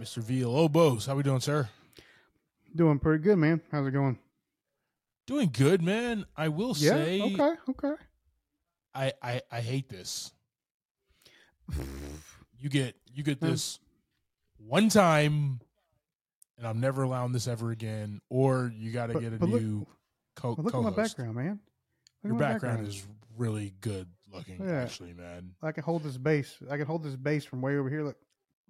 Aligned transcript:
Mr. 0.00 0.22
Villalobos. 0.22 1.06
How 1.06 1.14
we 1.14 1.22
doing, 1.22 1.40
sir? 1.40 1.68
Doing 2.74 2.98
pretty 2.98 3.22
good, 3.22 3.36
man. 3.36 3.60
How's 3.70 3.86
it 3.86 3.90
going? 3.90 4.18
Doing 5.26 5.50
good, 5.52 5.82
man. 5.82 6.24
I 6.36 6.48
will 6.48 6.74
Yeah. 6.76 6.90
say, 6.94 7.20
Okay. 7.22 7.54
Okay. 7.68 7.94
I, 8.94 9.12
I 9.22 9.42
I 9.52 9.60
hate 9.60 9.88
this. 9.88 10.32
You 12.58 12.68
get 12.68 12.96
you 13.12 13.22
get 13.22 13.40
this 13.40 13.78
one 14.58 14.88
time, 14.88 15.60
and 16.58 16.66
I'm 16.66 16.80
never 16.80 17.02
allowing 17.02 17.32
this 17.32 17.46
ever 17.46 17.70
again. 17.70 18.20
Or 18.28 18.72
you 18.74 18.90
got 18.92 19.06
to 19.08 19.20
get 19.20 19.32
a 19.32 19.36
but 19.36 19.48
look- 19.48 19.62
new 19.62 19.86
co- 20.34 20.54
Well, 20.54 20.64
look 20.64 20.74
at 20.74 20.78
my 20.82 20.90
co-host. 20.90 21.16
background, 21.16 21.36
man. 21.36 21.60
Look 22.24 22.32
Your 22.32 22.32
at 22.34 22.38
my 22.40 22.52
background 22.52 22.86
is 22.88 23.06
really 23.36 23.74
good 23.80 24.08
looking, 24.32 24.60
Yeah. 24.64 24.82
actually, 24.82 25.12
man. 25.14 25.54
I 25.62 25.72
can 25.72 25.84
hold 25.84 26.02
this 26.02 26.16
base. 26.16 26.56
I 26.68 26.76
can 26.76 26.86
hold 26.86 27.02
this 27.04 27.16
base 27.16 27.44
from 27.44 27.60
way 27.60 27.76
over 27.76 27.88
here. 27.90 28.02
Look. 28.04 28.16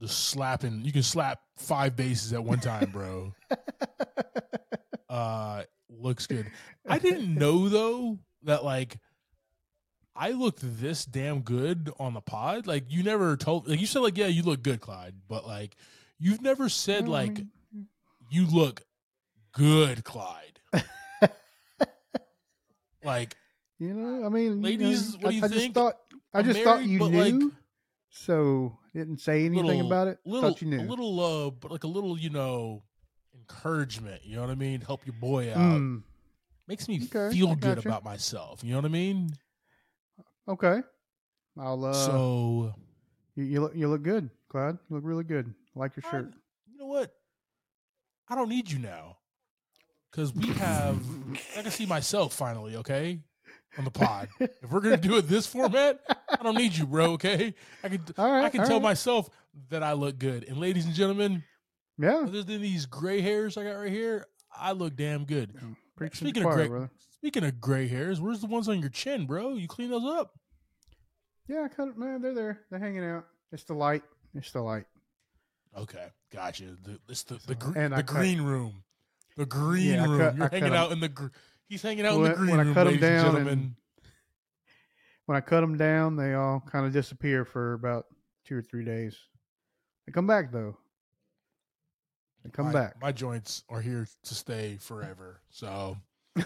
Just 0.01 0.29
slapping. 0.29 0.83
You 0.85 0.93
can 0.93 1.03
slap 1.03 1.41
five 1.57 1.95
bases 1.97 2.33
at 2.33 2.43
one 2.43 2.61
time, 2.61 2.91
bro. 2.91 3.35
uh 5.09 5.63
looks 5.89 6.27
good. 6.27 6.47
I 6.89 6.99
didn't 6.99 7.35
know 7.35 7.69
though 7.69 8.19
that 8.45 8.65
like 8.65 8.99
I 10.17 10.31
looked 10.31 10.61
this 10.63 11.05
damn 11.05 11.41
good 11.41 11.91
on 11.99 12.15
the 12.15 12.21
pod. 12.21 12.67
Like 12.67 12.85
you 12.89 13.03
never 13.03 13.37
told 13.37 13.69
like 13.69 13.81
you 13.81 13.87
said 13.87 14.01
like 14.01 14.17
yeah, 14.17 14.29
you 14.29 14.43
look 14.43 14.63
good, 14.63 14.81
Clyde, 14.81 15.15
but 15.29 15.47
like 15.47 15.77
you've 16.19 16.43
never 16.43 16.69
said 16.69 17.05
I 17.05 17.09
like 17.09 17.43
you 18.31 18.47
look 18.47 18.83
good, 19.53 20.05
Clyde. 20.05 20.61
like 23.05 23.37
you 23.79 23.95
know, 23.95 24.27
I 24.27 24.29
mean, 24.29 24.57
you 24.59 24.63
Ladies, 24.63 25.15
know, 25.15 25.21
what 25.21 25.31
do 25.31 25.37
I, 25.37 25.39
you 25.39 25.45
I 25.45 25.49
think? 25.49 25.61
just 25.63 25.75
thought. 25.75 25.95
I 26.33 26.43
just 26.43 26.61
thought 26.61 26.85
you 26.85 26.99
knew, 26.99 27.41
like, 27.41 27.53
so 28.11 28.77
didn't 28.95 29.21
say 29.21 29.45
anything 29.47 29.67
little- 29.67 29.87
about 29.87 30.09
it. 30.09 30.19
little 30.25 30.51
thought 30.51 30.61
you 30.63 30.69
knew. 30.69 30.81
a 30.81 30.83
little 30.83 31.21
uh 31.21 31.51
but 31.51 31.71
like 31.71 31.85
a 31.85 31.89
little, 31.89 32.19
you 32.19 32.31
know, 32.31 32.83
encouragement, 33.35 34.23
you 34.25 34.37
know 34.37 34.43
what 34.43 34.51
I 34.51 34.55
mean? 34.57 34.81
Help 34.81 35.07
your 35.07 35.15
boy 35.15 35.51
out. 35.53 35.59
Mm, 35.59 36.03
Makes 36.67 36.89
me 36.89 37.01
Okay, 37.13 37.35
feel 37.37 37.55
good 37.57 37.79
about 37.79 38.05
myself. 38.05 38.63
You 38.63 38.71
know 38.73 38.79
what 38.79 38.85
I 38.85 38.89
mean? 38.89 39.31
okay. 40.49 40.83
I'll. 41.59 41.85
Uh, 41.85 41.93
so 41.93 42.75
you, 43.35 43.45
you 43.45 43.61
look. 43.61 43.75
You 43.75 43.89
look 43.89 44.03
good, 44.03 44.31
Clyde. 44.49 44.79
You 44.89 44.97
look 44.97 45.05
really 45.05 45.25
good. 45.25 45.53
I 45.75 45.79
like 45.79 45.97
your 45.97 46.05
I- 46.07 46.11
shirt. 46.11 46.33
you 46.71 46.79
know 46.79 46.87
what? 46.87 47.13
I 48.29 48.37
don't 48.37 48.49
need 48.49 48.71
you 48.71 48.79
now. 48.79 49.17
Cause 50.13 50.33
we 50.35 50.47
have 50.55 50.99
I 51.57 51.63
can 51.63 51.71
see 51.71 51.87
myself 51.87 52.33
finally, 52.35 52.77
okay? 52.77 53.21
On 53.79 53.85
the 53.85 53.91
pod. 53.91 54.29
if 54.41 54.71
we're 54.71 54.81
gonna 54.81 54.97
do 54.97 55.17
it 55.17 55.23
this 55.29 55.47
format, 55.47 56.01
I 56.29 56.43
don't 56.43 56.57
need 56.57 56.75
you, 56.77 56.87
bro, 56.87 57.13
okay? 57.13 57.55
I 57.85 57.89
can 57.89 58.03
right. 58.19 58.45
I 58.45 58.49
can 58.51 58.63
tell 58.67 58.77
right. 58.79 58.83
myself 58.83 59.31
that 59.69 59.83
I 59.83 59.93
look 59.93 60.19
good. 60.19 60.45
And 60.45 60.59
ladies 60.59 60.87
and 60.87 60.95
gentlemen, 60.95 61.45
Yeah. 61.99 62.19
other 62.25 62.43
than 62.43 62.61
these 62.63 62.87
gray 62.87 63.21
hairs 63.21 63.57
I 63.57 63.65
got 63.65 63.73
right 63.75 63.91
here, 63.93 64.27
I 64.55 64.73
look 64.73 64.97
damn 64.97 65.25
good. 65.25 65.55
The 65.99 66.11
Speaking 66.15 66.45
of 66.45 66.53
gray, 66.53 66.67
brother. 66.69 66.91
speaking 67.11 67.45
of 67.45 67.61
gray 67.61 67.87
hairs, 67.87 68.21
where's 68.21 68.41
the 68.41 68.47
ones 68.47 68.69
on 68.69 68.81
your 68.81 68.89
chin, 68.91 69.27
bro? 69.27 69.55
You 69.55 69.69
clean 69.69 69.91
those 69.91 70.05
up. 70.05 70.33
Yeah, 71.47 71.63
I 71.65 71.69
cut 71.69 71.89
it. 71.89 71.97
Man, 71.99 72.23
they're 72.23 72.35
there. 72.35 72.61
They're 72.71 72.79
hanging 72.81 73.05
out. 73.05 73.27
It's 73.53 73.65
the 73.65 73.75
light. 73.75 74.03
It's 74.35 74.51
the 74.53 74.63
light. 74.63 74.87
Okay, 75.77 76.07
gotcha. 76.33 76.65
The, 76.85 76.99
it's 77.09 77.23
the 77.25 77.39
the, 77.47 77.55
gr- 77.55 77.73
the 77.89 78.03
green 78.05 78.41
room. 78.43 78.83
The 79.37 79.47
green 79.47 79.95
Yeah, 79.95 80.05
room. 80.07 80.19
cut- 80.19 80.37
You're 80.37 80.47
I 80.47 80.49
hanging 80.59 80.75
out 80.75 80.91
in 80.93 81.01
the. 81.01 81.09
Gr- 81.09 81.27
he's 81.71 81.81
hanging 81.81 82.05
out 82.05 82.17
in 82.17 82.21
When- 82.21 82.31
the 82.33 82.37
green 82.37 82.51
when 82.51 82.61
I 82.61 82.63
room, 82.65 82.75
cut 82.75 82.87
'em 82.87 82.93
ladies 82.95 83.09
and 83.09 83.17
down 83.17 83.27
and- 83.27 83.35
gentlemen. 83.47 83.77
When 85.27 85.37
I 85.37 85.41
cut 85.41 85.61
them 85.61 85.79
down, 85.79 86.17
they 86.17 86.35
all 86.35 86.61
kind 86.61 86.85
of 86.85 86.93
disappear 86.93 87.45
for 87.45 87.75
about 87.75 88.07
two 88.45 88.57
or 88.59 88.63
three 88.63 88.85
days. 88.85 89.17
They 90.07 90.13
come 90.13 90.27
back 90.27 90.51
though. 90.51 90.77
They 92.43 92.51
come 92.51 92.67
my, 92.67 92.73
back. 92.73 93.01
My 93.01 93.13
joints 93.13 93.63
are 93.69 93.81
here 93.81 94.09
to 94.25 94.35
stay 94.35 94.77
forever. 94.81 95.41
So 95.51 95.97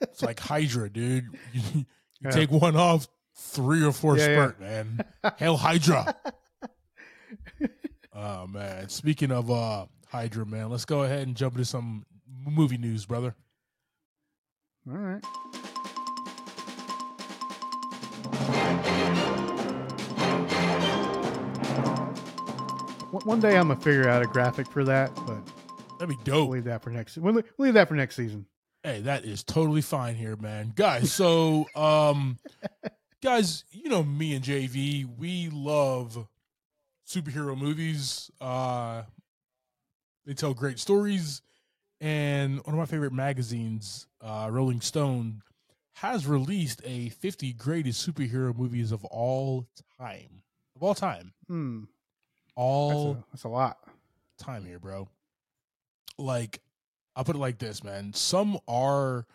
it's 0.00 0.22
like 0.22 0.38
Hydra, 0.38 0.88
dude. 0.90 1.24
You, 1.52 1.60
you 1.74 1.84
Yeah. 2.22 2.30
take 2.30 2.50
one 2.52 2.76
off, 2.76 3.08
three 3.34 3.82
or 3.82 3.90
four 3.92 4.16
Yeah, 4.16 4.28
yeah. 4.28 4.34
spurt, 4.44 4.60
man. 4.60 5.00
Hell 5.38 5.56
Hydra. 5.56 6.14
oh 8.14 8.46
man. 8.46 8.88
Speaking 8.90 9.32
of 9.32 9.50
uh 9.50 9.86
Hydra, 10.08 10.46
man, 10.46 10.70
let's 10.70 10.84
go 10.84 11.02
ahead 11.02 11.26
and 11.26 11.36
jump 11.36 11.54
into 11.54 11.64
some 11.64 12.06
movie 12.46 12.78
news, 12.78 13.06
brother. 13.06 13.34
All 14.88 14.96
right. 14.98 15.22
One- 23.24 23.40
day 23.40 23.56
I'm 23.56 23.68
gonna 23.68 23.80
figure 23.80 24.08
out 24.08 24.22
a 24.22 24.26
graphic 24.26 24.68
for 24.68 24.84
that, 24.84 25.14
but 25.26 25.38
That'd 25.98 26.08
be 26.10 26.16
we'll 26.16 26.24
dope. 26.24 26.50
leave 26.50 26.64
that 26.64 26.82
for 26.82 26.90
next. 26.90 27.16
We'll, 27.16 27.34
we'll 27.34 27.44
leave 27.58 27.74
that 27.74 27.88
for 27.88 27.94
next 27.94 28.14
season. 28.16 28.46
Hey, 28.82 29.00
that 29.00 29.24
is 29.24 29.42
totally 29.42 29.80
fine 29.80 30.14
here, 30.14 30.36
man. 30.36 30.72
Guys, 30.76 31.12
so 31.12 31.66
um 31.74 32.38
guys, 33.22 33.64
you 33.72 33.88
know 33.88 34.02
me 34.04 34.34
and 34.34 34.44
JV, 34.44 35.06
we 35.18 35.48
love 35.52 36.26
superhero 37.08 37.56
movies. 37.58 38.30
Uh 38.40 39.02
they 40.26 40.34
tell 40.34 40.54
great 40.54 40.78
stories 40.78 41.42
and 42.00 42.56
one 42.64 42.74
of 42.74 42.78
my 42.78 42.86
favorite 42.86 43.12
magazines, 43.12 44.06
uh 44.26 44.48
Rolling 44.50 44.80
Stone 44.80 45.42
has 45.94 46.26
released 46.26 46.82
a 46.84 47.08
50 47.08 47.52
greatest 47.54 48.06
superhero 48.06 48.54
movies 48.56 48.92
of 48.92 49.04
all 49.06 49.66
time. 49.98 50.42
Of 50.74 50.82
all 50.82 50.94
time. 50.94 51.32
Hmm. 51.48 51.80
That's 51.80 52.52
All 52.56 53.12
a, 53.12 53.24
that's 53.32 53.44
a 53.44 53.48
lot. 53.48 53.78
time 54.38 54.64
here, 54.66 54.78
bro. 54.78 55.08
Like, 56.18 56.60
I'll 57.14 57.24
put 57.24 57.36
it 57.36 57.38
like 57.38 57.58
this, 57.58 57.82
man. 57.84 58.12
Some 58.14 58.58
are 58.68 59.26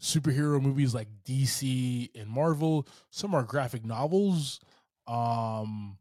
superhero 0.00 0.60
movies 0.60 0.94
like 0.94 1.08
DC 1.24 2.10
and 2.16 2.28
Marvel. 2.28 2.86
Some 3.10 3.34
are 3.34 3.42
graphic 3.44 3.84
novels. 3.84 4.58
Um, 5.06 5.98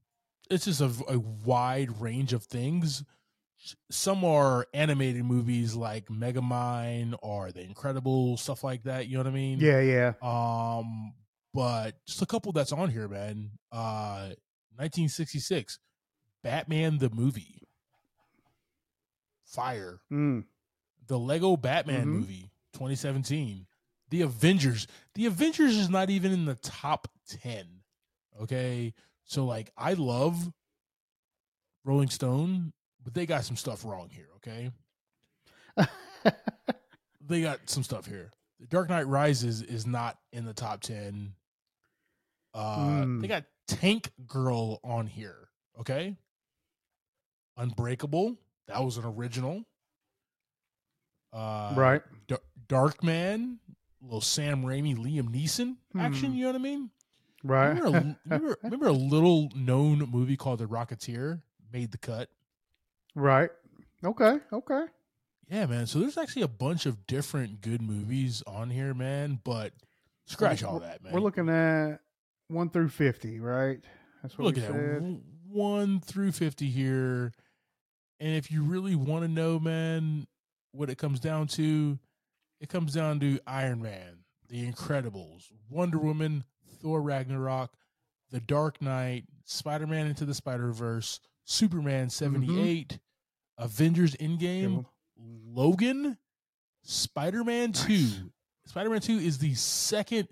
it's 0.50 0.66
just 0.66 0.82
a, 0.82 0.92
a 1.08 1.20
wide 1.20 2.00
range 2.02 2.34
of 2.34 2.44
things. 2.44 3.04
Some 3.90 4.24
are 4.26 4.66
animated 4.74 5.24
movies 5.24 5.76
like 5.76 6.08
Megamind 6.08 7.16
or 7.22 7.52
The 7.52 7.62
Incredible, 7.62 8.38
stuff 8.38 8.64
like 8.64 8.84
that. 8.84 9.08
You 9.08 9.14
know 9.18 9.24
what 9.24 9.28
I 9.32 9.36
mean? 9.36 9.60
Yeah, 9.60 9.80
yeah. 9.82 10.14
Um, 10.22 11.14
but 11.54 11.96
just 12.08 12.22
a 12.22 12.26
couple 12.26 12.52
that's 12.54 12.72
on 12.72 12.90
here, 12.90 13.08
man. 13.08 13.52
Uh, 13.72 14.34
1966, 14.78 15.80
Batman 16.44 16.98
the 16.98 17.10
movie, 17.12 17.68
Fire, 19.46 20.00
Mm. 20.12 20.46
the 21.08 21.20
Lego 21.20 21.58
Batman 21.58 22.08
Mhm. 22.08 22.12
movie, 22.12 22.52
2017, 22.74 23.68
The 24.10 24.22
Avengers. 24.22 24.88
The 25.14 25.26
Avengers 25.26 25.78
is 25.78 25.90
not 25.90 26.10
even 26.10 26.32
in 26.34 26.46
the 26.46 26.56
top 26.56 27.08
10. 27.28 27.84
Okay, 28.42 28.94
so 29.24 29.46
like 29.46 29.72
I 29.78 29.94
love 29.94 30.52
Rolling 31.84 32.10
Stone, 32.10 32.74
but 33.04 33.14
they 33.14 33.26
got 33.26 33.44
some 33.44 33.56
stuff 33.58 33.84
wrong 33.86 34.10
here. 34.12 34.28
Okay, 34.38 34.72
they 37.28 37.42
got 37.42 37.60
some 37.70 37.84
stuff 37.84 38.06
here. 38.06 38.32
The 38.60 38.68
Dark 38.68 38.90
Knight 38.90 39.08
Rises 39.08 39.62
is 39.62 39.88
not 39.88 40.18
in 40.32 40.46
the 40.46 40.54
top 40.54 40.82
10. 40.82 41.34
Uh 42.54 42.78
Mm. 43.04 43.22
they 43.22 43.28
got 43.28 43.46
Tank 43.68 44.12
Girl 44.28 44.80
on 44.84 45.08
here, 45.08 45.48
okay? 45.80 46.18
Unbreakable, 47.58 48.36
that 48.68 48.84
was 48.84 48.98
an 48.98 49.06
original. 49.06 49.64
Uh 51.34 51.74
right. 51.76 52.02
D- 52.28 52.36
Dark 52.68 53.04
Man, 53.04 53.60
little 54.02 54.20
Sam 54.22 54.64
Raimi, 54.64 54.96
Liam 54.98 55.30
Neeson 55.34 55.78
action, 55.98 56.32
Hmm. 56.32 56.36
you 56.38 56.42
know 56.44 56.50
what 56.50 56.56
I 56.56 56.64
mean? 56.64 56.90
Right. 57.44 57.70
Remember 57.70 57.98
a, 57.98 58.18
remember, 58.26 58.58
remember 58.64 58.88
a 58.88 58.92
little 58.94 59.50
known 59.56 60.00
movie 60.12 60.36
called 60.38 60.60
The 60.60 60.66
Rocketeer 60.68 61.42
made 61.72 61.92
the 61.92 61.98
cut? 61.98 62.30
Right. 63.16 63.50
Okay. 64.04 64.38
Okay. 64.52 64.86
Yeah, 65.50 65.66
man. 65.66 65.86
So 65.86 66.00
there's 66.00 66.18
actually 66.18 66.44
a 66.44 66.48
bunch 66.48 66.86
of 66.86 67.06
different 67.08 67.62
good 67.62 67.82
movies 67.82 68.42
on 68.48 68.70
here, 68.70 68.94
man, 68.94 69.40
but 69.44 69.74
scratch 70.26 70.64
all 70.64 70.80
that, 70.80 71.04
man. 71.04 71.14
We're 71.14 71.20
looking 71.20 71.50
at 71.50 72.00
one 72.48 72.70
through 72.70 72.90
fifty, 72.90 73.40
right? 73.40 73.80
That's 74.22 74.38
what 74.38 74.46
we 74.46 74.62
looking 74.62 74.64
at 74.64 74.72
said. 74.72 75.22
one 75.48 76.00
through 76.00 76.32
50 76.32 76.70
here. 76.70 77.34
And 78.20 78.36
if 78.36 78.52
you 78.52 78.64
really 78.64 78.96
want 78.96 79.24
to 79.24 79.28
know, 79.28 79.60
man, 79.60 80.28
what 80.72 80.90
it 80.90 80.98
comes 80.98 81.20
down 81.20 81.48
to, 81.48 81.98
it 82.60 82.70
comes 82.70 82.94
down 82.94 83.20
to 83.22 83.40
Iron 83.48 83.82
Man, 83.82 84.20
The 84.48 84.72
Incredibles, 84.72 85.46
Wonder 85.70 85.98
Woman, 85.98 86.44
Thor 86.82 87.02
Ragnarok, 87.02 87.72
The 88.30 88.40
Dark 88.40 88.82
Knight, 88.82 89.26
Spider 89.46 89.88
Man 89.88 90.08
Into 90.08 90.26
the 90.26 90.36
Spider 90.36 90.72
Verse, 90.72 91.20
Superman 91.46 92.10
78, 92.10 93.00
Avengers 93.58 94.16
Endgame, 94.16 94.86
Logan, 95.18 96.18
Spider 96.84 97.44
Man 97.44 97.72
2. 97.72 98.08
Spider 98.66 98.90
Man 98.90 99.02
2 99.02 99.18
is 99.18 99.38
the 99.40 99.54
second 99.56 100.28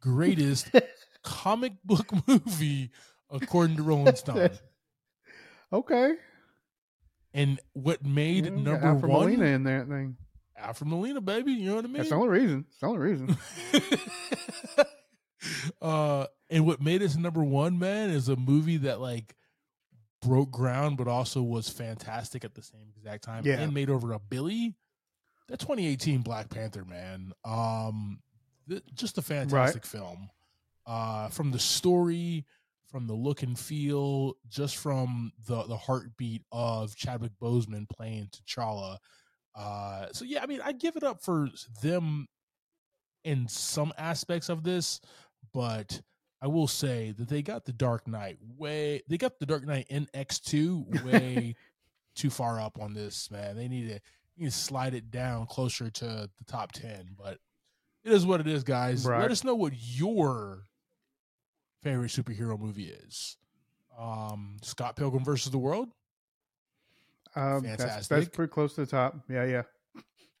greatest 0.00 0.70
comic 1.22 1.72
book 1.84 2.06
movie 2.28 2.90
according 3.30 3.76
to 3.76 3.82
Rolling 3.82 4.16
Stone. 4.16 4.50
Okay. 5.74 6.16
And 7.32 7.58
what 7.72 8.04
made 8.04 8.44
Yeah, 8.44 8.50
number 8.50 8.86
Alfred 8.88 9.10
one 9.10 9.20
Molina 9.22 9.46
in 9.46 9.62
that 9.64 9.88
thing. 9.88 10.18
Alfred 10.54 10.86
Molina, 10.90 11.22
baby. 11.22 11.52
You 11.52 11.70
know 11.70 11.76
what 11.76 11.84
I 11.86 11.88
mean? 11.88 11.96
That's 11.96 12.10
the 12.10 12.16
only 12.16 12.28
reason. 12.28 12.66
It's 12.68 12.78
the 12.80 12.86
only 12.88 12.98
reason. 12.98 13.38
uh, 15.80 16.26
and 16.50 16.66
what 16.66 16.82
made 16.82 17.02
us 17.02 17.16
number 17.16 17.42
one, 17.42 17.78
man, 17.78 18.10
is 18.10 18.28
a 18.28 18.36
movie 18.36 18.76
that 18.78 19.00
like 19.00 19.34
broke 20.22 20.50
ground, 20.50 20.96
but 20.96 21.08
also 21.08 21.42
was 21.42 21.68
fantastic 21.68 22.44
at 22.44 22.54
the 22.54 22.62
same 22.62 22.88
exact 22.96 23.24
time, 23.24 23.44
Yeah. 23.44 23.60
and 23.60 23.74
made 23.74 23.90
over 23.90 24.12
a 24.12 24.18
billy. 24.18 24.74
That 25.48 25.58
2018 25.60 26.22
Black 26.22 26.48
Panther, 26.48 26.84
man, 26.84 27.32
um, 27.44 28.20
th- 28.68 28.82
just 28.94 29.18
a 29.18 29.22
fantastic 29.22 29.84
film. 29.84 30.30
Uh, 30.86 31.28
from 31.28 31.50
the 31.50 31.58
story, 31.58 32.46
from 32.86 33.06
the 33.06 33.14
look 33.14 33.42
and 33.42 33.58
feel, 33.58 34.34
just 34.48 34.76
from 34.76 35.32
the 35.46 35.62
the 35.64 35.76
heartbeat 35.76 36.42
of 36.52 36.94
Chadwick 36.96 37.32
Boseman 37.40 37.88
playing 37.88 38.28
T'Challa. 38.28 38.98
Uh, 39.54 40.06
so 40.12 40.24
yeah, 40.24 40.42
I 40.42 40.46
mean, 40.46 40.60
I 40.62 40.72
give 40.72 40.96
it 40.96 41.02
up 41.02 41.22
for 41.22 41.48
them 41.82 42.26
in 43.24 43.46
some 43.48 43.92
aspects 43.98 44.48
of 44.48 44.62
this, 44.62 45.00
but 45.52 46.00
I 46.42 46.48
will 46.48 46.66
say 46.66 47.14
that 47.16 47.28
they 47.28 47.40
got 47.40 47.64
the 47.64 47.72
Dark 47.72 48.08
Knight 48.08 48.38
way. 48.58 49.02
They 49.08 49.16
got 49.16 49.38
the 49.38 49.46
Dark 49.46 49.64
Knight 49.64 49.86
in 49.88 50.08
X 50.12 50.40
two 50.40 50.84
way 51.04 51.54
too 52.16 52.30
far 52.30 52.60
up 52.60 52.80
on 52.80 52.94
this 52.94 53.30
man. 53.30 53.56
They 53.56 53.68
need 53.68 53.88
to 53.90 54.00
need 54.36 54.46
to 54.46 54.50
slide 54.50 54.94
it 54.94 55.12
down 55.12 55.46
closer 55.46 55.88
to 55.88 56.04
the 56.04 56.44
top 56.48 56.72
ten. 56.72 57.14
But 57.16 57.38
it 58.04 58.12
is 58.12 58.26
what 58.26 58.40
it 58.40 58.48
is, 58.48 58.64
guys. 58.64 59.06
Right. 59.06 59.20
Let 59.20 59.30
us 59.30 59.44
know 59.44 59.54
what 59.54 59.72
your 59.76 60.64
favorite 61.80 62.08
superhero 62.10 62.58
movie 62.58 62.92
is. 63.06 63.36
Um, 63.96 64.56
Scott 64.62 64.96
Pilgrim 64.96 65.24
versus 65.24 65.52
the 65.52 65.58
World, 65.58 65.90
Um, 67.36 67.62
that's, 67.62 68.08
that's 68.08 68.28
pretty 68.28 68.50
close 68.50 68.74
to 68.74 68.80
the 68.80 68.86
top. 68.90 69.16
Yeah, 69.28 69.44
yeah. 69.44 69.62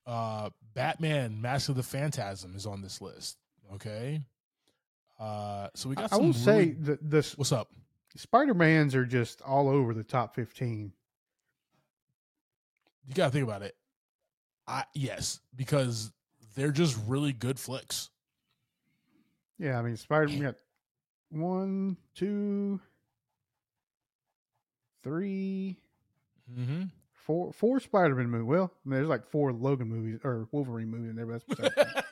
uh, 0.06 0.50
Batman: 0.74 1.40
Mask 1.40 1.68
of 1.68 1.76
the 1.76 1.82
Phantasm 1.84 2.56
is 2.56 2.66
on 2.66 2.82
this 2.82 3.00
list. 3.00 3.36
Okay, 3.74 4.20
uh, 5.22 5.68
so 5.74 5.88
we 5.88 5.96
I, 5.96 6.02
got. 6.02 6.12
I 6.12 6.16
some 6.16 6.26
will 6.26 6.32
say 6.32 6.56
really- 6.58 6.70
the 6.72 6.98
the 7.02 7.18
s- 7.18 7.36
what's 7.38 7.52
up? 7.52 7.70
Spider 8.16 8.54
Mans 8.54 8.94
are 8.94 9.06
just 9.06 9.40
all 9.42 9.68
over 9.68 9.94
the 9.94 10.04
top 10.04 10.34
fifteen. 10.34 10.92
You 13.06 13.14
gotta 13.14 13.30
think 13.30 13.44
about 13.44 13.62
it. 13.62 13.74
I 14.66 14.84
yes, 14.94 15.40
because 15.56 16.12
they're 16.54 16.72
just 16.72 16.96
really 17.06 17.32
good 17.32 17.58
flicks. 17.58 18.10
Yeah, 19.58 19.78
I 19.78 19.82
mean 19.82 19.96
Spider 19.96 20.28
Man 20.28 20.40
got 20.42 20.54
one, 21.30 21.96
two, 22.14 22.80
three, 25.02 25.78
Mm-hmm. 26.52 26.82
four, 27.14 27.52
four 27.52 27.80
Spider 27.80 28.14
Man 28.14 28.28
movies. 28.28 28.46
Well, 28.46 28.72
I 28.84 28.88
mean, 28.88 28.98
there's 28.98 29.08
like 29.08 29.24
four 29.26 29.52
Logan 29.52 29.88
movies 29.88 30.20
or 30.24 30.48
Wolverine 30.52 30.88
movies 30.90 31.10
in 31.10 31.16
there. 31.16 31.26
But 31.26 31.42
that's. 31.48 32.06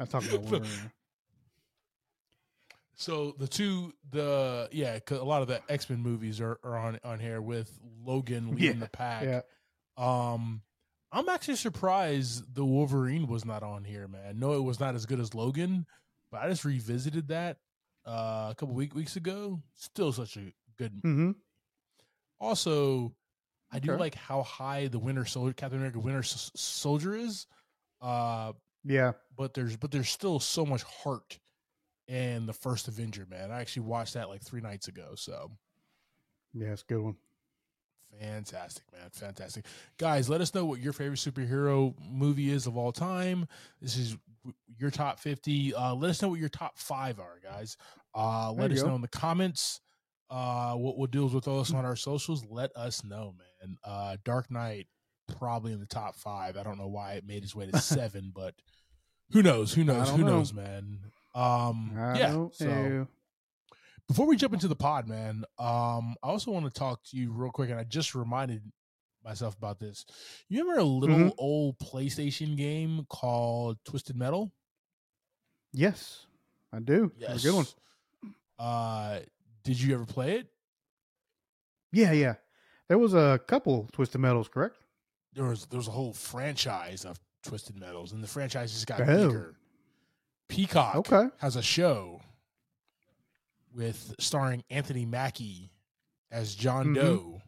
I'm 0.00 0.06
talking 0.08 0.30
about 0.30 0.42
Wolverine. 0.50 0.90
So 2.94 3.32
the 3.38 3.48
two, 3.48 3.92
the 4.10 4.68
yeah, 4.72 4.98
'cause 5.00 5.18
a 5.18 5.24
lot 5.24 5.42
of 5.42 5.48
the 5.48 5.60
X 5.68 5.88
Men 5.90 6.00
movies 6.00 6.40
are, 6.40 6.58
are 6.62 6.76
on 6.76 6.98
on 7.04 7.18
here 7.20 7.40
with 7.40 7.70
Logan 8.04 8.50
leading 8.50 8.78
Yeah, 8.78 8.84
the 8.84 8.88
pack. 8.90 9.24
Yeah, 9.24 9.40
Um, 9.96 10.62
I'm 11.10 11.28
actually 11.28 11.56
surprised 11.56 12.54
the 12.54 12.64
Wolverine 12.64 13.26
was 13.26 13.44
not 13.44 13.62
on 13.62 13.84
here, 13.84 14.08
man. 14.08 14.38
No, 14.38 14.54
it 14.54 14.60
was 14.62 14.80
not 14.80 14.94
as 14.94 15.04
good 15.06 15.20
as 15.20 15.34
Logan, 15.34 15.86
but 16.30 16.42
I 16.42 16.48
just 16.48 16.64
revisited 16.64 17.28
that 17.28 17.58
uh, 18.06 18.48
a 18.50 18.54
couple 18.56 18.74
week 18.74 18.94
weeks 18.94 19.16
ago. 19.16 19.60
Still 19.74 20.12
such 20.12 20.36
a 20.36 20.52
good. 20.78 20.94
mm-hmm. 21.02 21.32
Also, 22.40 23.14
I 23.70 23.78
do 23.78 23.92
Okay. 23.92 24.00
like 24.00 24.14
how 24.14 24.42
high 24.42 24.88
the 24.88 24.98
Winter 24.98 25.24
Soldier, 25.24 25.52
Captain 25.54 25.78
America 25.78 25.98
Winter 26.00 26.20
S- 26.20 26.50
Soldier 26.56 27.14
is. 27.14 27.46
Uh, 28.00 28.52
yeah. 28.84 29.12
but 29.36 29.54
there's 29.54 29.76
but 29.76 29.90
there's 29.92 30.08
still 30.10 30.40
so 30.40 30.66
much 30.66 30.82
heart 30.82 31.38
in 32.12 32.44
the 32.46 32.52
first 32.52 32.88
Avenger, 32.88 33.26
man. 33.30 33.50
I 33.50 33.60
actually 33.60 33.84
watched 33.86 34.14
that 34.14 34.28
like 34.28 34.42
three 34.42 34.60
nights 34.60 34.88
ago, 34.88 35.12
so 35.14 35.50
Yeah, 36.52 36.68
it's 36.72 36.82
a 36.82 36.92
good 36.92 37.00
one. 37.02 37.16
fantastic, 38.20 38.84
man, 38.92 39.08
fantastic. 39.12 39.64
Guys, 39.98 40.28
let 40.28 40.40
us 40.40 40.54
know 40.54 40.64
what 40.66 40.80
your 40.80 40.92
favorite 40.92 41.18
superhero 41.18 41.94
movie 42.10 42.50
is 42.50 42.66
of 42.66 42.76
all 42.76 42.92
time. 42.92 43.48
This 43.80 43.96
is 43.96 44.16
your 44.78 44.90
top 44.90 45.18
fifty. 45.20 45.74
Uh, 45.74 45.94
let 45.94 46.10
us 46.10 46.20
know 46.20 46.28
what 46.28 46.40
your 46.40 46.48
top 46.48 46.76
five 46.78 47.18
are, 47.18 47.38
guys. 47.42 47.76
Uh, 48.14 48.52
let 48.52 48.70
us 48.72 48.82
go. 48.82 48.88
know 48.88 48.94
in 48.96 49.00
the 49.00 49.08
comments. 49.08 49.80
Uh, 50.28 50.74
what 50.74 50.96
we'll 50.96 51.06
do 51.06 51.26
is 51.26 51.34
with 51.34 51.46
us 51.48 51.72
on 51.74 51.84
our 51.84 51.96
socials. 51.96 52.44
Let 52.48 52.74
us 52.76 53.04
know, 53.04 53.34
man. 53.62 53.76
Uh, 53.84 54.16
Dark 54.24 54.50
Knight 54.50 54.86
probably 55.38 55.72
in 55.72 55.80
the 55.80 55.86
top 55.86 56.16
five. 56.16 56.56
I 56.56 56.62
don't 56.62 56.78
know 56.78 56.88
why 56.88 57.12
it 57.14 57.26
made 57.26 57.42
its 57.44 57.54
way 57.54 57.66
to 57.70 57.78
seven, 57.80 58.32
but 58.34 58.54
who 59.30 59.42
knows? 59.42 59.72
Who 59.74 59.84
knows? 59.84 60.10
Who 60.10 60.18
know. 60.18 60.38
knows, 60.38 60.52
man? 60.52 60.98
Um, 61.34 61.92
I 61.96 62.18
yeah. 62.18 62.46
So 62.52 62.66
know. 62.66 63.06
before 64.08 64.26
we 64.26 64.36
jump 64.36 64.52
into 64.54 64.68
the 64.68 64.76
pod, 64.76 65.08
man, 65.08 65.44
um, 65.58 66.14
I 66.22 66.28
also 66.28 66.50
want 66.50 66.66
to 66.66 66.70
talk 66.78 67.02
to 67.04 67.16
you 67.16 67.32
real 67.32 67.50
quick, 67.50 67.70
and 67.70 67.78
I 67.78 67.84
just 67.84 68.14
reminded 68.14 68.62
myself 69.24 69.56
about 69.56 69.78
this. 69.78 70.04
You 70.48 70.60
remember 70.60 70.80
a 70.80 70.84
little 70.84 71.16
Mhm. 71.16 71.34
old 71.38 71.78
PlayStation 71.78 72.56
game 72.56 73.06
called 73.08 73.78
Twisted 73.84 74.16
Metal? 74.16 74.52
Yes, 75.72 76.26
I 76.72 76.80
do. 76.80 77.12
A 77.26 77.38
good 77.38 77.54
one. 77.54 77.66
Uh, 78.58 79.20
did 79.62 79.80
you 79.80 79.94
ever 79.94 80.04
play 80.04 80.38
it? 80.38 80.48
Yeah, 81.92 82.12
yeah. 82.12 82.34
There 82.88 82.98
was 82.98 83.14
a 83.14 83.40
couple 83.46 83.88
Twisted 83.92 84.20
Metals, 84.20 84.48
correct? 84.48 84.76
There 85.34 85.44
was 85.44 85.66
there 85.66 85.78
was 85.78 85.88
a 85.88 85.92
whole 85.92 86.12
franchise 86.12 87.04
of 87.06 87.18
Twisted 87.42 87.78
Metals, 87.78 88.12
and 88.12 88.22
the 88.22 88.28
franchise 88.28 88.72
just 88.72 88.86
got 88.86 89.00
Oh. 89.00 89.28
bigger. 89.28 89.56
Peacock 90.52 90.96
Okay. 90.96 91.28
has 91.38 91.56
a 91.56 91.62
show 91.62 92.20
with 93.74 94.14
starring 94.18 94.62
Anthony 94.68 95.06
Mackie 95.06 95.70
as 96.30 96.54
John 96.54 96.88
Mhm. 96.88 96.94
Doe, 96.94 97.42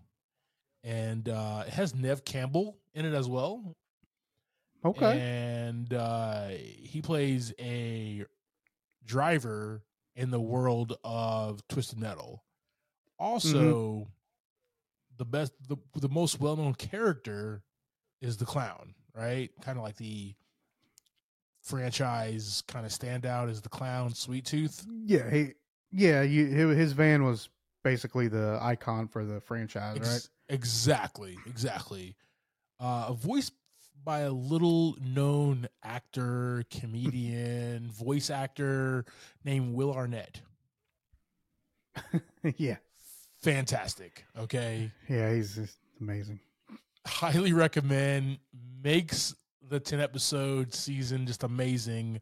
and 0.82 1.28
uh, 1.28 1.64
it 1.66 1.72
has 1.74 1.94
Neve 1.94 2.24
Campbell 2.24 2.78
in 2.94 3.04
it 3.04 3.12
as 3.14 3.28
well. 3.28 3.76
Okay. 4.84 5.18
and 5.18 5.92
uh, 5.94 6.48
he 6.48 7.00
plays 7.02 7.54
a 7.58 8.24
driver 9.04 9.82
in 10.14 10.30
the 10.30 10.40
world 10.40 10.98
of 11.02 11.66
Twisted 11.68 11.98
Metal. 11.98 12.44
Also, 13.18 14.10
the 15.16 15.24
best, 15.24 15.52
the 15.68 15.76
the 15.94 16.08
most 16.08 16.38
well 16.40 16.56
known 16.56 16.74
character 16.74 17.62
is 18.20 18.36
the 18.36 18.44
clown, 18.44 18.94
right? 19.14 19.50
Kind 19.62 19.78
of 19.78 19.84
like 19.84 19.96
the 19.96 20.34
franchise 21.64 22.62
kind 22.68 22.86
of 22.86 22.92
standout 22.92 23.50
is 23.50 23.60
the 23.60 23.68
clown, 23.68 24.14
Sweet 24.14 24.44
Tooth. 24.44 24.86
yeah, 25.04 25.28
he. 25.30 25.52
Yeah, 25.96 26.22
you, 26.22 26.46
his 26.70 26.92
van 26.92 27.22
was 27.24 27.48
basically 27.84 28.26
the 28.26 28.58
icon 28.60 29.06
for 29.06 29.24
the 29.24 29.40
franchise, 29.40 29.96
Ex- 29.98 30.08
right? 30.08 30.28
Exactly, 30.48 31.38
exactly. 31.46 32.16
Uh, 32.80 33.12
voice 33.12 33.52
by 34.04 34.20
a 34.20 34.32
little 34.32 34.96
known 35.00 35.68
actor, 35.84 36.64
comedian, 36.68 37.90
voice 37.92 38.28
actor 38.28 39.04
named 39.44 39.72
Will 39.74 39.92
Arnett. 39.94 40.40
yeah, 42.56 42.76
Fantastic. 43.42 44.24
Okay. 44.38 44.90
yeah, 45.08 45.32
he's 45.32 45.76
amazing. 46.00 46.40
Highly 47.06 47.52
recommend. 47.52 48.38
Makes 48.82 49.34
the 49.68 49.80
10 49.80 50.00
episode 50.00 50.74
season 50.74 51.26
just 51.26 51.42
amazing. 51.42 52.20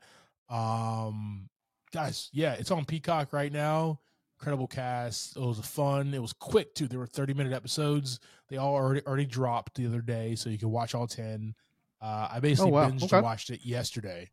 Um 0.49 1.49
guys, 1.93 2.29
yeah, 2.33 2.55
it's 2.55 2.71
on 2.71 2.85
Peacock 2.85 3.33
right 3.33 3.53
now. 3.53 4.01
Incredible 4.39 4.67
cast. 4.67 5.37
It 5.37 5.41
was 5.41 5.59
fun. 5.61 6.15
It 6.15 6.21
was 6.23 6.33
quick 6.33 6.75
too. 6.75 6.89
There 6.89 6.99
were 6.99 7.07
30 7.07 7.35
minute 7.35 7.53
episodes. 7.53 8.19
They 8.49 8.57
all 8.57 8.75
already 8.75 9.03
already 9.07 9.27
dropped 9.27 9.75
the 9.77 9.87
other 9.87 10.01
day, 10.03 10.35
so 10.35 10.51
you 10.51 10.59
can 10.59 10.71
watch 10.71 10.95
all 10.95 11.07
10. 11.07 11.55
Uh, 12.01 12.29
I 12.33 12.41
basically 12.41 12.73
Oh, 12.73 12.75
wow. 12.75 12.91
binged 12.91 13.05
Okay. 13.05 13.17
and 13.19 13.25
watched 13.25 13.51
it 13.51 13.65
yesterday. 13.65 14.29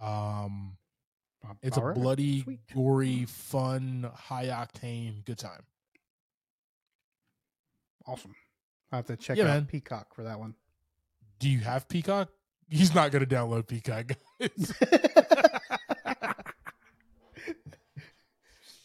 Um, 0.00 0.78
it's 1.62 1.76
All 1.76 1.84
a 1.84 1.86
right. 1.88 1.94
bloody, 1.94 2.40
Sweet. 2.42 2.60
gory, 2.74 3.24
fun, 3.26 4.10
high 4.14 4.46
octane, 4.46 5.22
good 5.26 5.38
time. 5.38 5.62
Awesome. 8.06 8.34
I 8.92 8.96
have 8.96 9.06
to 9.06 9.16
check 9.16 9.36
Yeah, 9.36 9.44
out 9.44 9.48
man. 9.48 9.66
Peacock 9.66 10.14
for 10.14 10.22
that 10.24 10.38
one. 10.38 10.54
Do 11.38 11.48
you 11.48 11.60
have 11.60 11.88
Peacock? 11.88 12.30
He's 12.68 12.94
not 12.94 13.10
going 13.10 13.26
to 13.26 13.34
download 13.34 13.66
Peacock. 13.66 14.12
guys. 14.40 14.72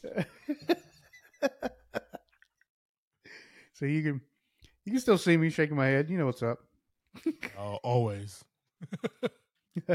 so 3.74 3.86
you 3.86 4.04
can 4.04 4.22
you 4.86 4.92
can 4.92 5.02
still 5.02 5.18
see 5.18 5.38
me 5.38 5.50
shaking 5.50 5.78
my 5.78 5.88
head. 5.88 6.10
You 6.10 6.18
know 6.18 6.26
what's 6.26 6.44
up. 6.44 6.60
oh, 7.58 7.80
always. 7.84 8.44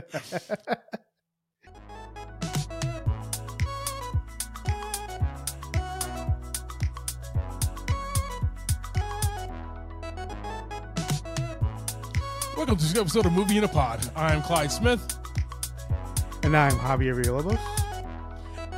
Welcome 12.64 12.78
to 12.78 12.85
this 12.85 12.99
episode 12.99 13.26
of 13.26 13.35
Movie 13.35 13.59
in 13.59 13.64
a 13.64 13.68
Pod. 13.68 14.11
I'm 14.16 14.40
Clyde 14.40 14.73
Smith. 14.73 15.18
And 16.44 16.56
I'm 16.56 16.73
Javier 16.73 17.14
Villalobos. 17.23 17.59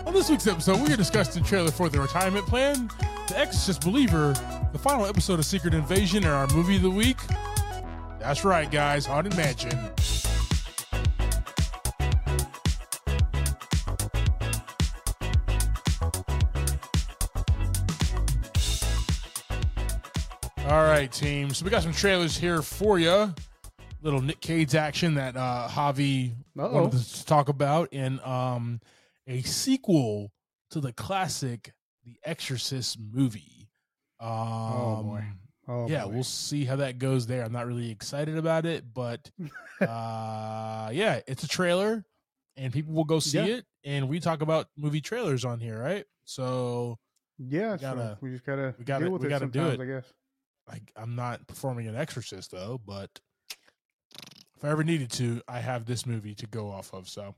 On 0.04 0.12
this 0.12 0.28
week's 0.28 0.48
episode, 0.48 0.80
we're 0.80 0.96
discussing 0.96 1.44
the 1.44 1.48
trailer 1.48 1.70
for 1.70 1.88
The 1.88 2.00
Retirement 2.00 2.44
Plan, 2.48 2.90
The 3.28 3.38
Exorcist 3.38 3.82
Believer, 3.82 4.32
the 4.72 4.78
final 4.80 5.06
episode 5.06 5.38
of 5.38 5.44
Secret 5.44 5.72
Invasion, 5.72 6.24
and 6.24 6.32
our 6.32 6.48
movie 6.48 6.74
of 6.74 6.82
the 6.82 6.90
week. 6.90 7.16
That's 8.18 8.44
right, 8.44 8.68
guys, 8.68 9.06
Haunted 9.06 9.36
Mansion. 9.36 9.78
All 20.66 20.82
right, 20.82 21.08
team. 21.12 21.50
So 21.50 21.64
we 21.64 21.70
got 21.70 21.84
some 21.84 21.92
trailers 21.92 22.36
here 22.36 22.62
for 22.62 22.98
you. 22.98 23.32
Little 24.02 24.20
Nick 24.20 24.40
Cage 24.40 24.74
action 24.74 25.14
that 25.14 25.36
uh, 25.36 25.68
Javi 25.70 26.32
Uh-oh. 26.58 26.72
wanted 26.82 27.02
to 27.02 27.24
talk 27.26 27.48
about, 27.48 27.88
and 27.92 28.20
um, 28.20 28.80
a 29.26 29.42
sequel 29.42 30.32
to 30.70 30.80
the 30.80 30.92
classic 30.92 31.72
The 32.04 32.16
Exorcist 32.24 32.98
movie. 33.00 33.68
Um, 34.20 34.30
Oh, 34.30 35.02
boy. 35.02 35.24
Oh, 35.68 35.88
yeah, 35.88 36.04
boy. 36.04 36.10
we'll 36.12 36.24
see 36.24 36.64
how 36.64 36.76
that 36.76 36.98
goes 36.98 37.26
there. 37.26 37.44
I'm 37.44 37.52
not 37.52 37.66
really 37.66 37.90
excited 37.90 38.36
about 38.36 38.66
it, 38.66 38.84
but 38.94 39.28
uh, 39.80 40.90
yeah, 40.92 41.20
it's 41.26 41.42
a 41.42 41.48
trailer, 41.48 42.04
and 42.56 42.72
people 42.72 42.94
will 42.94 43.04
go 43.04 43.18
see 43.18 43.38
Yeah. 43.38 43.44
it. 43.56 43.64
And 43.84 44.08
we 44.08 44.20
talk 44.20 44.42
about 44.42 44.68
movie 44.76 45.00
trailers 45.00 45.44
on 45.44 45.58
here, 45.60 45.78
right? 45.80 46.04
So 46.24 46.98
yeah, 47.38 47.72
we 47.72 47.78
gotta- 47.78 48.00
so 48.00 48.18
we 48.20 48.30
just 48.30 48.44
gotta 48.44 48.74
we 48.78 48.84
gotta- 48.84 49.04
deal 49.04 49.12
with 49.12 49.22
we 49.22 49.28
it 49.28 49.30
gotta 49.30 49.46
do 49.46 49.66
it. 49.68 49.80
I 49.80 49.84
guess. 49.84 50.04
like 50.68 50.92
I'm 50.96 51.14
not 51.16 51.46
performing 51.46 51.86
an 51.88 51.94
exorcist 51.96 52.50
though, 52.50 52.80
but 52.84 53.10
if 54.56 54.64
I 54.64 54.70
ever 54.70 54.84
needed 54.84 55.10
to, 55.12 55.42
I 55.46 55.60
have 55.60 55.84
this 55.84 56.06
movie 56.06 56.34
to 56.36 56.46
go 56.46 56.70
off 56.70 56.92
of. 56.94 57.08
So, 57.08 57.34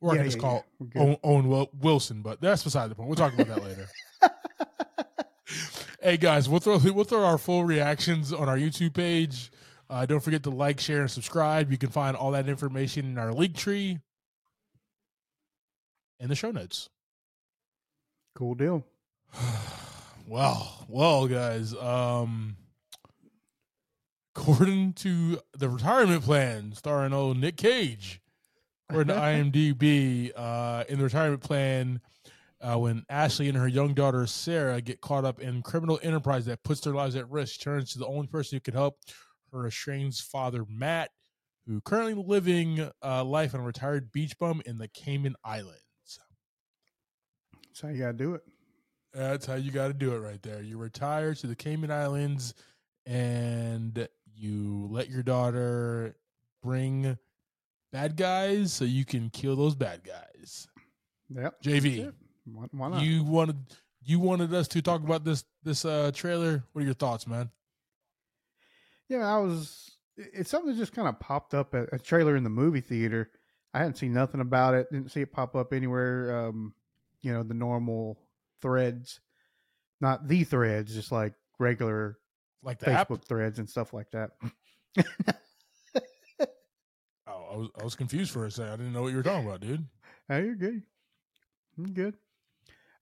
or 0.00 0.12
I 0.12 0.16
Yeah, 0.16 0.24
just 0.24 0.36
yeah, 0.36 0.42
call 0.42 0.64
yeah. 0.94 1.02
Owen, 1.02 1.48
Owen 1.48 1.66
Wilson, 1.80 2.22
but 2.22 2.40
that's 2.40 2.62
beside 2.62 2.90
the 2.90 2.94
point. 2.94 3.08
We'll 3.08 3.16
talk 3.16 3.34
about 3.34 3.48
that 3.48 3.64
later. 3.64 3.88
hey 6.02 6.16
guys, 6.16 6.48
we'll 6.48 6.60
throw 6.60 6.78
we'll 6.78 7.04
throw 7.04 7.24
our 7.24 7.38
full 7.38 7.64
reactions 7.64 8.32
on 8.32 8.48
our 8.48 8.58
YouTube 8.58 8.94
page. 8.94 9.50
Uh, 9.88 10.06
don't 10.06 10.20
forget 10.20 10.42
to 10.42 10.50
like, 10.50 10.80
share, 10.80 11.02
and 11.02 11.10
subscribe. 11.10 11.70
You 11.70 11.78
can 11.78 11.90
find 11.90 12.16
all 12.16 12.32
that 12.32 12.48
information 12.48 13.04
in 13.04 13.18
our 13.18 13.32
link 13.32 13.54
tree 13.54 13.98
in 16.20 16.28
the 16.28 16.34
show 16.34 16.50
notes. 16.50 16.88
Cool 18.34 18.54
deal. 18.54 18.84
well, 20.26 20.86
well, 20.88 21.26
guys. 21.28 21.74
Um, 21.74 22.56
according 24.36 24.92
to 24.94 25.38
the 25.56 25.68
retirement 25.68 26.22
plan, 26.22 26.72
starring 26.72 27.12
old 27.12 27.38
Nick 27.38 27.56
Cage, 27.56 28.20
according 28.88 29.14
to 29.14 29.20
IMDb, 29.20 30.32
uh, 30.34 30.84
in 30.88 30.98
the 30.98 31.04
retirement 31.04 31.42
plan, 31.42 32.00
uh, 32.60 32.78
when 32.78 33.04
Ashley 33.08 33.48
and 33.48 33.58
her 33.58 33.68
young 33.68 33.94
daughter 33.94 34.26
Sarah 34.26 34.80
get 34.80 35.00
caught 35.00 35.24
up 35.24 35.40
in 35.40 35.62
criminal 35.62 36.00
enterprise 36.02 36.46
that 36.46 36.62
puts 36.62 36.80
their 36.80 36.94
lives 36.94 37.14
at 37.14 37.30
risk, 37.30 37.54
she 37.54 37.62
turns 37.62 37.92
to 37.92 37.98
the 37.98 38.06
only 38.06 38.26
person 38.26 38.56
who 38.56 38.60
can 38.60 38.74
help 38.74 38.98
her 39.52 39.66
estranged 39.66 40.22
father 40.22 40.64
Matt, 40.68 41.10
who 41.66 41.80
currently 41.80 42.14
living 42.14 42.90
uh, 43.02 43.24
life 43.24 43.54
on 43.54 43.60
a 43.60 43.64
retired 43.64 44.10
beach 44.12 44.38
bum 44.38 44.62
in 44.66 44.78
the 44.78 44.88
Cayman 44.88 45.36
Islands. 45.44 45.78
That's 47.66 47.80
how 47.80 47.88
you 47.88 47.98
gotta 47.98 48.12
do 48.14 48.34
it. 48.34 48.42
That's 49.12 49.46
how 49.46 49.54
you 49.54 49.70
got 49.70 49.88
to 49.88 49.94
do 49.94 50.12
it 50.12 50.18
right 50.18 50.42
there. 50.42 50.60
You 50.60 50.76
retire 50.76 51.34
to 51.34 51.46
the 51.46 51.54
Cayman 51.54 51.92
Islands 51.92 52.52
and 53.06 54.08
you 54.36 54.88
let 54.90 55.10
your 55.10 55.22
daughter 55.22 56.16
bring 56.62 57.18
bad 57.92 58.16
guys 58.16 58.72
so 58.72 58.84
you 58.84 59.04
can 59.04 59.30
kill 59.30 59.56
those 59.56 59.74
bad 59.74 60.02
guys. 60.04 60.68
Yep. 61.30 61.62
JV. 61.62 62.12
Why, 62.44 62.66
why 62.72 62.88
not? 62.90 63.02
you 63.02 63.24
wanted 63.24 63.56
you 64.02 64.18
wanted 64.18 64.52
us 64.52 64.68
to 64.68 64.82
talk 64.82 65.02
about 65.02 65.24
this 65.24 65.44
this 65.62 65.84
uh 65.84 66.10
trailer. 66.14 66.64
What 66.72 66.82
are 66.82 66.84
your 66.84 66.94
thoughts, 66.94 67.26
man? 67.26 67.50
Yeah, 69.08 69.26
I 69.26 69.38
was. 69.38 69.90
It's 70.16 70.50
something 70.50 70.70
that 70.70 70.78
just 70.78 70.92
kind 70.92 71.08
of 71.08 71.18
popped 71.18 71.54
up 71.54 71.74
a 71.74 71.98
trailer 71.98 72.36
in 72.36 72.44
the 72.44 72.50
movie 72.50 72.80
theater. 72.80 73.30
I 73.72 73.78
hadn't 73.78 73.96
seen 73.96 74.12
nothing 74.12 74.40
about 74.40 74.74
it. 74.74 74.86
Didn't 74.92 75.10
see 75.10 75.22
it 75.22 75.32
pop 75.32 75.56
up 75.56 75.72
anywhere. 75.72 76.46
Um, 76.46 76.74
you 77.20 77.32
know, 77.32 77.42
the 77.42 77.54
normal 77.54 78.20
threads, 78.62 79.20
not 80.00 80.28
the 80.28 80.44
threads, 80.44 80.94
just 80.94 81.10
like 81.10 81.34
regular 81.58 82.18
Like 82.64 82.78
the 82.80 82.86
Facebook 82.86 83.18
app? 83.18 83.24
threads 83.26 83.58
and 83.58 83.68
stuff 83.68 83.92
like 83.92 84.10
that. 84.12 84.30
Oh, 87.26 87.48
I 87.52 87.56
was 87.56 87.68
I 87.80 87.84
was 87.84 87.94
confused 87.94 88.32
for 88.32 88.44
a 88.44 88.50
second. 88.50 88.72
I 88.72 88.76
didn't 88.76 88.92
know 88.92 89.02
what 89.02 89.10
you 89.10 89.16
were 89.16 89.22
talking 89.22 89.46
about, 89.46 89.60
dude. 89.60 89.86
Oh, 90.28 90.36
you're 90.38 90.54
good. 90.54 90.82
You're 91.76 91.86
good. 91.88 92.14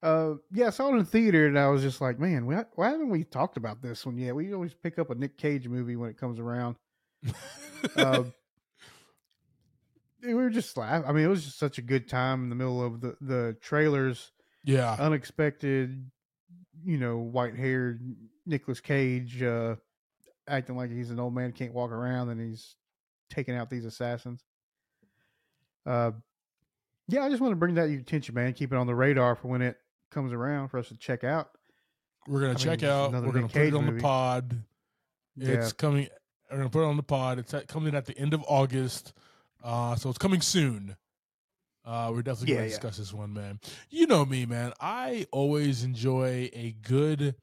Uh, 0.02 0.35
yeah, 0.52 0.66
I 0.69 0.71
saw 0.71 0.88
it 0.92 0.99
in 0.99 1.04
theater, 1.04 1.47
and 1.47 1.59
I 1.59 1.69
was 1.69 1.83
just 1.83 2.00
like, 2.00 2.19
man, 2.19 2.47
why, 2.47 2.64
why 2.75 2.90
haven't 2.90 3.11
we 3.11 3.23
talked 3.25 3.57
about 3.57 3.83
this 3.83 4.04
one 4.04 4.16
yet? 4.19 4.35
We 4.35 4.52
always 4.52 4.75
pick 4.75 4.99
up 4.99 5.11
a 5.11 5.14
Nick 5.14 5.37
Cage 5.38 5.69
movie 5.69 5.95
when 5.97 6.11
it 6.11 6.19
comes 6.19 6.38
around. 6.38 6.76
Uh, 7.97 8.23
we 10.23 10.35
were 10.35 10.50
just 10.50 10.76
laughing. 10.76 11.09
I 11.09 11.12
mean, 11.12 11.25
it 11.25 11.28
was 11.28 11.42
just 11.45 11.59
such 11.59 11.78
a 11.78 11.83
good 11.83 12.09
time 12.09 12.45
in 12.45 12.49
the 12.49 12.54
middle 12.54 12.81
of 12.81 13.00
the 13.00 13.16
the 13.21 13.57
trailers. 13.61 14.31
yeah. 14.64 14.95
Unexpected, 15.00 16.09
you 16.85 16.97
know, 16.99 17.19
white 17.19 17.57
haired 17.57 18.00
Nicolas 18.46 18.80
Cage 18.80 19.42
uh, 19.42 19.76
acting 20.49 20.76
like 20.76 20.90
he's 20.90 21.11
an 21.11 21.20
old 21.20 21.34
man 21.34 21.52
can't 21.52 21.72
walk 21.75 21.90
around, 21.90 22.28
and 22.30 22.40
he's 22.40 22.76
taking 23.30 23.54
out 23.54 23.70
these 23.70 23.84
assassins. 23.84 24.42
Uh, 25.87 26.12
yeah, 27.08 27.25
I 27.25 27.28
just 27.30 27.40
want 27.40 27.52
to 27.52 27.56
bring 27.56 27.75
that 27.75 27.84
to 27.87 27.90
your 27.90 28.00
attention, 28.00 28.34
man. 28.34 28.52
Keep 28.52 28.72
it 28.72 28.76
on 28.76 28.87
the 28.87 28.94
radar 28.94 29.34
for 29.37 29.49
when 29.49 29.62
it 29.62 29.76
comes 30.11 30.32
around 30.32 30.68
for 30.68 30.78
us 30.78 30.88
to 30.88 30.96
check 30.96 31.25
out. 31.25 31.50
We're 32.28 32.40
gonna 32.40 32.52
I 32.52 32.54
check 32.54 32.78
just 32.80 32.90
out. 32.90 33.12
We're 33.12 33.20
gonna 33.32 33.42
Nick 33.42 33.52
put 33.52 33.62
it 33.62 33.75
on 33.75 33.84
movie. 33.87 33.96
the 33.96 34.02
pod. 34.02 34.62
It's 35.38 35.72
coming. 35.72 36.08
We're 36.50 36.58
gonna 36.58 36.70
put 36.70 36.82
it 36.82 36.87
on 36.87 36.96
the 36.96 37.02
pod. 37.02 37.38
It's 37.38 37.52
at, 37.54 37.66
coming 37.66 37.94
at 37.94 38.06
the 38.06 38.16
end 38.16 38.32
of 38.34 38.44
August, 38.46 39.12
uh, 39.64 39.96
so 39.96 40.08
it's 40.08 40.18
coming 40.18 40.40
soon. 40.40 40.96
Uh, 41.84 42.11
we're 42.14 42.22
definitely 42.22 42.50
Yeah, 42.50 42.58
gonna 42.58 42.66
yeah. 42.66 42.70
discuss 42.70 42.96
this 42.99 43.12
one, 43.12 43.32
man. 43.32 43.58
You 43.90 44.06
know 44.06 44.25
me, 44.25 44.46
man. 44.46 44.72
I 44.80 45.26
always 45.32 45.82
enjoy 45.82 46.49
a 46.52 46.76
good 46.82 47.34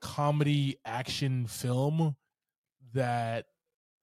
comedy 0.00 0.76
action 0.84 1.46
film 1.46 2.16
that 2.94 3.46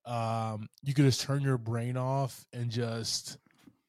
um, 0.05 0.67
you 0.83 0.93
could 0.93 1.05
just 1.05 1.21
turn 1.21 1.41
your 1.41 1.57
brain 1.57 1.97
off 1.97 2.45
and 2.53 2.69
just 2.69 3.37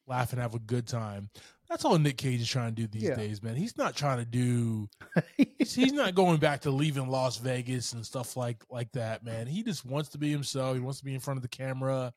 laugh 0.07 0.33
and 0.33 0.41
have 0.41 0.55
a 0.55 0.59
good 0.61 0.87
time. 0.87 1.29
That's 1.69 1.85
all 1.85 1.99
Nick 1.99 2.19
Cage 2.19 2.41
is 2.43 2.49
trying 2.49 2.75
to 2.75 2.83
do 2.83 2.87
these 2.87 3.03
Yeah. 3.09 3.15
days, 3.17 3.43
man. 3.43 3.57
He's 3.57 3.77
not 3.77 3.97
trying 3.97 4.19
to 4.19 4.25
do 4.25 4.89
he's 5.59 5.75
he's 5.75 5.93
not 5.93 6.15
going 6.15 6.39
back 6.39 6.61
to 6.63 6.71
leaving 6.71 7.09
Las 7.09 7.39
Vegas 7.39 7.95
and 7.95 8.05
stuff 8.05 8.37
like 8.37 8.63
like 8.71 8.93
that, 8.93 9.25
man. 9.25 9.47
He 9.47 9.63
just 9.63 9.85
wants 9.85 10.11
to 10.11 10.19
be 10.19 10.31
himself. 10.31 10.75
He 10.75 10.81
wants 10.81 10.99
to 10.99 11.05
be 11.05 11.15
in 11.15 11.21
front 11.21 11.39
of 11.39 11.43
the 11.43 11.49
camera 11.49 12.13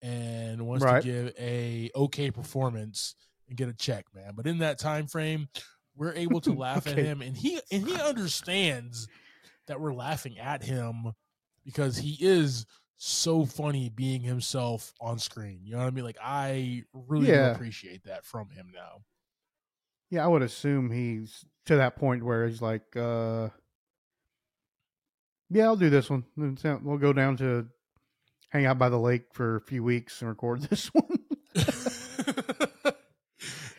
and 0.00 0.62
wants 0.66 0.84
Right. 0.84 1.02
to 1.02 1.06
give 1.08 1.34
a 1.38 1.90
okay 1.96 2.30
performance 2.30 3.14
and 3.48 3.56
get 3.58 3.68
a 3.68 3.74
check, 3.74 4.06
man. 4.14 4.32
But 4.36 4.46
in 4.46 4.58
that 4.58 4.78
time 4.78 5.06
frame, 5.06 5.48
we're 5.96 6.14
able 6.14 6.40
to 6.42 6.52
laugh 6.52 6.86
at 6.86 6.96
him 6.98 7.20
and 7.20 7.36
he 7.36 7.60
and 7.72 7.86
he 7.86 8.00
understands 8.00 9.08
that 9.66 9.80
we're 9.80 9.94
laughing 9.94 10.38
at 10.38 10.62
him 10.62 11.12
because 11.64 11.96
he 11.96 12.16
is 12.20 12.66
so 12.96 13.44
funny 13.44 13.88
being 13.88 14.22
himself 14.22 14.92
on 15.00 15.18
screen. 15.18 15.60
You 15.64 15.72
know 15.72 15.78
what 15.78 15.86
I 15.86 15.90
mean? 15.90 16.04
Like 16.04 16.18
I 16.22 16.84
really 16.92 17.28
Yeah. 17.28 17.50
appreciate 17.52 18.04
that 18.04 18.24
from 18.24 18.50
him 18.50 18.70
now. 18.74 19.02
Yeah, 20.10 20.24
I 20.24 20.28
would 20.28 20.42
assume 20.42 20.90
he's 20.90 21.44
to 21.66 21.76
that 21.76 21.96
point 21.96 22.24
where 22.24 22.46
he's 22.46 22.62
like, 22.62 22.94
uh, 22.96 23.48
yeah, 25.50 25.64
I'll 25.64 25.76
do 25.76 25.90
this 25.90 26.08
one. 26.10 26.24
We'll 26.36 26.98
go 26.98 27.12
down 27.12 27.36
to 27.38 27.66
hang 28.50 28.66
out 28.66 28.78
by 28.78 28.88
the 28.88 28.98
lake 28.98 29.24
for 29.32 29.56
a 29.56 29.60
few 29.60 29.82
weeks 29.82 30.20
and 30.20 30.28
record 30.28 30.60
this 30.70 30.86
one. 30.88 31.18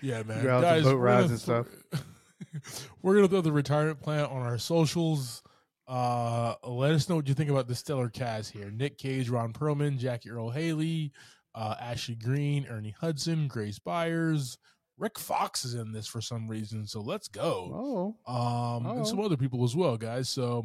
yeah, 0.02 0.24
man. 0.24 0.44
Go 0.44 0.56
out 0.58 0.62
to 0.62 0.66
Guys, 0.66 0.84
boat 0.84 0.96
we're 0.98 1.02
rides 1.06 1.32
and 1.32 1.42
throw- 1.42 1.66
we're 3.02 3.16
gonna 3.16 3.28
throw 3.28 3.42
the 3.42 3.52
retirement 3.52 4.02
plan 4.02 4.26
on 4.26 4.42
our 4.42 4.58
socials. 4.58 5.42
Uh, 5.88 6.56
let 6.64 6.92
us 6.94 7.08
know 7.10 7.16
what 7.16 7.28
you 7.28 7.34
think 7.34 7.50
about 7.50 7.68
the 7.68 7.76
stellar 7.76 8.10
cast 8.10 8.52
here: 8.52 8.72
Nick 8.72 8.98
Cage, 8.98 9.30
Ron 9.30 9.54
Perlman, 9.54 9.98
Jackie 9.98 10.32
Earle 10.32 10.50
Haley, 10.50 11.12
uh, 11.54 11.76
Ashley 11.80 12.16
Greene, 12.16 12.66
Ernie 12.70 12.96
Hudson, 13.00 13.48
Grace 13.48 13.80
Byers. 13.80 14.58
Rick 14.98 15.20
Fox 15.20 15.66
is 15.66 15.74
in 15.74 15.92
this 15.92 16.08
for 16.08 16.22
some 16.22 16.48
reason, 16.48 16.88
so 16.88 17.02
let's 17.02 17.28
go. 17.28 18.16
oh, 18.28 18.34
Um, 18.34 18.86
and 18.86 19.06
some 19.08 19.20
Oh. 19.20 19.26
other 19.26 19.36
people 19.38 19.64
as 19.66 19.76
well, 19.76 19.98
guys. 19.98 20.30
So, 20.30 20.64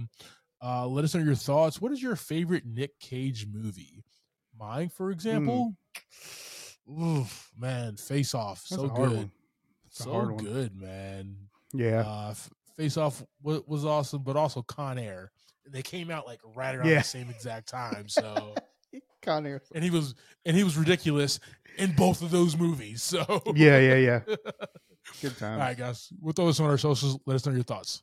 uh, 0.63 0.87
let 0.87 1.05
us 1.05 1.15
know 1.17 1.21
your 1.21 1.35
thoughts. 1.35 1.81
What 1.81 1.91
is 1.91 2.01
your 2.01 2.15
favorite 2.15 2.65
Nick 2.65 2.97
Cage 3.01 3.47
movie? 3.47 4.05
Mine, 4.57 4.89
for 4.89 5.11
example, 5.11 5.75
oof, 6.89 7.51
man, 7.59 7.97
Face 7.97 8.35
Off, 8.35 8.67
that's 8.69 8.81
so 8.81 8.89
good, 8.89 9.31
so 9.89 10.27
good, 10.29 10.77
man. 10.77 11.37
Yeah, 11.73 12.05
Uh, 12.07 12.29
F- 12.31 12.51
Face 12.81 12.97
Off 12.97 13.23
was, 13.43 13.61
was 13.67 13.85
awesome, 13.85 14.23
but 14.23 14.37
also 14.37 14.63
Con 14.63 14.99
Air. 14.99 15.31
They 15.69 15.83
came 15.83 16.11
out 16.11 16.27
like 16.27 16.41
right 16.57 16.75
around 16.75 16.89
Yeah. 16.89 16.99
the 16.99 17.05
same 17.05 17.29
exact 17.29 17.69
time, 17.69 18.09
so 18.09 18.55
Con 19.23 19.47
Air. 19.47 19.61
and 19.75 19.85
he 19.85 19.91
was 19.91 20.15
and 20.47 20.57
he 20.57 20.65
was 20.65 20.77
ridiculous 20.79 21.39
in 21.77 21.93
both 21.95 22.23
of 22.23 22.31
those 22.31 22.57
movies. 22.57 23.03
So 23.03 23.43
Yeah, 23.55 23.79
yeah, 23.79 23.95
yeah. 23.97 24.21
Good 25.21 25.37
time. 25.39 25.55
All 25.55 25.59
right, 25.59 25.77
guys, 25.77 26.11
we'll 26.21 26.33
throw 26.33 26.47
this 26.47 26.59
on 26.61 26.71
our 26.71 26.79
socials. 26.79 27.19
Let 27.27 27.35
us 27.35 27.45
know 27.47 27.53
your 27.53 27.63
thoughts. 27.65 28.03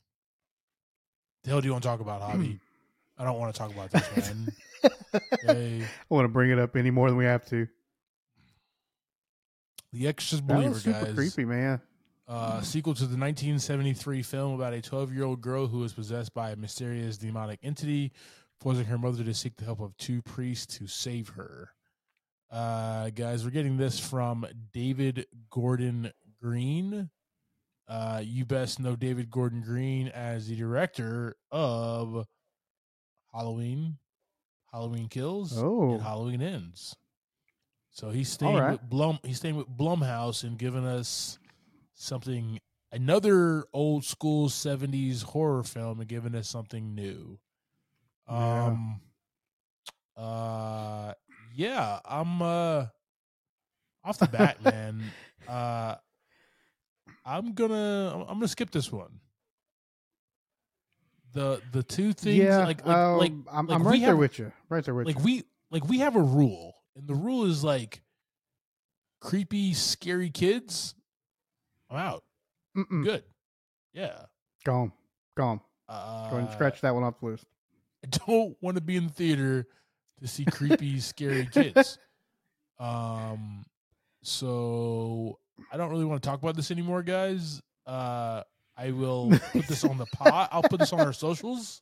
The 1.44 1.50
hell 1.50 1.62
do 1.62 1.66
you 1.68 1.72
want 1.72 1.84
to 1.84 1.90
talk 1.90 2.00
about, 2.00 2.22
Javi? 2.22 2.52
Hmm. 2.52 2.56
I 3.18 3.24
don't 3.24 3.40
want 3.40 3.54
to 3.54 3.58
talk 3.58 3.72
about 3.74 3.90
this, 3.90 4.32
man. 4.32 4.54
I 5.50 5.88
want 6.10 6.26
to 6.26 6.30
bring 6.30 6.52
it 6.52 6.60
up 6.60 6.76
any 6.76 6.92
more 6.92 7.10
than 7.10 7.18
we 7.18 7.26
have 7.26 7.46
to. 7.48 7.68
The 9.94 10.08
Exorcist 10.08 10.46
That 10.48 10.54
Believer, 10.54 10.74
was 10.74 10.84
super 10.84 11.06
guys. 11.06 11.16
creepy, 11.16 11.46
man. 11.46 11.82
Uh, 12.28 12.60
sequel 12.62 12.94
to 12.94 13.02
the 13.06 13.18
1973 13.18 14.22
film 14.22 14.54
about 14.54 14.74
a 14.74 14.82
12 14.82 15.14
year 15.14 15.24
old 15.24 15.40
girl 15.40 15.68
who 15.68 15.84
is 15.84 15.94
possessed 15.94 16.34
by 16.34 16.52
a 16.52 16.56
mysterious 16.58 17.18
demonic 17.18 17.60
entity, 17.64 18.12
forcing 18.60 18.86
her 18.86 18.98
mother 18.98 19.24
to 19.24 19.34
seek 19.34 19.56
the 19.56 19.64
help 19.66 19.80
of 19.80 19.96
two 19.98 20.22
priests 20.22 20.78
to 20.78 20.88
save 20.88 21.30
her. 21.30 21.70
Uh, 22.52 23.10
guys, 23.12 23.46
we're 23.46 23.52
getting 23.52 23.78
this 23.78 24.00
from 24.00 24.46
David 24.74 25.26
Gordon 25.50 26.12
Green. 26.42 27.10
Uh, 27.88 28.22
you 28.24 28.44
best 28.44 28.80
know 28.82 28.98
David 28.98 29.32
Gordon 29.32 29.62
Green 29.62 30.10
as 30.10 30.48
the 30.50 30.56
director 30.58 31.38
of 31.52 32.26
Halloween, 33.34 33.98
Halloween 34.74 35.08
Kills, 35.08 35.58
Oh. 35.58 35.94
and 35.94 36.02
Halloween 36.02 36.42
Ends. 36.42 36.96
So 37.92 38.10
he's 38.10 38.30
staying 38.30 38.56
right. 38.58 38.72
with 38.74 38.82
Blum. 38.90 39.20
He's 39.24 39.38
staying 39.38 39.56
with 39.56 39.70
Blumhouse 39.70 40.44
and 40.44 40.58
giving 40.58 40.86
us 40.86 41.40
something, 41.98 42.60
another 42.92 43.66
old 43.74 44.06
school 44.06 44.48
'70s 44.48 45.24
horror 45.24 45.64
film, 45.64 46.00
and 46.00 46.08
giving 46.08 46.36
us 46.36 46.48
something 46.48 46.96
new. 46.96 47.40
Yeah. 48.30 48.66
Um. 48.66 49.02
Uh. 50.16 51.14
Yeah. 51.56 52.00
I'm. 52.06 52.42
Uh. 52.42 52.86
Off 54.06 54.20
the 54.20 54.28
bat, 54.28 54.64
man. 54.64 55.04
Uh. 55.48 55.96
I'm 57.26 57.54
gonna. 57.54 58.26
I'm 58.28 58.38
gonna 58.38 58.48
skip 58.48 58.72
this 58.72 58.92
one. 58.92 59.20
The 61.34 61.62
the 61.72 61.84
two 61.84 62.14
things 62.14 62.38
yeah, 62.38 62.66
like 62.66 62.86
like, 62.86 62.98
um, 62.98 63.18
like 63.18 63.32
I'm, 63.52 63.68
like 63.68 63.76
I'm 63.76 63.88
right 63.88 64.02
there 64.02 64.16
with 64.16 64.40
you. 64.40 64.52
Right 64.70 64.84
there 64.84 64.94
with 64.94 65.08
like 65.08 65.18
you. 65.18 65.24
we 65.24 65.44
like 65.70 65.88
we 65.88 66.00
have 66.00 66.16
a 66.16 66.22
rule 66.22 66.74
and 66.96 67.08
the 67.08 67.14
rule 67.14 67.46
is 67.46 67.64
like 67.64 68.02
creepy 69.20 69.74
scary 69.74 70.30
kids 70.30 70.96
i'm 71.90 71.98
out 71.98 72.24
Mm-mm. 72.76 73.04
good 73.04 73.24
yeah 73.94 74.14
Gone, 74.66 74.92
gone. 75.38 75.62
uh, 75.88 76.30
Go 76.30 76.36
ahead 76.36 76.48
and 76.50 76.54
scratch 76.54 76.82
that 76.82 76.94
one 76.94 77.04
off 77.04 77.20
the 77.20 77.28
list. 77.28 77.46
i 78.04 78.08
don't 78.28 78.56
want 78.62 78.76
to 78.76 78.82
be 78.82 78.96
in 78.98 79.08
the 79.08 79.14
theater 79.14 79.68
to 80.22 80.28
see 80.28 80.46
creepy 80.46 81.00
scary 81.00 81.48
kids 81.52 81.98
um 82.80 83.64
so 84.24 85.40
i 85.72 85.78
don't 85.78 85.90
really 85.90 86.06
want 86.06 86.22
to 86.22 86.28
talk 86.30 86.42
about 86.42 86.56
this 86.56 86.70
anymore 86.72 87.02
guys 87.04 87.62
uh 87.86 88.44
i 88.76 88.92
will 88.92 89.32
put 89.54 89.66
this 89.68 89.84
on 89.86 89.98
the 89.98 90.06
pot 90.14 90.50
i'll 90.52 90.62
put 90.64 90.80
this 90.80 90.92
on 90.94 91.00
our 91.00 91.14
socials 91.14 91.82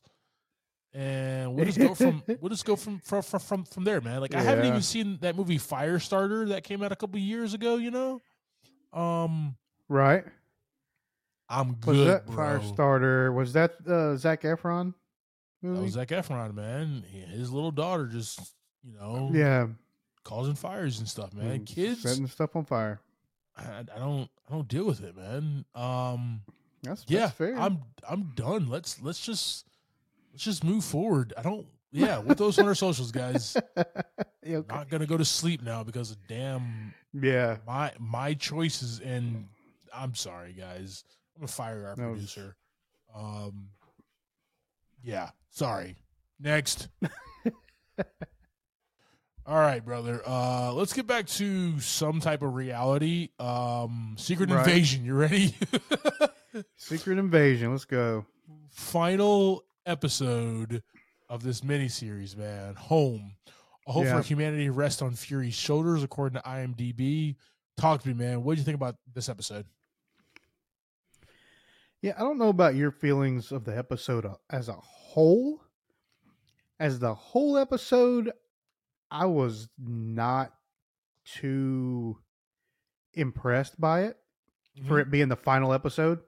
and 0.94 1.54
we'll 1.54 1.66
just 1.66 1.78
go 1.78 1.94
from 1.94 2.22
we'll 2.40 2.48
just 2.48 2.64
go 2.64 2.74
from 2.76 3.00
from 3.00 3.20
from 3.20 3.40
from, 3.40 3.64
from 3.64 3.84
there, 3.84 4.00
man. 4.00 4.22
Like 4.22 4.34
I 4.34 4.40
haven't 4.40 4.64
even 4.64 4.80
seen 4.80 5.18
that 5.20 5.36
movie 5.36 5.58
Firestarter 5.58 6.48
that 6.48 6.64
came 6.64 6.82
out 6.82 6.90
a 6.90 6.96
couple 6.96 7.18
years 7.18 7.52
ago. 7.52 7.76
You 7.76 7.90
know, 7.90 8.22
um, 8.94 9.56
Right? 9.88 10.24
I'm 11.48 11.68
Was 11.86 11.96
good, 11.96 12.08
that 12.08 12.26
bro. 12.26 12.36
Firestarter? 12.36 13.34
Was 13.34 13.52
that 13.52 13.72
uh, 13.86 14.16
Zac 14.16 14.42
Efron 14.42 14.94
That 15.62 15.68
movie? 15.68 15.82
was 15.84 15.92
Zac 15.92 16.08
Efron, 16.08 16.54
man. 16.54 17.04
He- 17.08 17.20
His 17.20 17.52
little 17.52 17.70
daughter 17.70 18.06
just 18.06 18.40
you 18.84 18.94
know 18.98 19.30
yeah, 19.32 19.66
causing 20.24 20.54
fires 20.54 20.98
and 20.98 21.08
stuff, 21.08 21.32
man. 21.34 21.60
mm, 21.60 21.66
Kids, 21.66 22.02
setting 22.02 22.26
stuff 22.26 22.54
on 22.56 22.64
fire. 22.64 23.00
I, 23.56 23.62
I 23.94 23.98
don't 23.98 24.28
I 24.48 24.52
don't 24.52 24.68
deal 24.68 24.84
with 24.86 25.02
it, 25.02 25.16
man. 25.16 25.64
Um, 25.74 26.40
That's 26.82 27.04
yeah, 27.08 27.20
that's 27.20 27.32
fair. 27.34 27.56
I'm 27.58 27.78
I'm 28.08 28.32
done. 28.34 28.68
Let's 28.68 29.00
let's 29.02 29.24
just 29.24 29.66
let's 30.32 30.44
just 30.44 30.64
move 30.64 30.84
forward. 30.84 31.32
I 31.38 31.42
don't. 31.42 31.66
Yeah, 31.92 32.18
with 32.18 32.36
those 32.38 32.58
on 32.58 32.66
our 32.66 32.74
socials, 32.74 33.12
guys. 33.12 33.56
Yeah, 34.44 34.58
okay. 34.58 34.76
Not 34.76 34.88
gonna 34.88 35.06
go 35.06 35.16
to 35.16 35.24
sleep 35.24 35.60
now 35.60 35.82
because 35.82 36.12
of 36.12 36.18
damn 36.28 36.94
yeah. 37.12 37.56
my 37.66 37.90
my 37.98 38.32
choices 38.34 39.00
and 39.00 39.48
I'm 39.96 40.14
sorry 40.14 40.52
guys. 40.52 41.04
I'm 41.34 41.40
gonna 41.42 41.48
fire 41.48 41.86
our 41.88 41.96
No. 41.96 42.12
producer. 42.12 42.56
Um 43.14 43.70
Yeah, 45.02 45.30
sorry. 45.50 45.96
Next. 46.40 46.88
All 49.46 49.56
right, 49.60 49.84
brother. 49.84 50.20
Uh 50.26 50.72
let's 50.72 50.92
get 50.92 51.06
back 51.06 51.26
to 51.26 51.78
some 51.80 52.20
type 52.20 52.42
of 52.42 52.54
reality. 52.54 53.28
Um 53.38 54.16
Secret 54.18 54.50
Right. 54.50 54.66
Invasion, 54.66 55.04
you 55.04 55.14
ready? 55.14 55.54
Secret 56.76 57.18
Invasion. 57.18 57.70
Let's 57.70 57.84
go. 57.84 58.26
Final 58.70 59.64
episode 59.84 60.82
of 61.28 61.42
this 61.42 61.60
miniseries, 61.60 62.36
man. 62.36 62.74
Home. 62.74 63.36
A 63.86 63.92
hope 63.92 64.04
Yeah. 64.04 64.16
for 64.20 64.26
humanity 64.26 64.68
rests 64.68 65.00
on 65.00 65.14
Fury's 65.14 65.54
shoulders, 65.54 66.02
according 66.02 66.40
to 66.40 66.48
IMDb. 66.48 67.36
Talk 67.76 68.02
to 68.02 68.08
me, 68.08 68.14
man. 68.14 68.42
What 68.42 68.54
do 68.54 68.60
you 68.60 68.64
think 68.64 68.74
about 68.74 68.96
this 69.14 69.28
episode? 69.28 69.64
Yeah, 72.06 72.12
I 72.16 72.20
don't 72.20 72.38
know 72.38 72.50
about 72.50 72.76
your 72.76 72.92
feelings 72.92 73.50
of 73.50 73.64
the 73.64 73.76
episode 73.76 74.26
as 74.48 74.68
a 74.68 74.74
whole. 74.74 75.60
As 76.78 77.00
the 77.00 77.12
whole 77.12 77.58
episode, 77.58 78.30
I 79.10 79.26
was 79.26 79.68
not 79.76 80.52
too 81.24 82.16
impressed 83.14 83.80
by 83.80 84.02
it 84.04 84.16
Mm-hmm. 84.78 84.88
for 84.88 85.00
it 85.00 85.10
being 85.10 85.28
the 85.28 85.36
final 85.36 85.72
episode. 85.72 86.18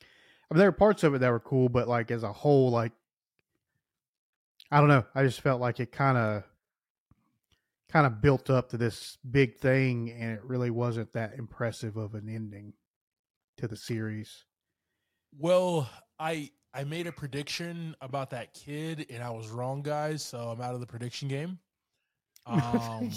I 0.00 0.54
mean, 0.54 0.58
there 0.58 0.68
were 0.68 0.72
parts 0.72 1.04
of 1.04 1.14
it 1.14 1.20
that 1.20 1.30
were 1.30 1.40
cool, 1.40 1.70
but 1.70 1.88
like 1.88 2.10
as 2.10 2.24
a 2.24 2.32
whole, 2.32 2.70
like 2.70 2.92
I 4.70 4.80
don't 4.80 4.88
know. 4.88 5.04
I 5.14 5.22
just 5.22 5.40
felt 5.40 5.60
like 5.60 5.80
it 5.80 5.92
kind 5.92 6.18
of 6.18 6.42
kind 7.88 8.04
of 8.04 8.20
built 8.20 8.50
up 8.50 8.70
to 8.70 8.76
this 8.76 9.16
big 9.30 9.56
thing, 9.56 10.10
and 10.10 10.32
it 10.32 10.44
really 10.44 10.70
wasn't 10.70 11.12
that 11.14 11.38
impressive 11.38 11.96
of 11.96 12.14
an 12.14 12.28
ending 12.28 12.74
to 13.58 13.68
the 13.68 13.76
series. 13.76 14.44
Well, 15.38 15.88
I 16.18 16.50
I 16.72 16.84
made 16.84 17.06
a 17.06 17.12
prediction 17.12 17.94
about 18.00 18.30
that 18.30 18.52
kid 18.54 19.06
and 19.10 19.22
I 19.22 19.30
was 19.30 19.48
wrong, 19.48 19.82
guys. 19.82 20.22
So 20.22 20.38
I'm 20.38 20.60
out 20.60 20.74
of 20.74 20.80
the 20.80 20.86
prediction 20.86 21.28
game. 21.28 21.58
Um, 22.46 23.10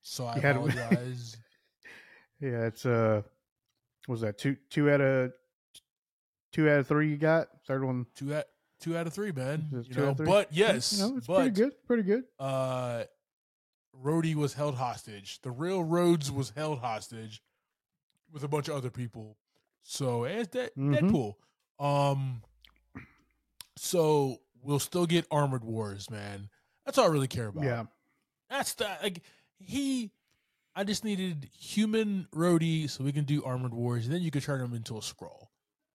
so 0.00 0.24
I 0.26 0.38
had- 0.38 0.54
apologize. 0.54 1.36
yeah, 2.40 2.66
it's 2.66 2.86
uh, 2.86 3.22
what 4.06 4.12
was 4.14 4.20
that 4.20 4.38
two 4.38 4.56
two 4.70 4.88
out 4.92 5.00
of 5.00 5.32
two 6.52 6.70
out 6.70 6.78
of 6.78 6.86
three 6.86 7.10
you 7.10 7.16
got? 7.16 7.48
Third 7.66 7.82
one, 7.82 8.06
two 8.14 8.32
out 8.36 8.44
two 8.80 8.96
out 8.96 9.08
of 9.08 9.12
three, 9.12 9.32
man. 9.32 9.66
You 9.72 9.96
know, 9.96 10.14
but 10.14 10.52
yes, 10.52 10.92
you 10.92 10.98
know, 11.08 11.16
it's 11.16 11.26
but 11.26 11.38
pretty 11.38 11.50
good, 11.50 11.72
pretty 11.84 12.02
good. 12.04 12.24
uh, 12.38 13.02
Rhodey 14.04 14.36
was 14.36 14.54
held 14.54 14.76
hostage. 14.76 15.40
The 15.42 15.50
real 15.50 15.82
Rhodes 15.82 16.30
was 16.30 16.50
held 16.50 16.78
hostage 16.78 17.42
with 18.32 18.44
a 18.44 18.48
bunch 18.48 18.68
of 18.68 18.76
other 18.76 18.90
people. 18.90 19.36
So 19.82 20.24
as 20.24 20.48
that 20.48 20.76
Mhm. 20.76 21.10
Deadpool. 21.10 21.34
Um, 21.84 22.42
so 23.76 24.40
we'll 24.62 24.78
still 24.78 25.06
get 25.06 25.26
Armored 25.30 25.64
Wars, 25.64 26.10
man. 26.10 26.50
That's 26.84 26.98
all 26.98 27.04
I 27.04 27.08
really 27.08 27.28
care 27.28 27.46
about. 27.48 27.64
Yeah, 27.64 27.84
That's 28.50 28.74
the 28.74 28.88
like 29.02 29.22
he. 29.58 30.10
I 30.74 30.84
just 30.84 31.04
needed 31.04 31.48
human 31.58 32.28
Rhodey 32.32 32.88
so 32.88 33.02
we 33.02 33.10
can 33.12 33.24
do 33.24 33.42
Armored 33.44 33.74
Wars, 33.74 34.04
and 34.06 34.14
then 34.14 34.22
you 34.22 34.30
could 34.30 34.42
turn 34.44 34.60
him 34.60 34.74
into 34.74 34.96
a 34.96 35.00
Skrull. 35.00 35.48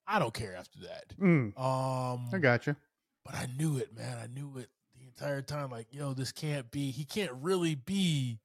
I 0.06 0.20
don't 0.20 0.34
care 0.34 0.56
after 0.56 0.80
that. 0.82 1.16
mm, 1.18 1.58
Um, 1.58 2.30
I 2.34 2.38
got 2.40 2.68
you. 2.68 2.76
but 3.24 3.34
I 3.36 3.48
knew 3.58 3.78
it, 3.78 3.96
man. 3.96 4.18
I 4.18 4.28
knew 4.28 4.58
it 4.58 4.70
the 5.00 5.06
entire 5.06 5.42
time. 5.42 5.70
Like, 5.72 5.88
yo, 5.94 6.14
this 6.14 6.34
can't 6.34 6.70
be. 6.70 6.92
He 6.92 7.06
can't 7.06 7.32
really 7.42 7.76
be 7.76 8.40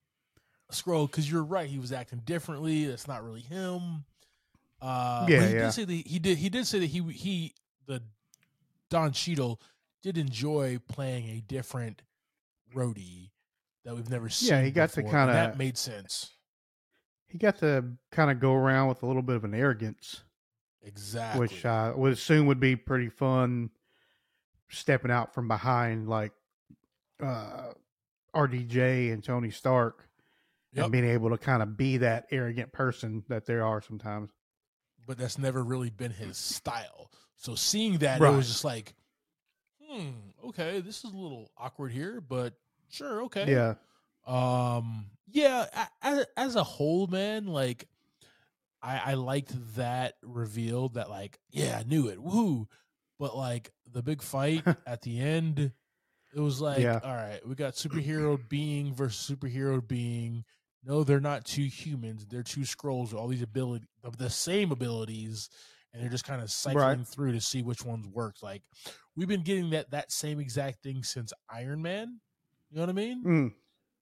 a 0.71 0.73
Skrull 0.73 1.07
because 1.11 1.29
you're 1.31 1.43
right. 1.43 1.69
He 1.69 1.81
was 1.81 1.91
acting 1.93 2.21
differently. 2.21 2.87
That's 2.87 3.09
not 3.09 3.25
really 3.25 3.41
him. 3.41 4.05
Uh, 4.81 5.27
Yeah, 5.29 5.47
he 5.47 5.55
yeah. 5.55 5.61
did 5.63 5.73
say 5.73 5.85
that 5.85 5.93
he 6.07 6.19
did. 6.19 6.39
He 6.39 6.49
did 6.49 6.67
say 6.67 6.79
that 6.81 6.87
he 6.87 7.01
he 7.13 7.55
the 7.87 8.03
Don 8.91 9.13
Cheadle 9.13 9.61
did 10.03 10.17
enjoy 10.19 10.79
playing 10.89 11.29
a 11.31 11.41
different 11.41 12.03
Rhodey 12.75 13.31
that 13.85 13.95
we've 13.97 14.09
never 14.11 14.29
seen. 14.29 14.51
Yeah, 14.51 14.63
he 14.63 14.71
got 14.71 14.91
to 14.91 14.97
before, 15.03 15.11
and 15.19 15.29
kinda- 15.29 15.33
that 15.33 15.59
made 15.59 15.77
sense. 15.79 16.35
He 17.27 17.37
got 17.39 17.59
to 17.59 17.85
kind 18.11 18.31
of 18.31 18.41
go 18.41 18.55
around 18.55 18.89
with 18.89 19.03
a 19.03 19.07
little 19.07 19.21
bit 19.23 19.37
of 19.37 19.45
an 19.45 19.55
arrogance, 19.55 20.23
Exactly. 20.83 21.41
which 21.41 21.65
I 21.67 21.91
would 21.91 22.13
assume 22.13 22.47
would 22.47 22.61
be 22.61 22.75
pretty 22.77 23.09
fun. 23.11 23.71
Stepping 24.71 25.11
out 25.11 25.35
from 25.35 25.49
behind 25.49 26.09
like 26.09 26.33
uh, 27.23 27.73
RDJ 28.35 29.13
and 29.13 29.25
Tony 29.25 29.51
Stark, 29.51 30.09
Yep. 30.73 30.85
and 30.85 30.93
being 30.93 31.05
able 31.07 31.31
to 31.31 31.39
kind 31.39 31.63
of 31.63 31.77
be 31.77 31.97
that 31.99 32.27
arrogant 32.31 32.73
person 32.73 33.25
that 33.29 33.47
there 33.47 33.65
are 33.65 33.81
sometimes. 33.83 34.31
But 35.09 35.17
that's 35.19 35.39
never 35.39 35.65
really 35.65 35.89
been 35.91 36.13
his 36.13 36.37
style. 36.37 37.11
So 37.37 37.55
seeing 37.55 37.99
that, 37.99 38.21
it 38.21 38.31
was 38.37 38.47
just 38.47 38.63
like, 38.65 38.95
hmm, 39.83 40.11
okay, 40.49 40.81
this 40.81 40.99
is 41.03 41.13
a 41.13 41.17
little 41.17 41.51
awkward 41.57 41.93
here, 41.93 42.21
but 42.21 42.53
sure, 42.91 43.23
okay. 43.23 43.51
Yeah, 43.51 43.75
Um, 44.27 45.07
yeah, 45.27 45.67
as, 46.03 46.27
as 46.37 46.57
a 46.57 46.63
whole, 46.63 47.07
man, 47.07 47.47
like 47.47 47.89
I 48.83 49.01
I 49.13 49.15
liked 49.15 49.53
that 49.77 50.17
reveal 50.23 50.91
that 50.91 51.09
like, 51.09 51.39
yeah, 51.51 51.79
I 51.81 51.85
knew 51.89 52.09
it. 52.09 52.23
Woo. 52.23 52.69
But 53.19 53.35
like 53.37 53.73
the 53.91 54.03
big 54.03 54.21
fight 54.23 54.63
at 54.87 55.01
the 55.03 55.19
end, 55.21 55.73
it 56.37 56.41
was 56.41 56.61
like, 56.61 56.83
Yeah. 56.83 57.01
all 57.03 57.15
right, 57.15 57.41
we 57.49 57.55
got 57.55 57.73
superhero 57.75 58.39
being 58.49 58.93
versus 58.95 59.35
superhero 59.35 59.87
being. 59.87 60.45
No, 60.89 61.05
they're 61.05 61.21
not 61.21 61.45
two 61.45 61.65
humans. 61.67 62.25
They're 62.29 62.43
two 62.43 62.63
Skrulls 62.63 63.13
with 63.13 63.15
all 63.15 63.29
these 63.29 63.43
ability 63.43 63.87
of 64.03 64.17
the 64.17 64.31
same 64.31 64.73
abilities, 64.73 65.51
and 65.93 66.03
they're 66.03 66.09
just 66.11 66.25
kind 66.25 66.41
of 66.43 66.51
cycling 66.51 66.81
Right. 66.81 67.07
through 67.07 67.33
to 67.33 67.41
see 67.43 67.63
which 67.63 67.85
ones 67.85 68.07
work. 68.09 68.37
Like 68.43 68.63
we've 69.15 69.29
been 69.29 69.43
getting 69.45 69.69
that 69.71 69.91
that 69.91 70.11
same 70.11 70.41
exact 70.41 70.83
thing 70.83 71.03
since 71.05 71.33
Iron 71.51 71.83
Man. 71.83 72.21
You 72.71 72.77
know 72.77 72.83
what 72.83 72.89
I 72.89 72.95
mean? 72.95 73.23
Mm, 73.23 73.55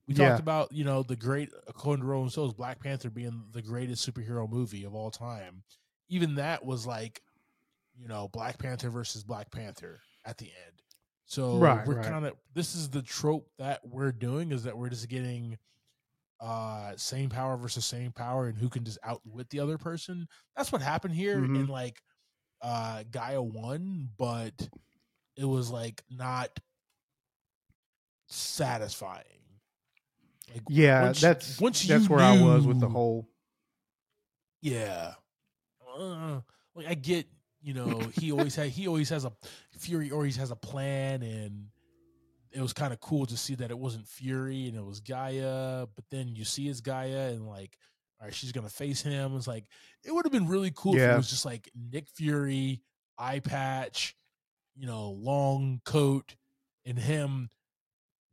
We 0.06 0.14
Yeah. 0.14 0.28
talked 0.28 0.40
about, 0.40 0.70
you 0.70 0.84
know, 0.84 1.02
the 1.02 1.16
great 1.16 1.50
according 1.66 2.02
to 2.02 2.06
Rolling 2.06 2.30
Stones, 2.30 2.54
Black 2.54 2.78
Panther 2.80 3.10
being 3.10 3.48
the 3.50 3.62
greatest 3.62 4.08
superhero 4.08 4.48
movie 4.48 4.84
of 4.84 4.94
all 4.94 5.10
time. 5.10 5.64
Even 6.08 6.36
that 6.36 6.64
was 6.64 6.86
like, 6.86 7.20
you 7.96 8.06
know, 8.06 8.28
Black 8.28 8.58
Panther 8.58 8.90
versus 8.90 9.24
Black 9.24 9.50
Panther 9.50 10.00
at 10.24 10.38
the 10.38 10.46
end. 10.46 10.82
So 11.24 11.58
Right, 11.58 11.84
we're 11.84 11.94
right. 11.94 12.04
kind 12.04 12.24
of 12.26 12.36
this 12.54 12.76
is 12.76 12.90
the 12.90 13.02
trope 13.02 13.50
that 13.58 13.84
we're 13.84 14.12
doing 14.12 14.52
is 14.52 14.62
that 14.62 14.78
we're 14.78 14.90
just 14.90 15.08
getting 15.08 15.58
uh 16.40 16.92
same 16.96 17.30
power 17.30 17.56
versus 17.56 17.84
same 17.84 18.12
power 18.12 18.46
and 18.48 18.58
who 18.58 18.68
can 18.68 18.84
just 18.84 18.98
outwit 19.02 19.48
the 19.50 19.60
other 19.60 19.78
person. 19.78 20.26
That's 20.56 20.70
what 20.72 20.82
happened 20.82 21.14
here 21.14 21.38
Mhm. 21.38 21.56
in 21.56 21.66
like 21.66 22.00
uh 22.62 23.04
G'iah 23.10 23.42
won, 23.44 24.10
but 24.18 24.68
it 25.36 25.44
was 25.44 25.70
like 25.70 26.02
not 26.10 26.50
satisfying. 28.28 29.22
Like 30.52 30.62
yeah, 30.68 31.02
once- 31.04 31.20
that's 31.20 31.60
once 31.60 31.86
that's 31.86 32.08
where 32.08 32.20
I 32.20 32.40
was 32.40 32.66
with 32.66 32.80
the 32.80 32.88
whole. 32.88 33.28
Yeah. 34.62 35.14
Uh, 35.98 36.40
like 36.74 36.86
I 36.86 36.94
get, 36.94 37.26
you 37.62 37.74
know, 37.74 38.00
he 38.14 38.32
always 38.32 38.54
had 38.54 38.68
he 38.68 38.86
always 38.88 39.08
has 39.10 39.24
a 39.24 39.32
Fury 39.78 40.10
always 40.10 40.36
has 40.36 40.50
a 40.50 40.56
plan 40.56 41.22
and 41.22 41.68
it 42.56 42.62
was 42.62 42.72
kind 42.72 42.92
of 42.92 43.00
cool 43.00 43.26
to 43.26 43.36
see 43.36 43.54
that 43.56 43.70
it 43.70 43.78
wasn't 43.78 44.08
Fury 44.08 44.66
and 44.66 44.76
it 44.76 44.84
was 44.84 45.00
G'iah, 45.00 45.86
but 45.94 46.04
then 46.10 46.34
you 46.34 46.44
see 46.44 46.68
it's 46.68 46.80
G'iah 46.80 47.30
and 47.30 47.46
like 47.46 47.76
all 48.18 48.26
right, 48.26 48.34
she's 48.34 48.52
gonna 48.52 48.70
face 48.70 49.02
him. 49.02 49.36
It's 49.36 49.46
like 49.46 49.66
it 50.04 50.12
would 50.12 50.24
have 50.24 50.32
been 50.32 50.48
really 50.48 50.72
cool 50.74 50.96
if 50.96 51.02
it 51.02 51.16
was 51.16 51.30
just 51.30 51.44
like 51.44 51.70
Nick 51.74 52.08
Fury, 52.08 52.80
eye 53.18 53.40
patch, 53.40 54.16
you 54.74 54.86
know, 54.86 55.10
long 55.10 55.82
coat, 55.84 56.34
and 56.86 56.98
him 56.98 57.50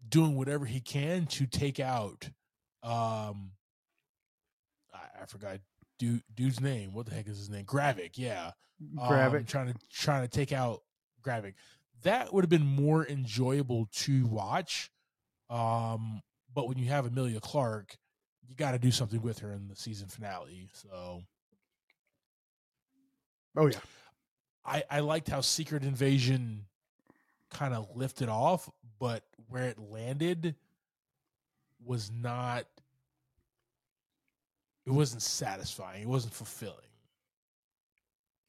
doing 0.08 0.36
whatever 0.36 0.66
he 0.66 0.80
can 0.80 1.26
to 1.26 1.46
take 1.46 1.80
out 1.80 2.30
um 2.84 3.52
I, 4.94 5.24
I 5.24 5.26
forgot 5.28 5.60
dude 6.00 6.24
dude's 6.34 6.62
name. 6.62 6.94
What 6.94 7.08
the 7.08 7.16
heck 7.16 7.28
is 7.28 7.38
his 7.38 7.50
name? 7.50 7.66
Gravik, 7.66 8.12
yeah. 8.16 8.52
Grab 8.96 9.36
um. 9.36 9.46
Trying 9.46 9.74
to 9.74 9.80
trying 9.92 10.24
to 10.24 10.30
take 10.30 10.54
out 10.54 10.82
Gravik. 11.22 11.54
That 12.04 12.34
would 12.34 12.44
have 12.44 12.50
been 12.50 12.66
more 12.66 13.06
enjoyable 13.08 13.88
to 13.94 14.26
watch. 14.28 14.92
Um, 15.50 16.22
but 16.54 16.68
when 16.68 16.78
you 16.78 16.88
have 16.90 17.06
Emilia 17.06 17.40
Clarke, 17.40 17.98
you 18.48 18.56
got 18.56 18.72
to 18.72 18.80
do 18.80 18.92
something 18.92 19.22
with 19.22 19.40
her 19.40 19.52
in 19.52 19.68
the 19.68 19.76
season 19.76 20.08
finale. 20.08 20.70
So 20.74 21.24
Oh 23.56 23.68
yeah, 23.68 23.80
I 24.66 24.84
I 24.90 25.00
liked 25.02 25.30
how 25.30 25.42
Secret 25.42 25.84
Invasion 25.84 26.66
kind 27.50 27.74
of 27.74 27.96
lifted 27.96 28.30
off, 28.30 28.70
but 29.00 29.24
where 29.48 29.66
it 29.66 29.78
landed 29.78 30.56
was 31.84 32.12
not. 32.12 32.66
It 34.86 34.92
wasn't 34.92 35.22
satisfying. 35.22 36.02
It 36.02 36.08
wasn't 36.10 36.34
fulfilling. 36.34 36.76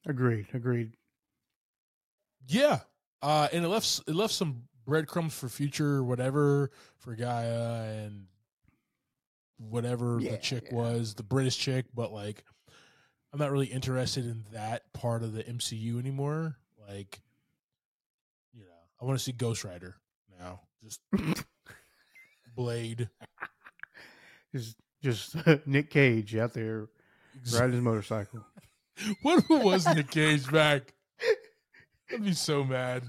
agreed, 0.05 0.47
agreed. 0.53 0.91
Yeah, 2.47 2.79
uh, 3.21 3.47
and 3.51 3.65
it 3.65 3.67
left 3.67 4.01
it 4.07 4.15
left 4.15 4.33
some 4.33 4.63
breadcrumbs 4.85 5.33
for 5.33 5.49
future 5.49 6.03
whatever 6.03 6.71
for 6.97 7.15
G'iah 7.15 8.05
and 8.05 8.27
whatever 9.57 10.19
Yeah, 10.19 10.31
the 10.31 10.37
chick 10.37 10.65
yeah. 10.71 10.75
was, 10.75 11.13
the 11.15 11.23
British 11.23 11.57
chick. 11.57 11.85
But 11.93 12.11
like, 12.11 12.43
I'm 13.33 13.39
not 13.39 13.51
really 13.51 13.67
interested 13.67 14.25
in 14.25 14.43
that 14.53 14.91
part 14.93 15.23
of 15.23 15.33
the 15.33 15.43
MCU 15.43 15.99
anymore. 15.99 16.57
Like, 16.87 17.21
you 18.53 18.63
know, 18.63 18.69
I 19.01 19.05
want 19.05 19.17
to 19.17 19.23
see 19.23 19.31
Ghost 19.31 19.63
Rider 19.63 19.95
now. 20.39 20.61
Just 20.83 21.01
Blade. 22.55 23.09
Just 24.53 24.77
just 25.01 25.35
Nick 25.67 25.89
Cage 25.89 26.35
out 26.35 26.53
there 26.53 26.87
riding 27.53 27.73
his 27.73 27.81
motorcycle. 27.81 28.45
What 29.23 29.49
was 29.49 29.85
Nick 29.93 30.09
Cage 30.09 30.49
back? 30.49 30.93
I'd 32.11 32.23
be 32.23 32.33
so 32.33 32.63
mad. 32.63 33.03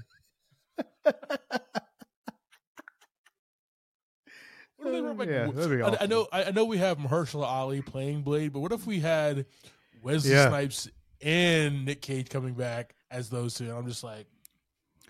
What 4.77 4.91
they 4.91 5.01
back 5.01 5.27
yeah, 5.27 5.47
be 5.67 5.81
I, 5.81 5.97
I 6.01 6.05
know, 6.05 6.27
I, 6.31 6.43
I 6.45 6.51
know 6.51 6.65
we 6.65 6.77
have 6.77 6.97
Mahershala 6.99 7.45
Ali 7.45 7.81
playing 7.81 8.21
Blade, 8.21 8.53
but 8.53 8.59
what 8.59 8.71
if 8.71 8.85
we 8.85 8.99
had 8.99 9.45
Wesley 10.03 10.31
Yeah. 10.31 10.49
Snipes 10.49 10.87
and 11.21 11.85
Nick 11.85 12.01
Cage 12.01 12.29
coming 12.29 12.53
back 12.53 12.93
as 13.09 13.29
those 13.29 13.55
two? 13.55 13.65
And 13.65 13.73
I'm 13.73 13.87
just 13.87 14.03
like, 14.03 14.27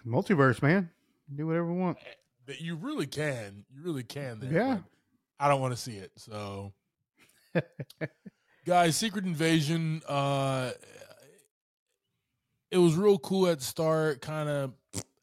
Multiverse, 0.05 0.61
man. 0.61 0.89
Do 1.35 1.47
whatever 1.47 1.65
we 1.73 1.77
want. 1.79 1.97
that 2.45 2.61
you 2.61 2.75
really 2.75 3.07
can, 3.07 3.65
you 3.75 3.81
really 3.83 4.03
can. 4.03 4.39
There, 4.39 4.51
Yeah. 4.53 4.77
I 5.37 5.49
don't 5.49 5.59
want 5.59 5.75
to 5.75 5.81
see 5.81 5.97
it. 5.97 6.11
So, 6.15 6.71
guys, 8.65 8.95
Secret 8.95 9.25
Invasion. 9.25 10.01
Uh, 10.07 10.71
it 12.71 12.77
was 12.77 12.95
real 12.95 13.17
cool 13.19 13.47
at 13.47 13.59
the 13.59 13.65
start, 13.65 14.21
kind 14.21 14.49
of 14.49 14.73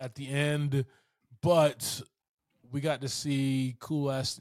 at 0.00 0.14
the 0.14 0.28
end, 0.28 0.84
but 1.42 2.02
we 2.72 2.80
got 2.80 3.00
to 3.02 3.08
see 3.08 3.76
cool 3.80 4.10
ass 4.10 4.40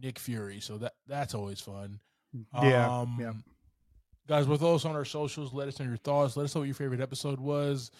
Nick 0.00 0.18
Fury, 0.18 0.60
so 0.60 0.78
that 0.78 0.94
that's 1.06 1.34
always 1.34 1.60
fun. 1.60 2.00
Yeah, 2.54 3.00
Um, 3.00 3.18
yeah. 3.20 3.32
Guys, 4.28 4.46
with 4.46 4.62
us 4.62 4.84
on 4.84 4.94
our 4.94 5.04
socials, 5.04 5.52
let 5.52 5.68
us 5.68 5.78
know 5.78 5.86
your 5.86 5.96
thoughts. 5.96 6.36
Let 6.36 6.44
us 6.44 6.54
know 6.54 6.60
what 6.62 6.66
your 6.66 6.74
favorite 6.74 7.00
episode 7.00 7.40
was. 7.40 7.90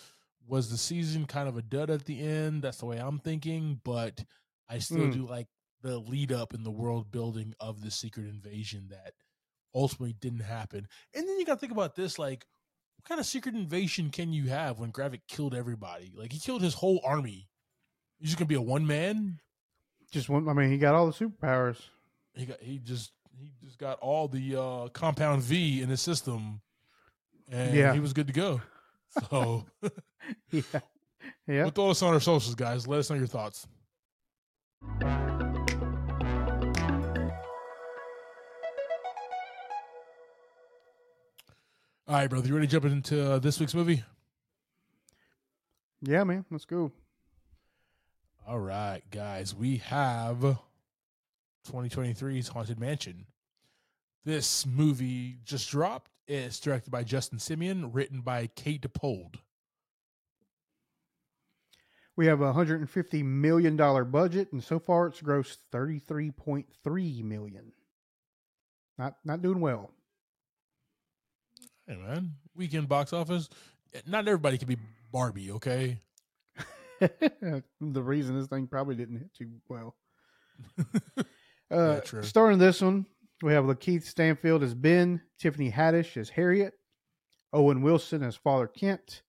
Was 0.47 0.71
the 0.71 0.79
season 0.79 1.27
kind 1.27 1.49
of 1.49 1.57
a 1.57 1.63
dud 1.63 1.91
at 1.91 2.05
the 2.05 2.21
end? 2.21 2.63
That's 2.63 2.79
the 2.79 2.87
way 2.87 2.99
I'm 2.99 3.19
thinking, 3.19 3.81
but 3.85 4.25
I 4.69 4.79
still 4.79 5.09
Mm. 5.09 5.13
do 5.13 5.27
like 5.27 5.49
the 5.83 5.99
lead 5.99 6.33
up 6.33 6.55
in 6.55 6.63
the 6.63 6.71
world 6.71 7.11
building 7.11 7.55
of 7.61 7.83
the 7.83 7.91
secret 7.91 8.27
invasion 8.29 8.89
that 8.91 9.15
ultimately 9.75 10.13
didn't 10.15 10.41
happen. 10.41 10.87
And 11.13 11.29
then 11.29 11.39
you 11.39 11.45
got 11.45 11.55
to 11.55 11.61
think 11.61 11.73
about 11.73 11.95
this 11.97 12.19
like, 12.19 12.47
what 13.03 13.09
kind 13.09 13.21
of 13.21 13.27
secret 13.27 13.55
invasion 13.55 14.11
can 14.11 14.33
you 14.33 14.49
have 14.49 14.79
when 14.79 14.93
Gravik 14.93 15.23
killed 15.29 15.55
everybody? 15.55 16.13
Like, 16.17 16.33
he 16.33 16.39
killed 16.39 16.63
his 16.63 16.75
whole 16.75 17.01
army. 17.05 17.49
He's 18.19 18.29
just 18.29 18.39
going 18.39 18.47
to 18.47 18.49
be 18.49 18.55
a 18.55 18.61
one 18.63 18.87
man? 18.87 19.41
Just 20.13 20.29
one. 20.29 20.49
I 20.49 20.53
mean, 20.53 20.71
he 20.71 20.79
got 20.79 20.95
all 20.95 21.07
the 21.07 21.13
superpowers. 21.13 21.79
he 22.35 22.47
got 22.47 22.61
he 22.61 22.79
just 22.79 23.13
he 23.41 23.51
just 23.65 23.79
got 23.79 23.99
all 24.01 24.29
the 24.29 24.57
uh 24.61 24.89
compound 24.91 25.43
V 25.43 25.81
in 25.83 25.89
his 25.89 26.01
system 26.01 26.61
and 27.51 27.75
Yeah. 27.75 27.93
he 27.95 27.99
was 28.01 28.13
good 28.13 28.27
to 28.29 28.33
go. 28.33 28.61
So 29.31 29.67
Yeah, 30.51 30.63
yeah. 31.47 31.63
we'll 31.65 31.71
throw 31.71 31.91
us 31.91 32.03
on 32.03 32.15
our 32.15 32.21
socials, 32.21 32.55
guys. 32.55 32.87
Let 32.87 33.01
us 33.01 33.11
know 33.11 33.17
your 33.17 33.27
thoughts. 33.27 33.67
All 42.09 42.17
right, 42.17 42.29
brother. 42.29 42.49
You 42.49 42.55
ready 42.55 42.67
to 42.67 42.73
jump 42.73 42.85
into 42.85 43.33
uh, 43.33 43.39
this 43.39 43.61
week's 43.61 43.75
movie? 43.75 44.03
Yeah, 46.01 46.25
man. 46.25 46.45
Let's 46.51 46.65
go. 46.65 46.91
All 48.47 48.59
right, 48.59 49.03
guys. 49.13 49.55
We 49.55 49.77
have 49.77 50.59
2023's 51.71 52.49
Haunted 52.49 52.81
Mansion. 52.81 53.27
This 54.25 54.67
movie 54.67 55.39
just 55.45 55.71
dropped. 55.71 56.11
It's 56.27 56.59
directed 56.59 56.91
by 56.91 57.05
Justin 57.05 57.39
Simien, 57.39 57.91
written 57.93 58.21
by 58.21 58.49
Kate 58.49 58.83
Dippold. 58.83 59.37
We 62.17 62.27
have 62.27 62.41
a 62.41 62.53
hundred 62.53 62.81
and 62.81 62.91
fifty 62.91 63.23
million 63.23 63.77
dollar 63.77 64.05
budget, 64.05 64.53
and 64.53 64.63
so 64.63 64.79
far 64.79 65.07
it's 65.07 65.21
grossed 65.21 65.59
thirty 65.71 65.99
three 66.01 66.31
point 66.31 66.67
three 66.83 67.23
million. 67.23 67.73
Not 68.99 69.15
not 69.25 69.41
doing 69.41 69.61
well. 69.61 69.93
Hey, 71.87 71.97
man. 71.97 72.33
Weekend 72.55 72.89
box 72.89 73.13
office. 73.13 73.49
Not 74.07 74.29
everybody 74.29 74.57
can 74.57 74.69
be 74.69 74.77
Barbie, 75.11 75.51
okay? 75.53 76.01
the 77.01 77.63
reason 77.81 78.39
this 78.39 78.47
thing 78.47 78.69
probably 78.69 78.95
didn't 78.95 79.19
hit 79.19 79.35
too 79.35 79.51
well. 79.69 79.97
Uh, 81.71 82.01
true. 82.01 82.23
starting 82.23 82.59
this 82.59 82.83
one, 82.83 83.07
we 83.43 83.55
have 83.55 83.65
LaKeith 83.65 84.05
Stanfield 84.05 84.63
as 84.63 84.75
Ben, 84.75 85.23
Tiffany 85.39 85.73
Haddish 85.73 86.19
as 86.19 86.29
Harriet, 86.29 86.75
Owen 87.51 87.81
Wilson 87.81 88.23
as 88.23 88.37
Father 88.37 88.67
Kent, 88.67 89.23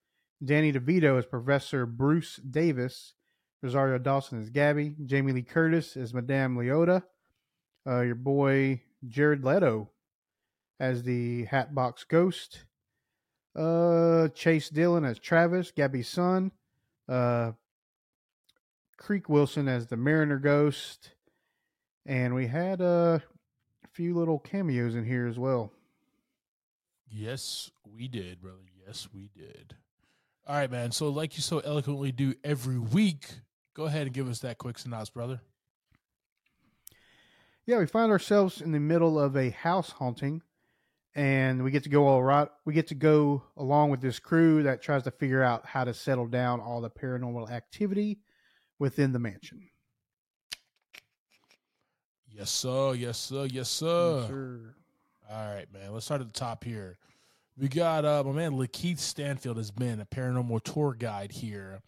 Danny 0.44 0.74
DeVito 0.74 1.18
as 1.18 1.26
Professor 1.26 1.86
Bruce 1.86 2.36
Davis, 2.36 3.14
Rosario 3.62 3.98
Dawson 3.98 4.42
as 4.42 4.50
Gabby, 4.50 4.94
Jamie 5.06 5.32
Lee 5.32 5.42
Curtis 5.42 5.96
as 5.96 6.14
Madame 6.14 6.58
Leota, 6.58 7.04
uh, 7.88 8.02
your 8.02 8.16
boy 8.16 8.82
Jared 9.08 9.46
Leto 9.46 9.90
as 10.84 11.04
the 11.04 11.46
Hatbox 11.46 12.04
Ghost, 12.04 12.66
uh, 13.56 14.28
Chase 14.30 14.70
Dillon 14.70 15.06
as 15.06 15.18
Travis, 15.18 15.72
Gabby's 15.72 16.10
son, 16.10 16.52
uh, 17.08 17.54
Creek 18.98 19.30
Wilson 19.30 19.70
as 19.70 19.88
the 19.88 19.96
Mariner 19.96 20.40
Ghost, 20.40 21.12
and 22.06 22.36
we 22.36 22.48
had 22.48 22.82
uh, 22.82 23.20
a 23.86 23.88
few 23.94 24.14
little 24.14 24.40
cameos 24.40 24.94
in 24.94 25.06
here 25.06 25.26
as 25.26 25.40
well. 25.40 25.72
Yes, 27.10 27.72
we 27.86 28.10
did, 28.10 28.42
brother. 28.42 28.58
Yes, 28.86 29.08
we 29.14 29.30
did. 29.34 29.76
All 30.46 30.56
right, 30.58 30.70
man. 30.70 30.92
So, 30.92 31.08
like 31.08 31.38
you 31.38 31.42
so 31.44 31.60
eloquently 31.60 32.12
do 32.12 32.34
every 32.44 32.78
week, 32.78 33.30
go 33.74 33.86
ahead 33.86 34.08
and 34.08 34.14
give 34.14 34.28
us 34.28 34.40
that 34.40 34.58
quick 34.58 34.78
synopsis, 34.78 35.12
brother. 35.12 35.40
Yeah, 37.66 37.80
we 37.80 37.86
find 37.86 38.12
ourselves 38.12 38.60
in 38.60 38.74
the 38.74 38.82
middle 38.82 39.18
of 39.18 39.38
a 39.38 39.52
house 39.52 39.92
haunting, 39.92 40.42
and 41.16 41.64
we 41.64 41.72
get 41.72 41.84
to 41.84 41.90
go 41.90 42.08
all 42.08 42.24
right. 42.24 42.48
We 42.66 42.74
get 42.74 42.88
to 42.88 42.96
go 42.96 43.44
along 43.58 43.92
with 43.92 44.02
this 44.02 44.20
crew 44.20 44.64
that 44.64 44.82
tries 44.82 45.04
to 45.04 45.12
figure 45.12 45.44
out 45.44 45.66
how 45.66 45.84
to 45.84 45.94
settle 45.94 46.28
down 46.28 46.60
all 46.60 46.82
the 46.82 46.90
paranormal 46.90 47.52
activity 47.52 48.20
within 48.80 49.12
the 49.12 49.20
mansion. 49.20 49.70
Yes, 52.28 52.50
sir. 52.50 52.94
Yes, 52.96 53.20
sir. 53.20 53.46
Yes, 53.46 53.70
sir. 53.70 54.74
All 55.30 55.56
right, 55.56 55.72
man. 55.72 55.94
Let's 55.94 56.06
start 56.06 56.22
at 56.22 56.28
the 56.28 56.34
top 56.34 56.64
here. 56.64 56.98
We 57.58 57.68
got 57.68 58.06
uh, 58.06 58.24
my 58.26 58.32
man 58.32 58.54
LaKeith 58.54 58.98
Stanfield 58.98 59.58
has 59.58 59.70
been 59.70 60.00
a 60.00 60.06
paranormal 60.06 60.64
tour 60.64 60.96
guide 60.98 61.32
here. 61.32 61.82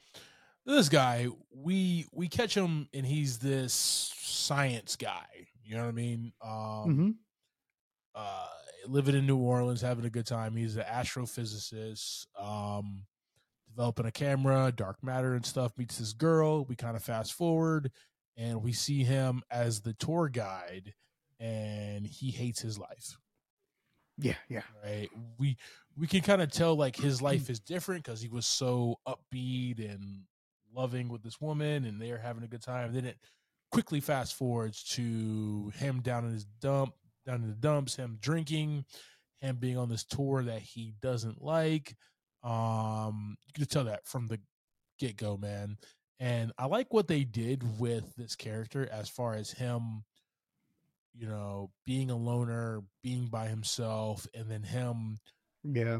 This 0.64 0.90
guy, 0.90 1.28
we 1.52 2.06
we 2.12 2.28
catch 2.28 2.56
him 2.56 2.88
and 2.94 3.06
he's 3.06 3.40
this 3.40 3.74
science 3.74 4.96
guy. 4.96 5.26
You 5.64 5.76
know 5.76 5.84
what 5.84 5.90
I 5.90 5.94
mean? 5.94 6.32
Um, 6.44 6.84
hmm 6.84 7.10
uh, 8.16 8.48
living 8.88 9.16
in 9.16 9.26
New 9.26 9.38
Orleans, 9.38 9.82
having 9.82 10.06
a 10.06 10.10
good 10.10 10.26
time. 10.26 10.56
He's 10.56 10.78
an 10.78 10.84
astrophysicist, 10.84 12.26
um, 12.40 13.06
developing 13.68 14.06
a 14.06 14.12
camera, 14.12 14.72
dark 14.76 15.04
matter 15.04 15.36
and 15.36 15.46
stuff. 15.46 15.74
Meets 15.78 15.98
this 15.98 16.14
girl. 16.14 16.66
We 16.66 16.76
kind 16.76 16.96
of 16.96 17.04
fast 17.04 17.34
forward, 17.34 17.92
and 18.38 18.64
we 18.64 18.74
see 18.74 19.04
him 19.04 19.42
as 19.52 19.82
the 19.82 19.94
tour 19.94 20.30
guide, 20.30 20.94
and 21.40 22.06
he 22.06 22.32
hates 22.32 22.62
his 22.62 22.78
life. 22.80 23.18
Yeah, 24.18 24.36
yeah. 24.50 24.64
Right? 24.84 25.10
We 25.38 25.58
we 25.98 26.08
can 26.08 26.22
kind 26.22 26.42
of 26.42 26.52
tell 26.52 26.76
like 26.76 26.96
his 26.96 27.22
life 27.22 27.50
is 27.50 27.60
different 27.60 28.04
because 28.04 28.22
he 28.22 28.30
was 28.30 28.46
so 28.46 29.00
upbeat 29.08 29.80
and 29.80 30.24
loving 30.74 31.10
with 31.10 31.24
this 31.24 31.40
woman, 31.42 31.86
and 31.86 32.02
they're 32.02 32.18
having 32.18 32.44
a 32.44 32.48
good 32.48 32.62
time. 32.62 32.94
Then 32.94 33.06
it 33.06 33.18
quickly 33.72 34.00
fast 34.00 34.36
forwards 34.36 34.84
to 34.84 35.72
him 35.76 36.02
down 36.02 36.26
in 36.26 36.32
his 36.32 36.46
dump, 36.62 36.94
down 37.26 37.44
in 37.44 37.50
the 37.50 37.56
dumps, 37.56 37.96
him 37.96 38.18
drinking, 38.22 38.86
him 39.40 39.58
being 39.58 39.78
on 39.78 39.90
this 39.90 40.04
tour 40.06 40.44
that 40.44 40.62
he 40.62 40.94
doesn't 41.02 41.42
like. 41.42 41.96
Um, 42.44 43.38
you 43.48 43.54
can 43.54 43.66
tell 43.66 43.86
that 43.86 44.06
from 44.08 44.28
the 44.28 44.40
get 45.00 45.18
go, 45.18 45.38
man. 45.38 45.78
And 46.20 46.52
I 46.58 46.68
like 46.68 46.94
what 46.94 47.08
they 47.08 47.24
did 47.24 47.80
with 47.80 48.16
this 48.16 48.36
character 48.36 48.88
as 48.92 49.10
far 49.10 49.34
as 49.34 49.52
him, 49.52 50.04
you 51.14 51.28
know, 51.28 51.72
being 51.86 52.12
a 52.12 52.16
loner, 52.16 52.82
being 53.04 53.28
by 53.28 53.48
himself, 53.48 54.28
and 54.34 54.50
then 54.50 54.64
him 54.64 55.20
Yeah. 55.64 56.00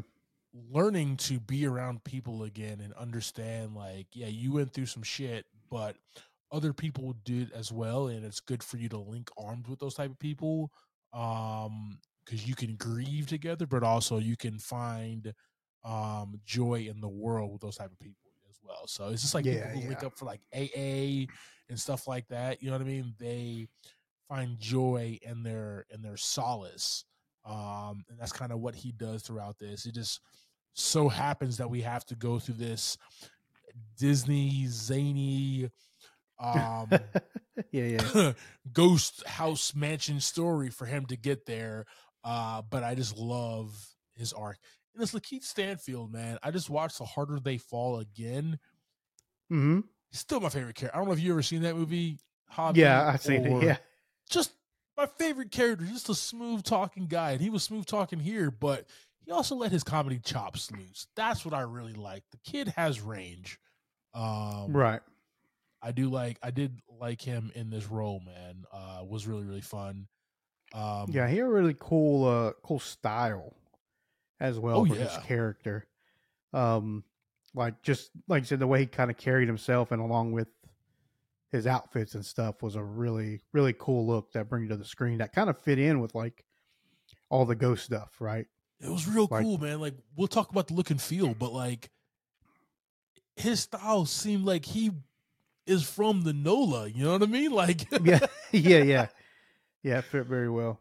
learning 0.52 1.16
to 1.18 1.38
be 1.40 1.66
around 1.66 2.02
people 2.04 2.44
again 2.44 2.80
and 2.80 2.92
understand 2.94 3.74
like 3.74 4.06
yeah 4.14 4.26
you 4.28 4.52
went 4.52 4.72
through 4.72 4.86
some 4.86 5.02
shit 5.02 5.44
but 5.70 5.96
other 6.50 6.72
people 6.72 7.14
did 7.24 7.52
as 7.52 7.70
well 7.70 8.08
and 8.08 8.24
it's 8.24 8.40
good 8.40 8.62
for 8.62 8.78
you 8.78 8.88
to 8.88 8.96
link 8.98 9.28
arms 9.36 9.68
with 9.68 9.78
those 9.78 9.94
type 9.94 10.10
of 10.10 10.18
people 10.18 10.70
um 11.16 11.98
because 12.24 12.46
you 12.46 12.54
can 12.54 12.76
grieve 12.76 13.26
together 13.26 13.66
but 13.66 13.82
also 13.82 14.18
you 14.18 14.36
can 14.36 14.58
find 14.58 15.32
um 15.84 16.40
joy 16.44 16.86
in 16.90 17.00
the 17.00 17.08
world 17.08 17.52
with 17.52 17.62
those 17.62 17.76
type 17.76 17.90
of 17.92 17.98
people 18.00 18.30
as 18.50 18.58
well. 18.62 18.86
So 18.86 19.08
it's 19.08 19.22
just 19.22 19.34
like 19.34 19.44
Yeah, 19.44 19.54
people 19.54 19.70
who 19.70 19.88
link 19.88 20.02
yeah. 20.02 20.06
up 20.08 20.18
for 20.18 20.26
like 20.26 20.40
aa 20.54 21.26
and 21.68 21.78
stuff 21.78 22.06
like 22.06 22.26
that 22.28 22.62
you 22.62 22.68
know 22.70 22.76
what 22.76 22.82
i 22.82 22.88
mean? 22.88 23.14
They 23.18 23.68
find 24.28 24.58
joy 24.58 25.18
in 25.22 25.42
their 25.42 25.86
in 25.90 26.02
their 26.02 26.16
solace 26.16 27.04
um 27.44 28.04
and 28.10 28.18
that's 28.18 28.32
kind 28.32 28.52
of 28.52 28.60
what 28.60 28.74
he 28.74 28.92
does 28.92 29.22
throughout 29.22 29.58
this. 29.58 29.86
It 29.86 29.94
just 29.94 30.20
so 30.74 31.08
happens 31.08 31.56
that 31.58 31.70
we 31.70 31.80
have 31.82 32.04
to 32.06 32.16
go 32.16 32.38
through 32.38 32.56
this 32.56 32.98
disney 33.98 34.66
zany 34.68 35.70
um 36.38 36.88
yeah, 37.70 37.98
yeah. 38.14 38.32
ghost 38.72 39.26
house 39.26 39.74
mansion 39.74 40.20
story 40.20 40.70
for 40.70 40.84
him 40.86 41.06
to 41.06 41.16
get 41.16 41.46
there 41.46 41.86
uh 42.24 42.60
but 42.68 42.82
i 42.84 42.94
just 42.94 43.16
love 43.16 43.74
his 44.14 44.32
arc 44.32 44.58
and 44.94 45.02
it's 45.02 45.12
lakeith 45.12 45.44
stanfield 45.44 46.12
man 46.12 46.38
i 46.42 46.50
just 46.50 46.68
watched 46.70 46.98
the 46.98 47.04
harder 47.04 47.38
they 47.40 47.58
fall 47.58 47.98
again 47.98 48.58
Mm-hmm. 49.52 49.80
Still 50.12 50.40
my 50.40 50.48
favorite 50.48 50.74
character 50.74 50.94
i 50.94 50.98
don't 50.98 51.06
know 51.08 51.12
if 51.14 51.20
you 51.20 51.32
ever 51.32 51.42
seen 51.42 51.62
that 51.62 51.76
movie 51.76 52.18
Javi, 52.54 52.76
Yeah, 52.76 53.06
I've 53.12 53.22
seen 53.22 53.44
it. 53.46 53.62
Yeah. 53.62 53.76
just 54.30 54.52
my 54.96 55.06
favorite 55.06 55.50
character, 55.50 55.84
just 55.84 56.08
a 56.08 56.14
smooth 56.14 56.62
talking 56.62 57.06
guy. 57.06 57.32
And 57.32 57.40
he 57.40 57.50
was 57.50 57.62
smooth 57.64 57.84
talking 57.86 58.18
here, 58.18 58.50
but 58.50 58.86
he 59.24 59.30
also 59.32 59.54
let 59.56 59.70
his 59.72 59.82
comedy 59.84 60.18
chops 60.24 60.70
loose. 60.70 61.06
That's 61.16 61.44
what 61.44 61.52
I 61.52 61.62
really 61.62 61.92
like. 61.92 62.22
The 62.30 62.38
kid 62.50 62.68
has 62.76 63.00
range. 63.00 63.58
Um, 64.14 64.72
Right. 64.72 65.00
I 65.86 65.92
do 65.92 66.10
like, 66.10 66.38
I 66.42 66.50
did 66.50 66.80
like 67.00 67.20
him 67.22 67.52
in 67.54 67.70
this 67.70 67.86
role, 67.86 68.20
man. 68.24 68.64
Uh, 68.72 69.04
was 69.04 69.26
really, 69.26 69.44
really 69.44 69.60
fun. 69.60 70.08
Um, 70.74 71.06
Yeah, 71.10 71.28
he 71.28 71.36
had 71.36 71.46
a 71.46 71.48
really 71.50 71.76
cool, 71.78 72.24
uh, 72.26 72.52
cool 72.64 72.80
style 72.80 73.54
as 74.40 74.58
well 74.58 74.78
Oh, 74.80 74.84
for 74.86 74.94
his 74.96 75.16
character. 75.24 75.86
Um, 76.52 77.04
like 77.54 77.80
just 77.82 78.10
like 78.28 78.42
you 78.42 78.46
said, 78.46 78.58
the 78.58 78.66
way 78.66 78.80
he 78.80 78.86
kind 78.86 79.10
of 79.10 79.16
carried 79.16 79.46
himself 79.48 79.92
and 79.92 80.02
along 80.02 80.32
with 80.32 80.48
his 81.52 81.66
outfits 81.66 82.14
and 82.16 82.26
stuff 82.26 82.62
was 82.62 82.74
a 82.74 82.82
really, 82.82 83.40
really 83.52 83.74
cool 83.78 84.06
look 84.06 84.32
that 84.32 84.48
bring 84.48 84.64
you 84.64 84.68
to 84.70 84.76
the 84.76 84.84
screen 84.84 85.18
that 85.18 85.32
kind 85.32 85.48
of 85.48 85.56
fit 85.60 85.78
in 85.78 86.00
with 86.00 86.14
like 86.14 86.44
all 87.30 87.44
the 87.46 87.54
ghost 87.54 87.84
stuff, 87.84 88.20
right? 88.20 88.46
It 88.80 88.90
was 88.90 89.06
real 89.08 89.28
Like- 89.30 89.42
cool, 89.44 89.56
man. 89.58 89.80
Like 89.80 89.94
we'll 90.16 90.28
talk 90.28 90.50
about 90.50 90.66
the 90.66 90.74
look 90.74 90.90
and 90.90 91.00
feel, 91.00 91.32
but 91.32 91.52
like 91.52 91.90
his 93.36 93.60
style 93.60 94.04
seemed 94.06 94.44
like 94.44 94.64
he 94.64 94.90
is 95.66 95.82
from 95.88 96.22
the 96.22 96.32
NOLA. 96.32 96.88
You 96.88 97.04
know 97.04 97.12
what 97.12 97.22
I 97.22 97.26
mean? 97.26 97.50
Like, 97.52 97.90
yeah, 98.04 98.20
yeah, 98.52 98.82
yeah, 98.82 99.06
yeah. 99.82 100.00
Fit 100.00 100.26
very 100.26 100.48
well. 100.48 100.80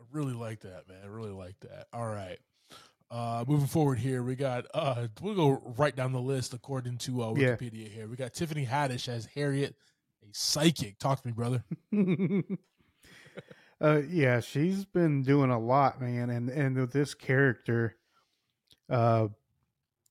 I 0.00 0.04
really 0.12 0.32
like 0.34 0.60
that, 0.60 0.88
man. 0.88 0.98
I 1.04 1.06
really 1.06 1.32
like 1.32 1.58
that. 1.60 1.86
All 1.92 2.06
right. 2.06 2.38
Uh 3.10 3.42
moving 3.48 3.66
forward 3.66 3.98
here, 3.98 4.22
we 4.22 4.34
got 4.34 4.66
uh 4.74 5.06
we'll 5.22 5.34
go 5.34 5.62
right 5.78 5.96
down 5.96 6.12
the 6.12 6.20
list 6.20 6.52
according 6.52 6.98
to 6.98 7.22
uh 7.22 7.34
Yeah. 7.36 7.56
Wikipedia 7.56 7.90
here. 7.90 8.06
We 8.06 8.16
got 8.16 8.34
Tiffany 8.34 8.66
Haddish 8.66 9.08
as 9.08 9.26
Harriet, 9.34 9.74
a 10.22 10.26
psychic. 10.32 10.98
Talk 10.98 11.22
to 11.22 11.26
me, 11.28 11.32
brother. 11.32 11.64
uh, 13.80 14.02
yeah, 14.10 14.40
she's 14.40 14.84
been 14.84 15.22
doing 15.22 15.50
a 15.50 15.58
lot, 15.58 16.00
man, 16.02 16.28
and 16.28 16.50
and 16.50 16.76
with 16.76 16.92
this 16.92 17.14
character, 17.14 17.96
uh, 18.90 19.28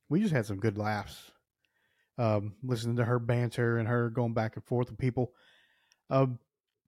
we 0.09 0.19
just 0.21 0.33
had 0.33 0.47
some 0.47 0.57
good 0.57 0.77
laughs. 0.77 1.31
Um, 2.17 2.55
listening 2.63 2.95
to 2.97 3.05
her 3.05 3.19
banter 3.19 3.77
and 3.77 3.87
her 3.87 4.09
going 4.09 4.33
back 4.33 4.55
and 4.55 4.65
forth 4.65 4.89
with 4.89 4.97
people. 4.97 5.33
Um, 6.09 6.39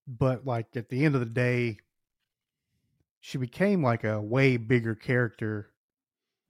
but 0.07 0.45
like 0.45 0.75
at 0.75 0.89
the 0.89 1.05
end 1.05 1.13
of 1.15 1.21
the 1.21 1.27
day, 1.27 1.77
she 3.19 3.37
became 3.37 3.83
like 3.83 4.03
a 4.03 4.19
way 4.19 4.57
bigger 4.57 4.95
character 4.95 5.69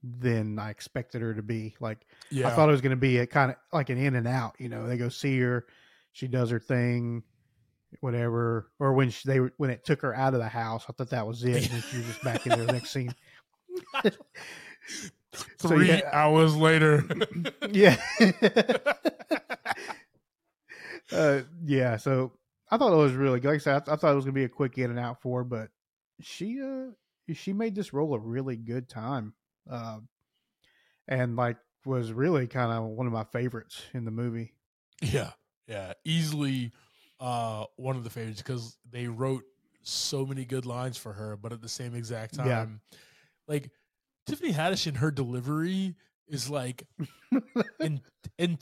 than 0.02 0.58
I 0.58 0.70
expected 0.70 1.20
her 1.20 1.34
to 1.34 1.42
be. 1.42 1.74
Like 1.80 2.06
Yeah. 2.30 2.48
I 2.48 2.50
thought 2.52 2.68
it 2.68 2.72
was 2.72 2.80
going 2.80 2.90
to 2.90 2.96
be 2.96 3.18
a 3.18 3.26
kind 3.26 3.50
of 3.50 3.56
like 3.72 3.90
an 3.90 3.98
in 3.98 4.14
and 4.14 4.26
out. 4.26 4.54
You 4.58 4.68
know, 4.68 4.86
they 4.86 4.96
go 4.96 5.08
see 5.08 5.38
her, 5.40 5.66
she 6.12 6.26
does 6.26 6.50
her 6.50 6.60
thing, 6.60 7.22
whatever. 8.00 8.70
Or 8.78 8.94
when 8.94 9.10
she, 9.10 9.28
they 9.28 9.38
when 9.38 9.70
it 9.70 9.84
took 9.84 10.00
her 10.02 10.14
out 10.14 10.34
of 10.34 10.40
the 10.40 10.48
house, 10.48 10.86
I 10.88 10.92
thought 10.92 11.10
that 11.10 11.26
was 11.26 11.44
it. 11.44 11.70
And 11.70 11.82
she 11.84 11.98
was 11.98 12.06
just 12.06 12.22
back 12.22 12.46
into 12.46 12.64
the 12.64 12.72
next 12.72 12.90
scene. 12.90 13.14
So, 15.58 15.68
Three 15.68 15.88
yeah. 15.88 16.08
hours 16.12 16.56
later. 16.56 17.04
Yeah, 17.70 17.96
uh, 21.12 21.40
yeah. 21.64 21.96
So 21.96 22.32
I 22.70 22.76
thought 22.76 22.92
it 22.92 22.96
was 22.96 23.12
really 23.12 23.40
good. 23.40 23.48
Like 23.48 23.54
I 23.56 23.58
said, 23.58 23.82
I, 23.88 23.92
I 23.92 23.96
thought 23.96 24.12
it 24.12 24.16
was 24.16 24.24
going 24.24 24.34
to 24.34 24.40
be 24.40 24.44
a 24.44 24.48
quick 24.48 24.78
in 24.78 24.90
and 24.90 24.98
out 24.98 25.20
for 25.22 25.40
her, 25.40 25.44
but 25.44 25.68
she 26.20 26.60
uh 26.62 26.90
she 27.32 27.52
made 27.52 27.74
this 27.74 27.92
role 27.92 28.14
a 28.14 28.18
really 28.18 28.56
good 28.56 28.88
time, 28.88 29.34
uh, 29.70 29.98
and 31.06 31.36
like 31.36 31.56
was 31.86 32.12
really 32.12 32.46
kind 32.46 32.72
of 32.72 32.84
one 32.90 33.06
of 33.06 33.12
my 33.12 33.24
favorites 33.24 33.80
in 33.94 34.04
the 34.04 34.10
movie. 34.10 34.52
Yeah, 35.00 35.30
yeah, 35.66 35.92
easily 36.04 36.72
uh 37.20 37.64
one 37.76 37.96
of 37.96 38.04
the 38.04 38.10
favorites 38.10 38.42
because 38.42 38.76
they 38.90 39.06
wrote 39.06 39.44
so 39.82 40.26
many 40.26 40.44
good 40.44 40.66
lines 40.66 40.96
for 40.96 41.12
her, 41.12 41.36
but 41.36 41.52
at 41.52 41.62
the 41.62 41.68
same 41.68 41.94
exact 41.94 42.34
time, 42.34 42.46
Yeah. 42.46 42.66
like 43.46 43.70
Tiffany 44.30 44.52
Haddish 44.52 44.86
in 44.86 44.94
her 44.96 45.10
delivery 45.10 45.94
is 46.28 46.48
like 46.48 46.86
in, 47.80 48.00
in 48.38 48.58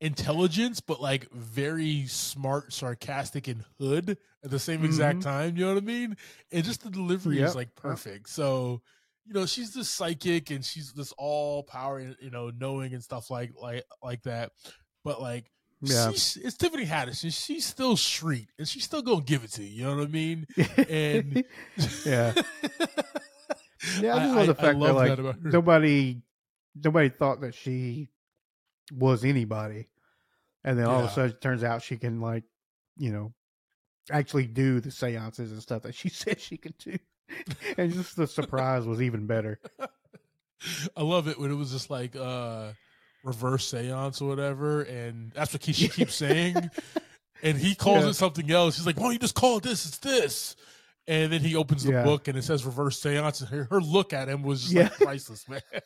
intelligence, 0.00 0.80
but 0.80 1.00
like 1.00 1.30
very 1.32 2.06
smart, 2.06 2.72
sarcastic, 2.72 3.46
and 3.48 3.64
hood 3.78 4.16
at 4.42 4.50
the 4.50 4.58
same 4.58 4.84
exact 4.84 5.20
Mhm. 5.20 5.24
time. 5.24 5.56
You 5.56 5.66
know 5.66 5.74
what 5.74 5.82
I 5.82 5.86
mean? 5.86 6.16
And 6.50 6.64
just 6.64 6.82
the 6.82 6.90
delivery 6.90 7.38
Yep, 7.38 7.48
is 7.48 7.54
like 7.54 7.68
yep. 7.68 7.76
perfect. 7.82 8.28
So, 8.30 8.80
you 9.26 9.34
know, 9.34 9.46
she's 9.46 9.72
this 9.74 9.90
psychic 9.90 10.50
and 10.50 10.64
she's 10.64 10.92
this 10.92 11.12
all 11.18 11.62
power, 11.62 12.00
you 12.20 12.30
know, 12.30 12.50
knowing 12.58 12.94
and 12.94 13.02
stuff 13.02 13.30
like 13.30 13.52
like 13.60 13.84
like 14.02 14.22
that. 14.22 14.52
But 15.04 15.20
like, 15.20 15.50
Yeah. 15.82 16.10
it's 16.10 16.56
Tiffany 16.56 16.86
Haddish, 16.86 17.22
and 17.22 17.32
she's 17.32 17.64
still 17.66 17.96
street, 17.96 18.48
and 18.58 18.66
she's 18.66 18.84
still 18.84 19.02
gonna 19.02 19.22
give 19.22 19.44
it 19.44 19.52
to 19.52 19.62
you. 19.62 19.68
You 19.68 19.84
know 19.84 19.96
what 19.96 20.08
I 20.08 20.10
mean? 20.10 20.46
And 20.88 21.44
Yeah. 22.06 22.32
Yeah, 24.00 24.14
I 24.16 24.18
just 24.20 24.34
love 24.34 24.46
the 24.48 24.54
fact 24.54 24.78
that 24.80 24.94
like 24.94 25.18
about 25.18 25.34
her. 25.42 25.50
nobody 25.50 26.20
nobody 26.74 27.08
thought 27.08 27.40
that 27.42 27.54
she 27.54 28.08
was 28.92 29.24
anybody. 29.24 29.88
And 30.64 30.78
then 30.78 30.86
all 30.86 31.00
of 31.00 31.06
a 31.06 31.10
sudden 31.10 31.30
it 31.30 31.40
turns 31.40 31.64
out 31.64 31.82
she 31.82 31.96
can 31.96 32.20
like, 32.20 32.44
you 32.98 33.10
know, 33.10 33.32
actually 34.10 34.46
do 34.46 34.80
the 34.80 34.90
seances 34.90 35.52
and 35.52 35.62
stuff 35.62 35.82
that 35.82 35.94
she 35.94 36.08
said 36.10 36.40
she 36.40 36.56
could 36.58 36.76
do. 36.78 36.96
and 37.78 37.92
just 37.92 38.16
the 38.16 38.26
surprise 38.26 38.84
was 38.84 39.00
even 39.00 39.26
better. 39.26 39.58
I 40.96 41.02
love 41.02 41.28
it 41.28 41.40
when 41.40 41.50
it 41.50 41.54
was 41.54 41.70
just 41.70 41.88
like 41.88 42.14
uh 42.16 42.72
reverse 43.24 43.66
seance 43.68 44.20
or 44.20 44.28
whatever, 44.28 44.82
and 44.82 45.32
that's 45.32 45.52
what 45.54 45.62
she 45.64 45.72
keeps 45.88 46.14
saying. 46.14 46.70
And 47.42 47.56
he 47.56 47.74
calls 47.74 48.04
Yeah. 48.04 48.10
it 48.10 48.14
something 48.14 48.50
else. 48.50 48.76
He's 48.76 48.84
like, 48.84 48.96
"Why 48.98 49.04
don't 49.04 49.12
you 49.14 49.18
just 49.18 49.34
call 49.34 49.56
it 49.58 49.62
this? 49.62 49.86
It's 49.86 49.98
this." 49.98 50.56
And 51.10 51.32
then 51.32 51.40
he 51.40 51.56
opens 51.56 51.82
the 51.82 51.90
Yeah. 51.90 52.04
book 52.04 52.28
and 52.28 52.38
it 52.38 52.42
says 52.42 52.64
reverse 52.64 53.02
seance, 53.02 53.40
her, 53.40 53.64
her 53.64 53.80
look 53.80 54.12
at 54.12 54.28
him 54.28 54.44
was 54.44 54.62
just 54.62 54.72
Yeah. 54.74 54.82
like 54.84 54.92
priceless, 54.98 55.48
man. 55.48 55.60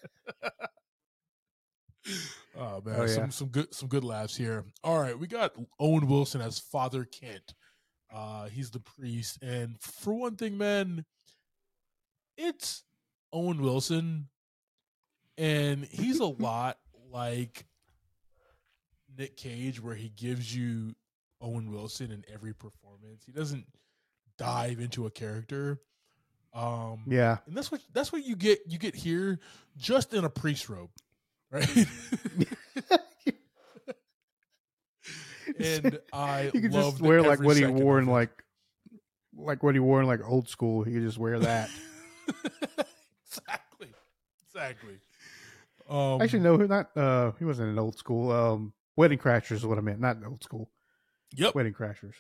oh 2.54 2.82
man, 2.84 3.00
Oh, 3.00 3.06
some 3.06 3.30
some 3.30 3.48
good 3.48 3.74
some 3.74 3.88
good 3.88 4.04
laughs 4.04 4.36
here. 4.36 4.64
All 4.82 5.00
right, 5.00 5.18
we 5.18 5.26
got 5.26 5.54
Owen 5.80 6.06
Wilson 6.06 6.42
as 6.42 6.58
Father 6.58 7.04
Kent. 7.06 7.54
Uh, 8.12 8.48
he's 8.48 8.70
the 8.70 8.80
priest, 8.80 9.38
and 9.42 9.80
for 9.80 10.12
one 10.14 10.36
thing, 10.36 10.58
man, 10.58 11.04
it's 12.36 12.84
Owen 13.32 13.62
Wilson, 13.62 14.28
and 15.38 15.84
he's 15.86 16.20
a 16.20 16.26
lot 16.38 16.78
like 17.10 17.64
Nick 19.16 19.36
Cage, 19.38 19.80
where 19.82 19.94
he 19.94 20.10
gives 20.10 20.54
you 20.54 20.94
Owen 21.40 21.70
Wilson 21.72 22.12
in 22.12 22.24
every 22.32 22.52
performance. 22.54 23.24
He 23.24 23.32
doesn't 23.32 23.64
dive 24.38 24.80
into 24.80 25.06
a 25.06 25.10
character. 25.10 25.80
Um, 26.52 27.02
Yeah. 27.06 27.38
and 27.46 27.56
that's 27.56 27.70
what 27.72 27.80
that's 27.92 28.12
what 28.12 28.24
you 28.24 28.36
get 28.36 28.60
you 28.68 28.78
get 28.78 28.94
here, 28.94 29.40
just 29.76 30.14
in 30.14 30.24
a 30.24 30.30
priest 30.30 30.68
robe, 30.68 30.90
right? 31.50 31.68
and 35.58 35.98
I 36.12 36.50
you 36.54 36.60
could 36.60 36.72
just 36.72 37.00
wear 37.00 37.22
like 37.22 37.40
what 37.40 37.56
he 37.56 37.66
wore 37.66 37.98
in 37.98 38.06
like 38.06 38.30
like 39.36 39.62
what 39.62 39.74
he 39.74 39.80
wore 39.80 40.00
in 40.00 40.06
like 40.06 40.20
old 40.24 40.48
school. 40.48 40.86
You 40.88 40.94
could 40.94 41.02
just 41.06 41.18
wear 41.18 41.38
that. 41.40 41.68
exactly, 43.26 43.88
exactly. 44.48 44.94
Um, 45.88 46.22
Actually, 46.22 46.40
no, 46.40 46.56
not 46.56 46.96
uh 46.96 47.32
he 47.38 47.44
wasn't 47.44 47.68
in 47.70 47.78
old 47.78 47.98
school. 47.98 48.30
Um 48.30 48.72
Wedding 48.96 49.18
Crashers 49.18 49.52
is 49.56 49.66
what 49.66 49.76
I 49.76 49.80
meant, 49.80 50.00
not 50.00 50.18
old 50.24 50.42
school. 50.44 50.70
yep, 51.34 51.54
Wedding 51.54 51.74
Crashers. 51.74 52.14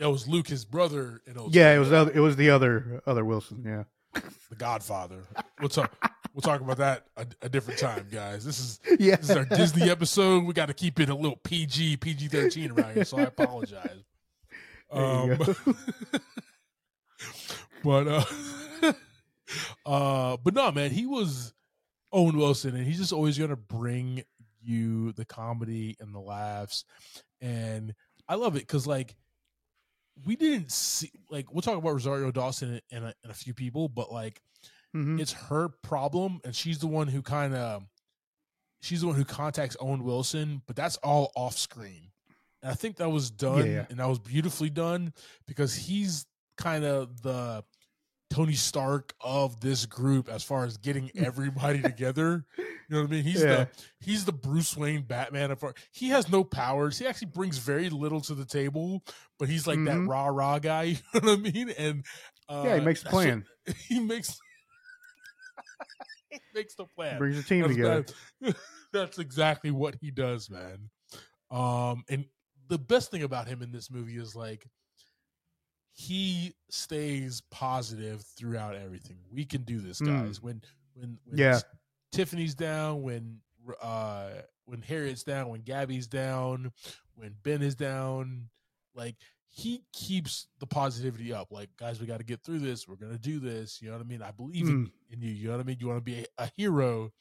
That 0.00 0.10
was 0.10 0.26
Luke, 0.26 0.48
his 0.48 0.64
brother, 0.64 1.20
Yeah, 1.50 1.74
it 1.74 1.78
was 1.78 1.90
the 1.90 1.96
other, 1.98 2.12
it 2.12 2.20
was 2.20 2.36
the 2.36 2.50
other 2.50 3.02
other 3.06 3.24
Wilson. 3.24 3.62
Yeah, 3.64 3.84
the 4.48 4.56
Godfather. 4.56 5.22
We'll 5.60 5.68
talk. 5.68 5.92
We'll 6.34 6.42
talk 6.42 6.60
about 6.60 6.78
that 6.78 7.06
a, 7.16 7.26
a 7.42 7.48
different 7.48 7.78
time, 7.78 8.08
guys. 8.10 8.44
This 8.44 8.58
is 8.58 8.80
yeah. 8.98 9.16
this 9.16 9.30
is 9.30 9.36
our 9.36 9.44
Disney 9.44 9.90
episode. 9.90 10.44
We 10.44 10.54
got 10.54 10.66
to 10.66 10.74
keep 10.74 10.98
it 11.00 11.10
a 11.10 11.14
little 11.14 11.36
PG, 11.36 11.98
PG 11.98 12.28
thirteen 12.28 12.70
around 12.70 12.94
here, 12.94 13.04
so 13.04 13.18
I 13.18 13.22
apologize. 13.22 14.02
Um, 14.90 15.38
but 17.84 18.08
uh, 18.08 18.24
uh, 19.86 20.36
but 20.42 20.54
no, 20.54 20.72
man, 20.72 20.90
he 20.90 21.04
was 21.06 21.52
Owen 22.10 22.38
Wilson, 22.38 22.74
and 22.74 22.86
he's 22.86 22.98
just 22.98 23.12
always 23.12 23.38
gonna 23.38 23.54
bring 23.54 24.24
you 24.62 25.12
the 25.12 25.26
comedy 25.26 25.96
and 26.00 26.14
the 26.14 26.20
laughs, 26.20 26.84
and 27.40 27.94
I 28.28 28.36
love 28.36 28.56
it 28.56 28.60
because 28.60 28.86
like 28.86 29.14
we 30.24 30.36
didn't 30.36 30.70
see 30.70 31.10
like 31.30 31.52
we'll 31.52 31.62
talk 31.62 31.76
about 31.78 31.92
Rosario 31.92 32.30
Dawson 32.30 32.80
and 32.90 33.04
a, 33.04 33.14
and 33.22 33.30
a 33.30 33.34
few 33.34 33.54
people, 33.54 33.88
but 33.88 34.12
like 34.12 34.40
Mhm. 34.94 35.20
it's 35.20 35.32
her 35.32 35.68
problem 35.68 36.40
and 36.44 36.54
she's 36.54 36.80
the 36.80 36.88
one 36.88 37.06
who 37.06 37.22
kind 37.22 37.54
of 37.54 37.84
she's 38.82 39.02
the 39.02 39.06
one 39.06 39.14
who 39.14 39.24
contacts 39.24 39.76
owen 39.78 40.02
wilson 40.02 40.62
but 40.66 40.74
that's 40.74 40.96
all 40.96 41.30
off 41.36 41.56
screen 41.56 42.10
and 42.60 42.72
i 42.72 42.74
think 42.74 42.96
that 42.96 43.08
was 43.08 43.30
done 43.30 43.70
Yeah. 43.70 43.86
and 43.88 44.00
that 44.00 44.08
was 44.08 44.18
beautifully 44.18 44.68
done 44.68 45.12
because 45.46 45.76
he's 45.76 46.26
kind 46.56 46.84
of 46.84 47.22
the 47.22 47.62
tony 48.30 48.54
stark 48.54 49.12
of 49.20 49.58
this 49.60 49.86
group 49.86 50.28
as 50.28 50.42
far 50.44 50.64
as 50.64 50.76
getting 50.76 51.10
everybody 51.16 51.82
together 51.82 52.44
you 52.56 52.64
know 52.90 53.00
what 53.00 53.08
i 53.08 53.10
mean 53.10 53.24
he's 53.24 53.42
Yeah. 53.42 53.48
the 53.64 53.68
he's 54.00 54.24
the 54.24 54.32
bruce 54.32 54.76
wayne 54.76 55.02
batman 55.02 55.50
of 55.50 55.62
our, 55.64 55.74
he 55.92 56.08
has 56.10 56.28
no 56.30 56.44
powers 56.44 56.98
he 56.98 57.06
actually 57.06 57.28
brings 57.28 57.58
very 57.58 57.90
little 57.90 58.20
to 58.22 58.34
the 58.34 58.44
table 58.44 59.02
but 59.38 59.48
he's 59.48 59.66
like 59.66 59.82
that 59.84 59.96
Mhm. 59.96 60.08
rah 60.08 60.26
rah 60.28 60.58
guy 60.60 60.82
you 61.14 61.20
know 61.22 61.30
what 61.36 61.38
i 61.40 61.50
mean 61.50 61.70
and 61.70 62.04
uh, 62.48 62.62
yeah, 62.66 62.78
he 62.78 62.84
makes 62.84 63.04
what- 63.04 63.10
plan. 63.12 63.44
he 63.88 64.00
makes 64.00 64.38
he 66.30 66.38
makes 66.54 66.74
the 66.74 66.84
plan. 66.96 67.18
Brings 67.18 67.36
the 67.36 67.42
team 67.42 67.62
That's, 67.62 67.74
together. 67.74 68.04
that- 68.42 68.56
that's 68.92 69.18
exactly 69.18 69.70
what 69.70 69.94
he 70.00 70.10
does, 70.10 70.48
man. 70.50 70.90
Um, 71.50 72.04
and 72.08 72.24
the 72.68 72.78
best 72.78 73.10
thing 73.10 73.22
about 73.22 73.46
him 73.48 73.62
in 73.62 73.70
this 73.72 73.90
movie 73.90 74.16
is 74.16 74.34
like 74.36 74.64
he 76.00 76.54
stays 76.70 77.42
positive 77.50 78.22
throughout 78.22 78.74
everything. 78.74 79.18
We 79.30 79.44
can 79.44 79.62
do 79.64 79.80
this, 79.80 80.00
Mm. 80.00 80.06
guys. 80.06 80.40
When 80.42 80.62
when 80.94 81.18
when 81.24 81.38
Yeah. 81.38 81.60
Tiffany's 82.12 82.54
down, 82.54 83.02
when 83.02 83.40
uh 83.82 84.30
when 84.64 84.80
Harriet's 84.80 85.24
down, 85.24 85.48
when 85.50 85.60
Gabby's 85.60 86.06
down, 86.06 86.72
when 87.16 87.34
Ben 87.42 87.60
is 87.60 87.74
down, 87.74 88.48
like 88.94 89.16
he 89.48 89.82
keeps 89.92 90.46
the 90.60 90.66
positivity 90.66 91.32
up. 91.34 91.50
Like, 91.50 91.68
guys, 91.76 92.00
we 92.00 92.06
got 92.06 92.18
to 92.18 92.24
get 92.24 92.40
through 92.44 92.60
this. 92.60 92.86
We're 92.88 92.94
gonna 92.96 93.18
do 93.18 93.38
this. 93.40 93.82
You 93.82 93.88
know 93.90 93.96
what 93.98 94.04
I 94.06 94.08
mean? 94.08 94.22
I 94.22 94.30
believe 94.30 94.68
in, 94.68 94.86
Mm. 94.86 94.90
in 95.10 95.20
you. 95.20 95.30
You 95.32 95.46
know 95.48 95.54
what 95.56 95.60
I 95.60 95.64
mean? 95.64 95.76
You 95.80 95.88
want 95.88 95.98
to 95.98 96.02
be 96.04 96.20
a, 96.20 96.26
a 96.38 96.50
hero. 96.56 97.12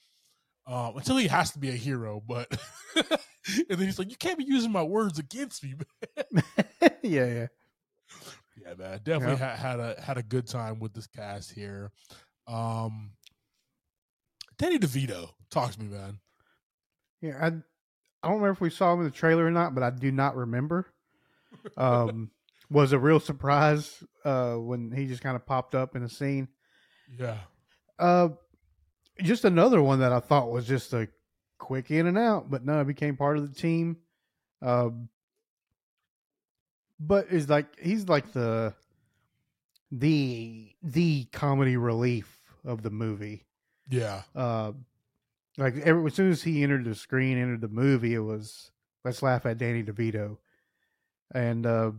Um, 0.67 0.97
until 0.97 1.17
he 1.17 1.27
has 1.27 1.51
to 1.51 1.59
be 1.59 1.69
a 1.69 1.73
hero, 1.87 2.21
but 2.25 2.47
and 2.95 3.67
then 3.67 3.79
he's 3.79 3.97
like, 3.97 4.11
"You 4.11 4.15
can't 4.17 4.37
be 4.37 4.43
using 4.45 4.71
my 4.71 4.83
words 4.83 5.17
against 5.17 5.63
me." 5.63 5.73
man." 6.31 6.43
yeah, 7.03 7.25
yeah. 7.25 7.47
Yeah, 8.69 8.75
man, 8.77 8.99
definitely 9.03 9.37
ha- 9.37 9.55
had 9.55 9.79
a 9.79 9.99
had 10.01 10.17
a 10.17 10.23
good 10.23 10.47
time 10.47 10.79
with 10.79 10.93
this 10.93 11.07
cast 11.07 11.51
here. 11.51 11.91
Um, 12.47 13.11
Danny 14.57 14.79
DeVito, 14.79 15.29
talk 15.49 15.71
to 15.71 15.79
me, 15.79 15.87
man. 15.87 16.19
Yeah, 17.21 17.37
I, 17.41 17.47
I 17.47 17.51
don't 18.29 18.37
remember 18.41 18.49
if 18.51 18.61
we 18.61 18.69
saw 18.69 18.93
him 18.93 18.99
in 18.99 19.05
the 19.05 19.11
trailer 19.11 19.45
or 19.45 19.51
not, 19.51 19.73
but 19.73 19.83
I 19.83 19.89
do 19.89 20.11
not 20.11 20.35
remember. 20.35 20.87
Um, 21.77 22.31
was 22.69 22.91
a 22.91 22.99
real 22.99 23.19
surprise 23.19 24.03
uh, 24.25 24.55
when 24.55 24.91
he 24.91 25.07
just 25.07 25.21
kind 25.23 25.35
of 25.35 25.45
popped 25.45 25.75
up 25.75 25.95
in 25.95 26.03
the 26.03 26.09
scene. 26.09 26.47
Yeah, 27.17 27.37
Uh, 27.97 28.29
just 29.21 29.43
another 29.45 29.81
one 29.81 29.99
that 29.99 30.13
I 30.13 30.19
thought 30.19 30.51
was 30.51 30.67
just 30.67 30.93
a 30.93 31.07
quick 31.57 31.89
in 31.91 32.07
and 32.07 32.17
out, 32.17 32.49
but 32.49 32.63
no, 32.63 32.83
became 32.83 33.17
part 33.17 33.37
of 33.37 33.47
the 33.47 33.59
team. 33.59 33.97
Um, 34.61 35.09
but 36.99 37.27
is 37.31 37.49
like 37.49 37.79
he's 37.79 38.07
like 38.07 38.31
the 38.33 38.73
the 39.91 40.71
the 40.83 41.25
comedy 41.31 41.77
relief 41.77 42.39
of 42.65 42.83
the 42.83 42.89
movie. 42.89 43.45
yeah, 43.89 44.23
uh, 44.35 44.73
like 45.57 45.77
every, 45.77 46.05
as 46.05 46.13
soon 46.13 46.31
as 46.31 46.43
he 46.43 46.63
entered 46.63 46.85
the 46.85 46.95
screen, 46.95 47.37
entered 47.37 47.61
the 47.61 47.67
movie, 47.67 48.13
it 48.13 48.19
was 48.19 48.71
let's 49.03 49.23
laugh 49.23 49.45
at 49.45 49.57
Danny 49.57 49.83
DeVito, 49.83 50.37
and 51.33 51.65
uh, 51.65 51.91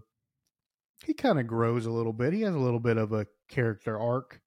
he 1.05 1.15
kind 1.15 1.41
of 1.41 1.47
grows 1.47 1.87
a 1.87 1.91
little 1.91 2.13
bit. 2.13 2.33
He 2.33 2.43
has 2.43 2.55
a 2.55 2.59
little 2.59 2.81
bit 2.81 2.97
of 2.97 3.13
a 3.13 3.27
character 3.49 3.99
arc 3.99 4.41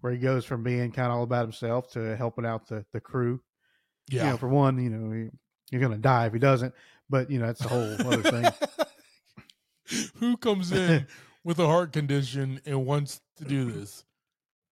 where 0.00 0.12
he 0.12 0.18
goes 0.18 0.44
from 0.44 0.62
being 0.62 0.92
kind 0.92 1.08
of 1.08 1.18
all 1.18 1.22
about 1.22 1.42
himself 1.42 1.90
to 1.92 2.16
helping 2.16 2.46
out 2.46 2.68
the 2.68 2.84
the 2.92 3.00
crew. 3.00 3.40
yeah. 4.08 4.24
You 4.24 4.30
know, 4.30 4.36
for 4.36 4.48
one, 4.48 4.82
you 4.82 4.90
know 4.90 5.12
he, 5.12 5.28
you're 5.70 5.82
gonna 5.82 5.98
die 5.98 6.26
if 6.26 6.32
he 6.32 6.38
doesn't, 6.38 6.74
but 7.08 7.30
you 7.30 7.38
know 7.38 7.46
that's 7.46 7.64
a 7.64 7.68
whole 7.68 7.94
other 8.06 8.22
thing. 8.22 8.46
Who 10.16 10.36
comes 10.36 10.72
in 10.72 11.06
with 11.44 11.58
a 11.58 11.66
heart 11.66 11.92
condition 11.92 12.60
and 12.66 12.86
wants 12.86 13.20
to 13.36 13.44
do 13.44 13.70
this? 13.70 14.04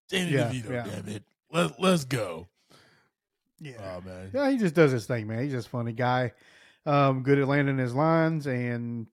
Danny 0.09 0.33
Yeah, 0.33 0.51
DeVito, 0.51 0.71
yeah. 0.71 0.85
damn 0.85 1.09
it. 1.09 1.25
Let, 1.51 1.81
let's 1.81 2.05
go. 2.05 2.49
Yeah, 3.61 3.73
Oh, 3.97 4.01
man. 4.07 4.31
Yeah, 4.33 4.51
he 4.51 4.57
just 4.59 4.75
does 4.75 4.93
his 4.93 5.07
thing, 5.07 5.27
man. 5.27 5.43
He's 5.43 5.53
just 5.53 5.67
a 5.67 5.71
funny 5.71 5.93
guy. 5.93 6.33
Um, 6.87 7.23
good 7.23 7.39
at 7.39 7.49
landing 7.49 7.79
his 7.79 7.95
lines 7.95 8.47
and 8.47 9.07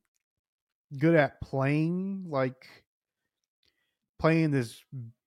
good 0.97 1.15
at 1.15 1.41
playing 1.41 2.25
like 2.29 2.67
playing 4.19 4.51
this 4.51 4.81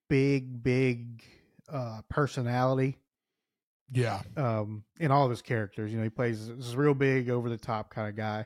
big, 0.08 0.62
big 0.62 1.22
uh 1.70 2.00
personality. 2.08 2.96
Yeah. 3.90 4.20
um, 4.36 4.84
in 5.00 5.10
all 5.10 5.24
of 5.24 5.30
his 5.30 5.40
characters. 5.42 5.90
You 5.90 5.96
know, 5.98 6.04
he 6.04 6.10
plays 6.10 6.48
this 6.48 6.74
real 6.74 6.94
big, 6.94 7.30
over 7.30 7.48
the 7.48 7.56
top 7.56 7.90
kind 7.90 8.08
of 8.08 8.16
guy, 8.16 8.44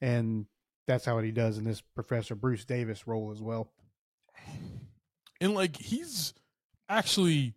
and 0.00 0.46
that's 0.86 1.04
how 1.04 1.18
he 1.18 1.30
does 1.30 1.58
in 1.58 1.64
this 1.64 1.80
Professor 1.80 2.34
Bruce 2.34 2.64
Davis 2.64 3.06
role 3.06 3.30
as 3.32 3.40
well. 3.40 3.70
And 5.40 5.54
like 5.54 5.76
he's 5.76 6.34
actually 6.88 7.54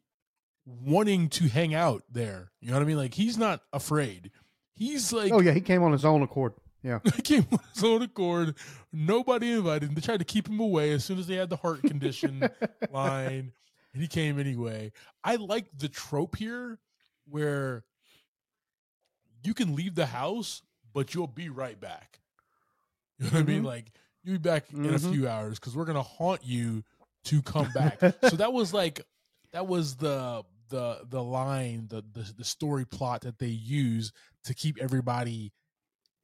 wanting 0.65 1.29
to 1.29 1.47
hang 1.47 1.73
out 1.73 2.03
there. 2.09 2.51
You 2.61 2.69
know 2.69 2.75
what 2.75 2.83
I 2.83 2.85
mean? 2.85 2.97
Like 2.97 3.13
he's 3.13 3.37
not 3.37 3.61
afraid. 3.73 4.31
He's 4.73 5.11
like 5.11 5.31
oh 5.31 5.39
yeah, 5.39 5.51
he 5.51 5.61
came 5.61 5.83
on 5.83 5.91
his 5.91 6.05
own 6.05 6.21
accord. 6.21 6.53
Yeah, 6.83 6.99
he 7.15 7.21
came 7.21 7.47
on 7.51 7.59
his 7.73 7.83
own 7.83 8.01
accord. 8.01 8.55
Nobody 8.93 9.51
invited 9.51 9.89
him. 9.89 9.95
They 9.95 10.01
tried 10.01 10.19
to 10.19 10.25
keep 10.25 10.47
him 10.47 10.59
away 10.59 10.91
as 10.91 11.03
soon 11.03 11.19
as 11.19 11.27
they 11.27 11.35
had 11.35 11.49
the 11.49 11.57
heart 11.57 11.81
condition 11.81 12.47
line. 12.91 13.53
And 13.93 14.01
he 14.01 14.07
came 14.07 14.39
anyway. 14.39 14.91
I 15.23 15.37
like 15.37 15.65
the 15.75 15.89
trope 15.89 16.35
here 16.35 16.77
where 17.27 17.83
you 19.43 19.53
can 19.53 19.75
leave 19.75 19.95
the 19.95 20.05
house, 20.05 20.61
but 20.93 21.13
you'll 21.15 21.27
be 21.27 21.49
right 21.49 21.79
back. 21.79 22.19
You 23.19 23.25
know 23.25 23.31
what 23.31 23.39
I 23.39 23.43
mean? 23.43 23.63
Mhm. 23.63 23.65
Like 23.65 23.91
you'll 24.23 24.35
be 24.35 24.39
back 24.39 24.71
in 24.71 24.85
a 24.85 24.89
Mhm. 24.99 25.11
few 25.11 25.27
hours 25.27 25.59
because 25.59 25.75
we're 25.75 25.85
gonna 25.85 26.03
haunt 26.03 26.43
you 26.43 26.83
to 27.25 27.41
come 27.41 27.71
back. 27.73 27.99
so 28.29 28.35
that 28.37 28.53
was 28.53 28.73
like 28.73 29.01
that 29.53 29.67
was 29.67 29.95
the 29.95 30.43
the 30.69 30.99
the 31.09 31.23
line, 31.23 31.87
the, 31.87 32.03
the 32.13 32.33
the 32.37 32.43
story 32.43 32.85
plot 32.85 33.21
that 33.21 33.39
they 33.39 33.47
use 33.47 34.11
to 34.43 34.53
keep 34.53 34.77
everybody 34.79 35.53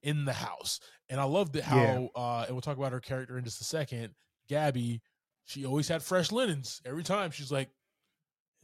in 0.02 0.26
the 0.26 0.34
house. 0.34 0.80
And 1.10 1.20
I 1.20 1.24
loved 1.24 1.56
it 1.56 1.64
how 1.64 1.78
Yeah. 1.82 2.08
uh 2.22 2.44
and 2.48 2.52
we'll 2.56 2.62
talk 2.62 2.78
about 2.78 2.92
her 2.92 3.00
character 3.00 3.38
in 3.38 3.44
just 3.44 3.62
a 3.62 3.64
second. 3.64 4.14
Gabby, 4.50 5.02
she 5.46 5.66
always 5.66 5.88
had 5.88 6.04
fresh 6.04 6.32
linens. 6.32 6.82
Every 6.86 7.04
time 7.04 7.32
she's 7.32 7.52
like, 7.52 7.70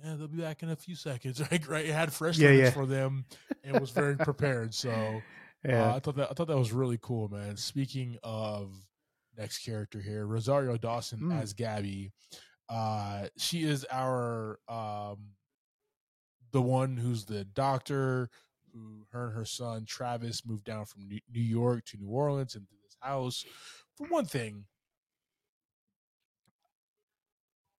Yeah, 0.04 0.16
they'll 0.16 0.28
be 0.28 0.38
back 0.42 0.62
in 0.64 0.70
a 0.70 0.76
few 0.76 0.96
seconds. 0.96 1.40
Right, 1.52 1.68
right. 1.68 1.86
It 1.86 1.94
had 1.94 2.12
fresh 2.14 2.38
Yeah, 2.38 2.50
linens 2.50 2.64
yeah. 2.68 2.72
for 2.72 2.86
them 2.86 3.26
and 3.64 3.80
was 3.80 3.90
very 3.92 4.18
prepared. 4.18 4.74
So 4.74 5.22
uh, 5.68 5.96
I 5.96 6.00
thought 6.00 6.16
that 6.16 6.30
I 6.32 6.34
thought 6.34 6.48
that 6.48 6.58
was 6.58 6.72
really 6.72 7.00
cool, 7.02 7.28
man. 7.30 7.58
Speaking 7.58 8.18
of 8.24 8.74
next 9.38 9.60
character 9.66 10.00
here, 10.02 10.26
Rosario 10.26 10.78
Dawson 10.78 11.20
Mm. 11.22 11.42
as 11.42 11.54
Gabby. 11.54 12.12
Uh, 12.70 13.28
she 13.38 13.64
is 13.64 13.86
our 13.92 14.60
um, 14.68 15.32
the 16.52 16.62
one 16.62 16.98
who's 16.98 17.26
the 17.26 17.44
doctor 17.46 18.30
who 18.74 19.06
her 19.12 19.28
and 19.28 19.36
her 19.36 19.46
son 19.46 19.86
Travis 19.86 20.46
moved 20.46 20.66
down 20.66 20.86
from 20.86 21.08
New 21.08 21.20
New 21.34 21.42
York 21.42 21.86
to 21.86 21.98
New 21.98 22.10
Orleans 22.10 22.56
into 22.56 22.68
this 22.84 22.96
house. 23.02 23.44
For 23.96 24.08
one 24.08 24.26
thing, 24.26 24.66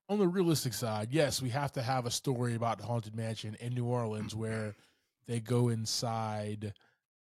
on 0.09 0.19
the 0.19 0.27
realistic 0.29 0.75
side, 0.75 1.09
yes, 1.13 1.41
we 1.41 1.51
have 1.51 1.73
to 1.73 1.83
have 1.83 2.05
a 2.07 2.11
story 2.11 2.55
about 2.57 2.79
the 2.79 2.85
haunted 2.85 3.15
mansion 3.15 3.57
in 3.61 3.75
New 3.75 3.85
Orleans 3.85 4.35
where 4.35 4.75
they 5.27 5.39
go 5.41 5.69
inside 5.69 6.75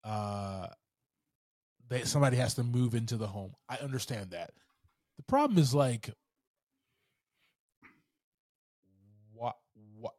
uh 0.04 0.68
that 1.90 2.08
somebody 2.08 2.38
has 2.38 2.54
to 2.56 2.64
move 2.64 2.96
into 2.96 3.18
the 3.18 3.28
home. 3.28 3.54
I 3.70 3.76
understand 3.78 4.32
that. 4.32 4.52
The 5.18 5.24
problem 5.24 5.60
is 5.60 5.74
like 5.74 6.10
what 9.34 9.56
what 10.00 10.14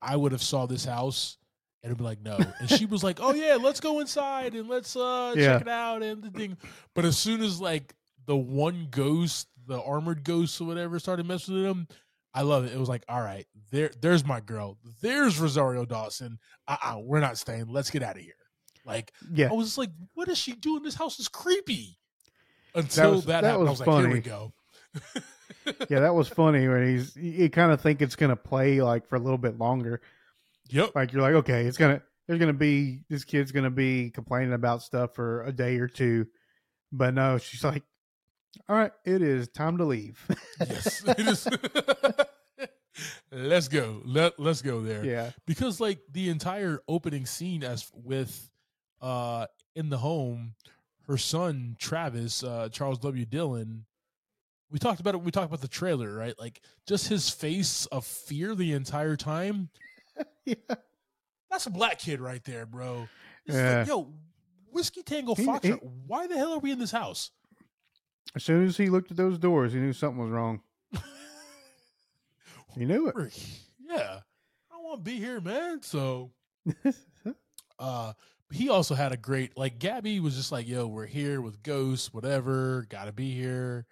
I 0.00 0.16
would 0.16 0.32
have 0.32 0.42
saw 0.42 0.66
this 0.66 0.84
house 0.84 1.38
and 1.82 1.90
it'd 1.90 1.98
be 1.98 2.04
like 2.04 2.20
no. 2.20 2.38
And 2.60 2.68
she 2.70 2.86
was 2.86 3.02
like, 3.02 3.18
"Oh 3.20 3.34
yeah, 3.34 3.56
let's 3.60 3.80
go 3.80 4.00
inside 4.00 4.54
and 4.54 4.68
let's 4.68 4.94
uh 4.94 5.34
Yeah. 5.36 5.54
check 5.54 5.62
it 5.62 5.68
out 5.68 6.02
and 6.02 6.22
the 6.22 6.30
thing." 6.30 6.56
But 6.94 7.04
as 7.04 7.18
soon 7.18 7.42
as 7.42 7.60
like 7.60 7.94
the 8.26 8.36
one 8.36 8.88
ghost, 8.90 9.48
the 9.66 9.80
armored 9.82 10.22
ghost 10.24 10.60
or 10.60 10.64
whatever 10.64 10.98
started 10.98 11.26
messing 11.26 11.54
with 11.54 11.64
him, 11.64 11.88
I 12.34 12.42
love 12.42 12.64
it. 12.64 12.72
It 12.72 12.78
was 12.78 12.88
like, 12.88 13.04
"All 13.08 13.20
right, 13.20 13.46
there 13.70 13.90
there's 14.00 14.24
my 14.24 14.40
girl. 14.40 14.78
There's 15.00 15.40
Rosario 15.40 15.84
Dawson. 15.84 16.38
Uh-uh, 16.68 17.00
we're 17.00 17.20
not 17.20 17.36
staying. 17.38 17.66
Let's 17.68 17.90
get 17.90 18.02
out 18.02 18.16
of 18.16 18.22
here." 18.22 18.34
Like 18.84 19.12
yeah. 19.32 19.48
I 19.50 19.52
was 19.54 19.78
like, 19.78 19.90
what 20.14 20.28
is 20.28 20.38
she 20.38 20.52
doing? 20.52 20.82
This 20.82 20.94
house 20.94 21.18
is 21.20 21.28
creepy. 21.28 21.98
Until 22.74 23.12
was- 23.12 23.24
that, 23.26 23.42
that 23.42 23.48
happened, 23.50 23.68
I 23.68 23.70
was 23.70 23.80
was 23.80 23.86
like, 23.86 23.98
here 24.00 24.08
we 24.08 24.20
funny. 24.20 24.20
go. 24.20 24.52
yeah, 25.88 26.00
that 26.00 26.14
was 26.14 26.28
funny 26.28 26.66
when 26.68 26.86
he's 26.86 27.14
you 27.16 27.48
kind 27.50 27.70
of 27.72 27.80
think 27.80 28.02
it's 28.02 28.16
gonna 28.16 28.36
play 28.36 28.80
like 28.82 29.06
for 29.06 29.16
a 29.16 29.20
little 29.20 29.38
bit 29.38 29.58
longer. 29.58 30.00
Yep. 30.70 30.94
Like 30.94 31.12
you're 31.12 31.22
like, 31.22 31.34
okay, 31.34 31.66
it's 31.66 31.76
gonna 31.78 32.02
there's 32.26 32.38
gonna 32.40 32.52
be 32.52 33.00
this 33.08 33.24
kid's 33.24 33.52
gonna 33.52 33.70
be 33.70 34.10
complaining 34.10 34.52
about 34.54 34.82
stuff 34.82 35.14
for 35.14 35.42
a 35.44 35.52
day 35.52 35.76
or 35.78 35.88
two, 35.88 36.26
but 36.90 37.14
no, 37.14 37.38
she's 37.38 37.62
like, 37.62 37.82
all 38.68 38.76
right, 38.76 38.92
it 39.04 39.22
is 39.22 39.48
time 39.48 39.78
to 39.78 39.84
leave. 39.84 40.18
Yes. 40.60 41.02
It 41.08 41.18
is. 41.20 41.48
let's 43.32 43.68
go. 43.68 44.02
Let 44.04 44.38
Let's 44.38 44.62
go 44.62 44.82
there. 44.82 45.04
yeah, 45.04 45.30
Because 45.46 45.80
like 45.80 46.00
the 46.10 46.28
entire 46.28 46.80
opening 46.88 47.26
scene, 47.26 47.62
as 47.64 47.90
with 47.94 48.50
uh 49.02 49.46
in 49.74 49.88
the 49.90 49.98
home, 49.98 50.54
her 51.06 51.18
son 51.18 51.76
Travis, 51.78 52.42
uh 52.44 52.68
Chase 52.70 52.98
W. 52.98 53.24
Dillon. 53.26 53.84
We 54.70 54.78
talked 54.78 55.00
about 55.00 55.14
it. 55.14 55.22
We 55.22 55.30
talked 55.30 55.48
about 55.48 55.60
the 55.60 55.68
trailer, 55.68 56.14
right? 56.14 56.34
Like 56.38 56.62
just 56.86 57.08
his 57.08 57.28
face 57.28 57.84
of 57.86 58.06
fear 58.06 58.54
the 58.54 58.72
entire 58.72 59.16
time. 59.16 59.68
yeah, 60.46 60.54
That's 61.50 61.66
a 61.66 61.70
black 61.70 61.98
kid 61.98 62.20
right 62.20 62.42
there, 62.44 62.64
bro. 62.64 63.06
It's 63.44 63.54
like, 63.56 63.64
Yeah. 63.64 63.84
yo, 63.86 64.12
whiskey 64.70 65.02
tango 65.02 65.34
fox. 65.34 65.68
why 66.06 66.26
the 66.26 66.36
hell 66.38 66.54
are 66.54 66.58
we 66.58 66.70
in 66.70 66.78
this 66.78 66.90
house? 66.92 67.30
As 68.34 68.44
soon 68.44 68.64
as 68.66 68.78
he 68.78 68.88
looked 68.88 69.10
at 69.10 69.16
those 69.18 69.36
doors, 69.36 69.74
he 69.74 69.78
knew 69.80 69.92
something 69.92 70.22
was 70.22 70.30
wrong. 70.30 70.60
He 72.74 72.86
knew 72.86 73.08
it. 73.08 73.16
Yeah, 73.78 74.20
I 74.70 74.74
don't 74.74 74.84
want 74.84 75.04
to 75.04 75.10
be 75.10 75.18
here, 75.18 75.40
man. 75.40 75.82
So, 75.82 76.30
uh, 77.78 78.12
he 78.52 78.68
also 78.68 78.94
had 78.94 79.12
a 79.12 79.16
great 79.16 79.56
like 79.56 79.78
Gabby 79.78 80.20
was 80.20 80.36
just 80.36 80.52
like, 80.52 80.68
yo, 80.68 80.86
we're 80.86 81.06
here 81.06 81.40
with 81.40 81.62
ghosts, 81.62 82.12
whatever, 82.12 82.86
gotta 82.88 83.12
be 83.12 83.32
here. 83.34 83.86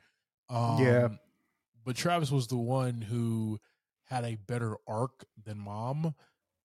Um, 0.49 0.79
Yeah. 0.79 1.09
But 1.85 1.97
Travis 1.97 2.31
was 2.31 2.47
the 2.47 2.57
one 2.59 3.01
who 3.01 3.59
had 4.05 4.25
a 4.25 4.35
better 4.37 4.77
arc 4.87 5.25
than 5.45 5.59
mom. 5.59 6.15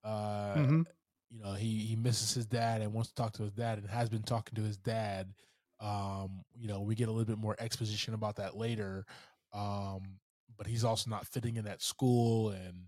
Uh, 0.03 0.55
Mhm. 0.55 0.85
you 1.29 1.41
know, 1.41 1.53
he 1.53 1.79
he 1.79 1.95
misses 1.95 2.33
his 2.33 2.45
dad 2.45 2.81
and 2.81 2.93
wants 2.93 3.09
to 3.09 3.15
talk 3.15 3.33
to 3.33 3.43
his 3.43 3.53
dad 3.53 3.77
and 3.79 3.89
has 3.89 4.09
been 4.09 4.23
talking 4.23 4.55
to 4.55 4.61
his 4.61 4.77
dad. 4.77 5.33
Um, 5.79 6.43
you 6.53 6.67
know, 6.67 6.81
we 6.81 6.95
get 6.95 7.07
a 7.07 7.11
little 7.11 7.25
bit 7.25 7.37
more 7.37 7.55
exposition 7.59 8.13
about 8.13 8.35
that 8.37 8.55
later. 8.55 9.05
Um, 9.53 10.19
but 10.57 10.67
he's 10.67 10.83
also 10.83 11.09
not 11.09 11.27
fitting 11.27 11.57
in 11.57 11.67
at 11.67 11.81
school 11.81 12.49
and 12.49 12.87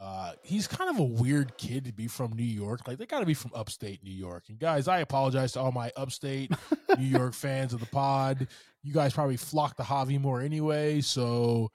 uh 0.00 0.32
he's 0.42 0.66
kind 0.66 0.88
of 0.90 0.98
a 0.98 1.04
weird 1.04 1.56
kid 1.58 1.84
to 1.84 1.92
be 1.92 2.06
from 2.08 2.32
New 2.32 2.42
York. 2.42 2.88
Like 2.88 2.98
they 2.98 3.06
gotta 3.06 3.26
be 3.26 3.34
from 3.34 3.50
upstate 3.54 4.02
New 4.02 4.10
York. 4.14 4.44
And 4.48 4.58
guys, 4.58 4.88
I 4.88 5.00
apologize 5.00 5.52
to 5.52 5.60
all 5.60 5.72
my 5.72 5.92
upstate 5.96 6.50
New 6.98 7.04
York 7.04 7.34
fans 7.34 7.72
of 7.74 7.80
the 7.80 7.86
pod. 7.86 8.48
You 8.82 8.94
guys 8.94 9.12
probably 9.12 9.36
flock 9.36 9.76
to 9.76 9.82
Javi 9.82 10.18
more 10.20 10.40
anyway, 10.40 11.02
so 11.02 11.70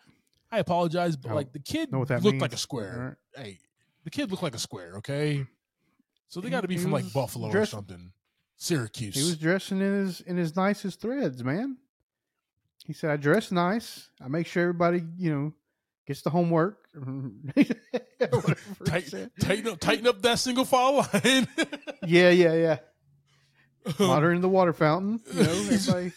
I 0.51 0.57
apologize, 0.59 1.15
but 1.15 1.31
Oh, 1.31 1.35
like 1.35 1.53
the 1.53 1.59
kid 1.59 1.91
know 1.91 1.99
what 1.99 2.07
that 2.07 2.23
looked 2.23 2.39
like 2.41 2.51
a 2.51 2.53
means. 2.53 2.61
square 2.61 3.17
hey, 3.35 3.59
the 4.03 4.09
kid 4.09 4.31
looked 4.31 4.43
like 4.43 4.55
a 4.55 4.59
square, 4.59 4.95
okay? 4.97 5.45
So 6.27 6.41
they 6.41 6.49
got 6.49 6.61
to 6.61 6.67
be 6.67 6.75
he 6.77 6.81
from 6.81 6.91
like 6.91 7.13
Buffalo 7.13 7.49
or 7.49 7.65
something. 7.65 8.11
Syracuse. 8.57 9.15
He 9.15 9.21
was 9.21 9.37
dressing 9.37 9.79
in 9.81 9.93
his 10.05 10.21
in 10.21 10.37
his 10.37 10.55
nicest 10.55 10.99
threads, 11.01 11.43
man. 11.43 11.77
He 12.87 12.93
said, 12.93 13.11
"I 13.11 13.17
dress 13.17 13.51
nice. 13.51 14.09
I 14.21 14.27
make 14.27 14.47
sure 14.47 14.63
everybody, 14.63 15.03
you 15.17 15.31
know, 15.31 15.53
gets 16.07 16.21
the 16.23 16.29
homework." 16.29 16.84
Whatever 18.19 18.55
Tight, 18.85 19.13
tighten 19.39 19.67
up, 19.67 19.79
tighten 19.79 20.07
up 20.07 20.21
that 20.21 20.39
single 20.39 20.65
file 20.65 20.95
line. 21.13 21.47
Yeah, 22.07 22.29
yeah, 22.29 22.53
yeah. 22.53 22.77
Um, 23.99 24.07
Water 24.07 24.31
in 24.31 24.41
the 24.41 24.49
water 24.49 24.73
fountain. 24.73 25.19
You 25.33 25.43
know, 25.43 25.49
everybody. 25.71 26.11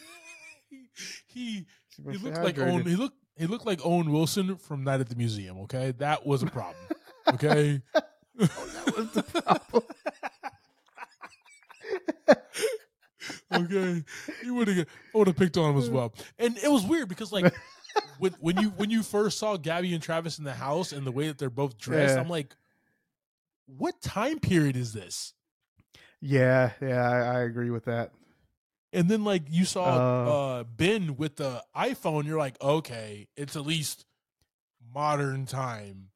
he 1.27 1.67
he 2.11 2.19
looked 2.19 2.43
like. 2.43 2.59
Owen. 2.59 2.85
He 2.85 2.95
looked 2.97 3.17
he 3.37 3.47
looked 3.47 3.67
like 3.67 3.81
Owen 3.85 4.13
Wilson 4.13 4.57
from 4.57 4.85
Night 4.85 5.01
at 5.01 5.09
the 5.09 5.17
Museum. 5.17 5.59
Okay, 5.61 5.93
that 5.99 6.27
was 6.27 6.43
a 6.43 6.47
problem. 6.47 6.77
Okay, 7.35 7.81
That 7.95 8.95
was 8.97 9.11
the 9.13 9.23
problem. 9.23 9.83
okay, 13.53 14.05
he 14.43 14.51
would 14.51 14.69
have 14.69 14.87
I 15.15 15.19
would 15.19 15.27
have 15.27 15.37
picked 15.37 15.57
on 15.57 15.73
him 15.73 15.79
as 15.79 15.91
well. 15.91 16.13
And 16.39 16.57
it 16.59 16.71
was 16.71 16.85
weird 16.85 17.09
because 17.09 17.33
like 17.33 17.55
when 18.19 18.33
when 18.41 18.57
you 18.59 18.69
when 18.71 18.91
you 18.91 19.03
first 19.03 19.39
saw 19.39 19.57
Gabby 19.57 19.95
and 19.95 20.03
Travis 20.03 20.39
in 20.39 20.45
the 20.45 20.55
house 20.55 20.93
and 20.93 21.07
the 21.07 21.13
way 21.13 21.29
that 21.29 21.39
they're 21.39 21.51
both 21.51 21.79
dressed, 21.79 22.15
Yeah. 22.15 22.21
I'm 22.21 22.29
like, 22.29 22.55
what 23.67 24.01
time 24.01 24.39
period 24.39 24.77
is 24.77 24.93
this? 24.93 25.35
Yeah, 26.21 26.73
yeah, 26.83 27.09
I, 27.09 27.37
I 27.37 27.41
agree 27.43 27.71
with 27.71 27.85
that. 27.85 28.13
And 28.93 29.09
then 29.09 29.23
like 29.25 29.43
you 29.51 29.65
saw 29.65 29.85
Uh, 29.85 30.31
uh 30.31 30.65
Ben 30.65 31.17
with 31.17 31.37
the 31.37 31.63
iPhone, 31.77 32.25
you're 32.27 32.39
like, 32.39 32.61
okay, 32.63 33.29
it's 33.37 33.55
at 33.57 33.67
least 33.67 34.05
modern 34.95 35.45
time. 35.47 36.09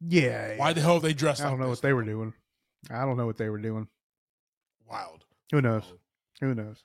Yeah. 0.00 0.56
Why 0.58 0.72
the 0.72 0.80
hell 0.80 0.94
are 0.96 1.00
they 1.00 1.14
dressed 1.14 1.40
I 1.42 1.48
don't 1.48 1.58
know 1.58 1.70
this? 1.70 1.78
what 1.78 1.82
they 1.82 1.92
were 1.92 2.02
doing. 2.04 2.34
I 2.90 3.04
don't 3.04 3.16
know 3.16 3.26
what 3.26 3.36
they 3.38 3.48
were 3.48 3.58
doing. 3.58 3.88
Wild. 4.90 5.24
Who 5.52 5.62
knows? 5.62 5.84
Who 6.40 6.54
knows? 6.54 6.82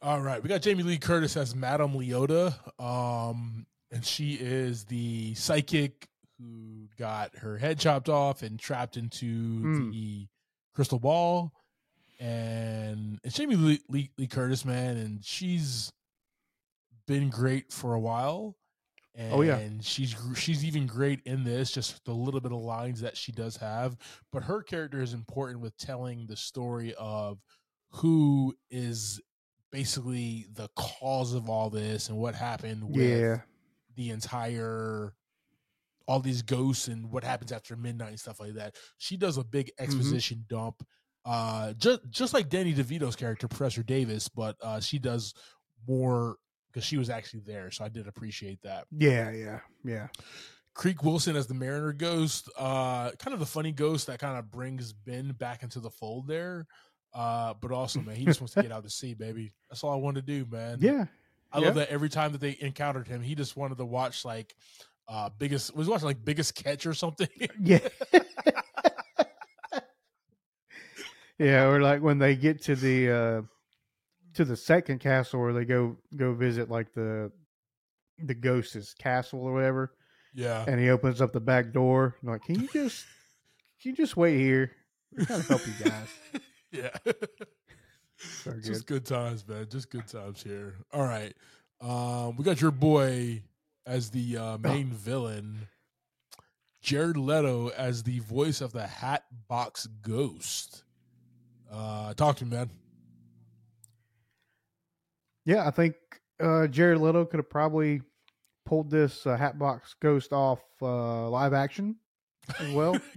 All 0.00 0.20
right, 0.20 0.40
we 0.42 0.48
got 0.48 0.62
Jamie 0.62 0.84
Lee 0.84 0.98
Curtis 0.98 1.36
as 1.36 1.56
Madame 1.56 1.92
Leota, 1.94 2.54
um, 2.80 3.66
and 3.90 4.04
she 4.04 4.34
is 4.34 4.84
the 4.84 5.34
psychic 5.34 6.06
who 6.38 6.86
got 6.96 7.34
her 7.38 7.58
head 7.58 7.80
chopped 7.80 8.08
off 8.08 8.42
and 8.42 8.60
trapped 8.60 8.96
into 8.96 9.26
Mm. 9.26 9.90
the 9.92 10.28
crystal 10.72 11.00
ball. 11.00 11.52
And 12.20 13.18
it's 13.24 13.36
Jamie 13.36 13.56
Lee, 13.56 13.80
Lee, 13.88 14.10
Lee 14.18 14.26
Curtis, 14.28 14.64
man, 14.64 14.96
and 14.98 15.24
she's 15.24 15.92
been 17.06 17.28
great 17.28 17.72
for 17.72 17.94
a 17.94 18.00
while. 18.00 18.56
And 19.16 19.32
Oh, 19.32 19.42
yeah. 19.42 19.68
she's 19.80 20.14
she's 20.36 20.64
even 20.64 20.86
great 20.86 21.22
in 21.24 21.42
this, 21.42 21.72
just 21.72 22.04
the 22.04 22.14
little 22.14 22.40
bit 22.40 22.52
of 22.52 22.60
lines 22.60 23.00
that 23.00 23.16
she 23.16 23.32
does 23.32 23.56
have. 23.56 23.96
But 24.30 24.44
her 24.44 24.62
character 24.62 25.00
is 25.02 25.12
important 25.12 25.58
with 25.60 25.76
telling 25.76 26.26
the 26.26 26.36
story 26.36 26.94
of 26.96 27.40
who 27.90 28.54
is 28.70 29.20
basically 29.70 30.46
the 30.54 30.68
cause 30.76 31.34
of 31.34 31.48
all 31.48 31.70
this 31.70 32.08
and 32.08 32.18
what 32.18 32.34
happened 32.34 32.82
with 32.84 33.20
Yeah. 33.20 33.40
the 33.96 34.10
entire 34.10 35.14
all 36.06 36.20
these 36.20 36.40
ghosts 36.40 36.88
and 36.88 37.10
what 37.10 37.22
happens 37.22 37.52
after 37.52 37.76
midnight 37.76 38.08
and 38.08 38.20
stuff 38.20 38.40
like 38.40 38.54
that. 38.54 38.74
She 38.96 39.16
does 39.18 39.36
a 39.36 39.44
big 39.44 39.66
Mm-hmm. 39.66 39.84
exposition 39.84 40.44
dump. 40.48 40.82
Uh 41.24 41.74
just 41.74 42.00
just 42.08 42.32
like 42.32 42.48
Danny 42.48 42.72
DeVito's 42.72 43.16
character, 43.16 43.46
Professor 43.48 43.82
Davis, 43.82 44.28
but 44.28 44.56
uh 44.62 44.80
she 44.80 44.98
does 44.98 45.34
more 45.86 46.36
because 46.72 46.84
she 46.84 46.96
was 46.96 47.10
actually 47.10 47.40
there. 47.40 47.70
So 47.70 47.84
I 47.84 47.88
did 47.88 48.06
appreciate 48.06 48.62
that. 48.62 48.86
Yeah, 48.90 49.30
yeah, 49.32 49.60
yeah. 49.84 50.08
Creek 50.74 51.02
Wilson 51.02 51.34
as 51.34 51.46
the 51.48 51.54
Mariner 51.54 51.92
ghost, 51.92 52.48
uh, 52.56 53.10
kind 53.18 53.34
of 53.34 53.40
the 53.40 53.46
funny 53.46 53.72
ghost 53.72 54.06
that 54.06 54.20
kind 54.20 54.38
of 54.38 54.48
brings 54.50 54.92
Ben 54.92 55.32
back 55.32 55.62
into 55.64 55.80
the 55.80 55.90
fold 55.90 56.28
there. 56.28 56.66
Uh, 57.18 57.52
but 57.60 57.72
also, 57.72 58.00
man, 58.00 58.14
he 58.14 58.24
just 58.24 58.40
wants 58.40 58.54
to 58.54 58.62
get 58.62 58.70
out 58.70 58.84
to 58.84 58.90
sea, 58.90 59.12
baby. 59.12 59.52
That's 59.68 59.82
all 59.82 59.92
I 59.92 59.96
wanted 59.96 60.24
to 60.24 60.32
do, 60.32 60.46
man. 60.48 60.78
Yeah. 60.80 61.06
I 61.50 61.58
yeah. 61.58 61.66
love 61.66 61.74
that 61.74 61.88
every 61.88 62.08
time 62.08 62.30
that 62.30 62.40
they 62.40 62.56
encountered 62.60 63.08
him, 63.08 63.22
he 63.22 63.34
just 63.34 63.56
wanted 63.56 63.78
to 63.78 63.84
watch 63.84 64.24
like 64.24 64.54
uh 65.08 65.28
biggest 65.36 65.74
was 65.74 65.88
watching 65.88 66.06
like 66.06 66.24
biggest 66.24 66.54
catch 66.54 66.86
or 66.86 66.94
something. 66.94 67.28
Yeah. 67.60 67.80
yeah, 71.40 71.64
or 71.64 71.80
like 71.80 72.02
when 72.02 72.18
they 72.20 72.36
get 72.36 72.62
to 72.64 72.76
the 72.76 73.10
uh 73.10 73.42
to 74.34 74.44
the 74.44 74.56
second 74.56 75.00
castle 75.00 75.40
where 75.40 75.52
they 75.52 75.64
go 75.64 75.96
go 76.14 76.34
visit 76.34 76.70
like 76.70 76.92
the 76.92 77.32
the 78.22 78.34
ghost's 78.34 78.94
castle 78.94 79.40
or 79.40 79.52
whatever, 79.54 79.92
yeah. 80.34 80.64
and 80.68 80.80
he 80.80 80.90
opens 80.90 81.20
up 81.20 81.32
the 81.32 81.40
back 81.40 81.72
door. 81.72 82.14
I'm 82.22 82.28
like, 82.28 82.44
can 82.44 82.60
you 82.60 82.68
just 82.72 83.06
can 83.82 83.90
you 83.90 83.96
just 83.96 84.16
wait 84.16 84.38
here? 84.38 84.70
We're 85.10 85.24
trying 85.24 85.42
to 85.42 85.48
help 85.48 85.66
you 85.66 85.72
guys. 85.84 86.08
yeah. 86.72 86.90
So 88.18 88.50
good. 88.52 88.64
Just 88.64 88.86
good 88.86 89.04
times, 89.06 89.46
man. 89.46 89.66
Just 89.70 89.90
good 89.90 90.06
times 90.08 90.42
here. 90.42 90.74
All 90.92 91.02
right. 91.04 91.34
Um, 91.80 92.36
we 92.36 92.44
got 92.44 92.60
your 92.60 92.70
boy 92.72 93.42
as 93.86 94.10
the 94.10 94.36
Oh. 94.38 94.54
uh, 94.54 94.58
main 94.58 94.88
villain, 94.88 95.68
Jared 96.82 97.16
Leto 97.16 97.68
as 97.68 98.02
the 98.02 98.18
voice 98.20 98.60
of 98.60 98.72
the 98.72 98.86
Hat 98.86 99.24
Box 99.48 99.86
Ghost. 100.02 100.82
Uh, 101.70 102.12
talk 102.14 102.36
to 102.38 102.44
me, 102.44 102.56
man. 102.56 102.70
Yeah, 105.44 105.66
I 105.66 105.70
think 105.70 105.94
uh, 106.40 106.66
Jared 106.66 106.98
Leto 107.00 107.24
could 107.24 107.38
have 107.38 107.48
probably 107.50 108.02
pulled 108.66 108.90
this 108.90 109.26
uh, 109.26 109.36
Hatbox 109.36 109.94
Ghost 110.00 110.32
off 110.32 110.60
uh, 110.82 111.28
live 111.30 111.52
action 111.54 111.96
as 112.58 112.70
well. 112.72 112.92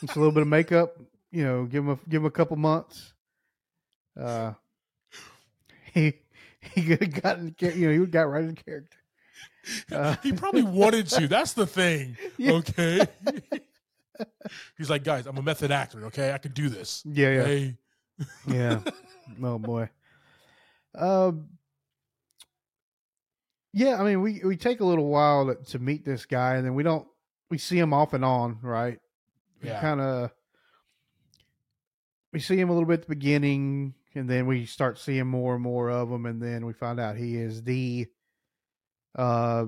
Just 0.00 0.16
a 0.16 0.18
little 0.18 0.32
bit 0.32 0.42
of 0.42 0.48
makeup, 0.48 0.96
you 1.30 1.44
know, 1.44 1.64
give 1.64 1.84
him 1.84 1.90
a 1.90 1.98
give 2.08 2.22
him 2.22 2.26
a 2.26 2.30
couple 2.30 2.56
months. 2.56 3.12
Uh, 4.18 4.52
he 5.92 6.14
he 6.60 6.82
could 6.84 7.00
have 7.02 7.22
gotten 7.22 7.54
you 7.60 7.88
know 7.88 8.00
he 8.04 8.06
got 8.10 8.22
right 8.28 8.44
in 8.44 8.54
character. 8.54 8.96
Uh, 9.90 10.14
he 10.22 10.32
probably 10.32 10.62
wanted 10.62 11.08
to. 11.08 11.26
That's 11.28 11.52
the 11.54 11.66
thing. 11.66 12.16
Yeah. 12.38 12.52
Okay. 12.52 13.00
He's 14.78 14.88
like, 14.88 15.04
guys, 15.04 15.26
I'm 15.26 15.36
a 15.36 15.42
method 15.42 15.70
actor. 15.70 16.06
Okay, 16.06 16.32
I 16.32 16.38
can 16.38 16.52
do 16.52 16.68
this. 16.70 17.02
Yeah, 17.04 17.28
yeah, 17.30 17.40
Okay? 17.40 17.76
yeah. 18.46 18.80
oh 19.42 19.58
boy. 19.58 19.90
Um. 20.94 21.48
Yeah, 23.72 24.00
I 24.00 24.04
mean, 24.04 24.22
we 24.22 24.40
we 24.42 24.56
take 24.56 24.80
a 24.80 24.84
little 24.86 25.06
while 25.08 25.46
to, 25.46 25.56
to 25.72 25.78
meet 25.78 26.04
this 26.04 26.24
guy, 26.24 26.54
and 26.54 26.64
then 26.64 26.74
we 26.74 26.82
don't 26.82 27.06
we 27.50 27.58
see 27.58 27.78
him 27.78 27.92
off 27.92 28.14
and 28.14 28.24
on, 28.24 28.58
right? 28.62 28.98
We 29.62 29.68
Yeah. 29.68 29.80
kind 29.80 30.00
of 30.00 30.30
we 32.36 32.40
see 32.40 32.58
him 32.60 32.68
a 32.68 32.72
little 32.74 32.86
bit 32.86 33.00
at 33.00 33.02
the 33.08 33.14
beginning, 33.14 33.94
and 34.14 34.28
then 34.28 34.46
we 34.46 34.66
start 34.66 34.98
seeing 34.98 35.26
more 35.26 35.54
and 35.54 35.62
more 35.62 35.90
of 35.90 36.10
him, 36.10 36.26
and 36.26 36.42
then 36.42 36.66
we 36.66 36.74
find 36.74 37.00
out 37.00 37.16
he 37.16 37.34
is 37.34 37.62
the 37.62 38.08
uh 39.14 39.64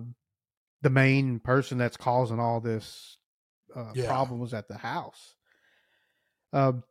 the 0.82 0.90
main 0.90 1.40
person 1.40 1.78
that's 1.78 1.96
causing 1.96 2.38
all 2.38 2.60
this 2.60 3.16
uh, 3.74 3.92
Yeah. 3.94 4.06
problems 4.06 4.52
at 4.52 4.68
the 4.68 4.76
house. 4.76 5.34
Um, 6.52 6.84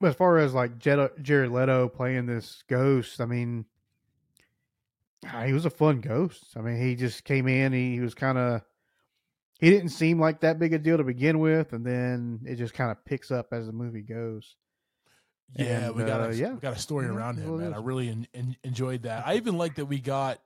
but 0.00 0.08
as 0.08 0.16
far 0.16 0.38
as 0.38 0.52
like 0.52 0.78
Jed- 0.78 1.22
Jared 1.22 1.52
Leto 1.52 1.86
playing 1.88 2.26
this 2.26 2.64
ghost, 2.68 3.20
I 3.20 3.26
mean, 3.26 3.66
ah, 5.24 5.44
he 5.44 5.52
was 5.52 5.64
a 5.64 5.70
fun 5.70 6.00
ghost. 6.00 6.56
I 6.56 6.60
mean, 6.60 6.76
he 6.82 6.96
just 6.96 7.22
came 7.22 7.46
in. 7.46 7.72
He, 7.72 7.92
he 7.94 8.00
was 8.00 8.14
kind 8.16 8.36
of. 8.36 8.62
He 9.60 9.70
didn't 9.70 9.90
seem 9.90 10.18
like 10.18 10.40
that 10.40 10.58
big 10.58 10.72
a 10.72 10.78
deal 10.78 10.96
to 10.96 11.04
begin 11.04 11.38
with, 11.38 11.72
and 11.72 11.86
then 11.86 12.40
it 12.46 12.56
just 12.56 12.74
kind 12.74 12.90
of 12.90 13.04
picks 13.04 13.30
up 13.30 13.52
as 13.52 13.66
the 13.66 13.72
movie 13.72 14.02
goes. 14.02 14.56
Yeah, 15.54 15.86
And, 15.86 15.96
we 15.96 16.04
got 16.04 16.20
uh, 16.20 16.28
a 16.30 16.36
yeah. 16.36 16.52
we 16.54 16.60
got 16.60 16.76
a 16.76 16.78
story 16.78 17.06
Mhm, 17.06 17.14
around 17.16 17.38
him, 17.38 17.58
man. 17.58 17.72
I 17.74 17.78
really 17.78 18.08
en- 18.08 18.26
en- 18.34 18.56
enjoyed 18.62 19.02
that. 19.02 19.26
I 19.26 19.36
even 19.36 19.58
like 19.58 19.74
that 19.76 19.86
we 19.86 19.98
got 20.00 20.40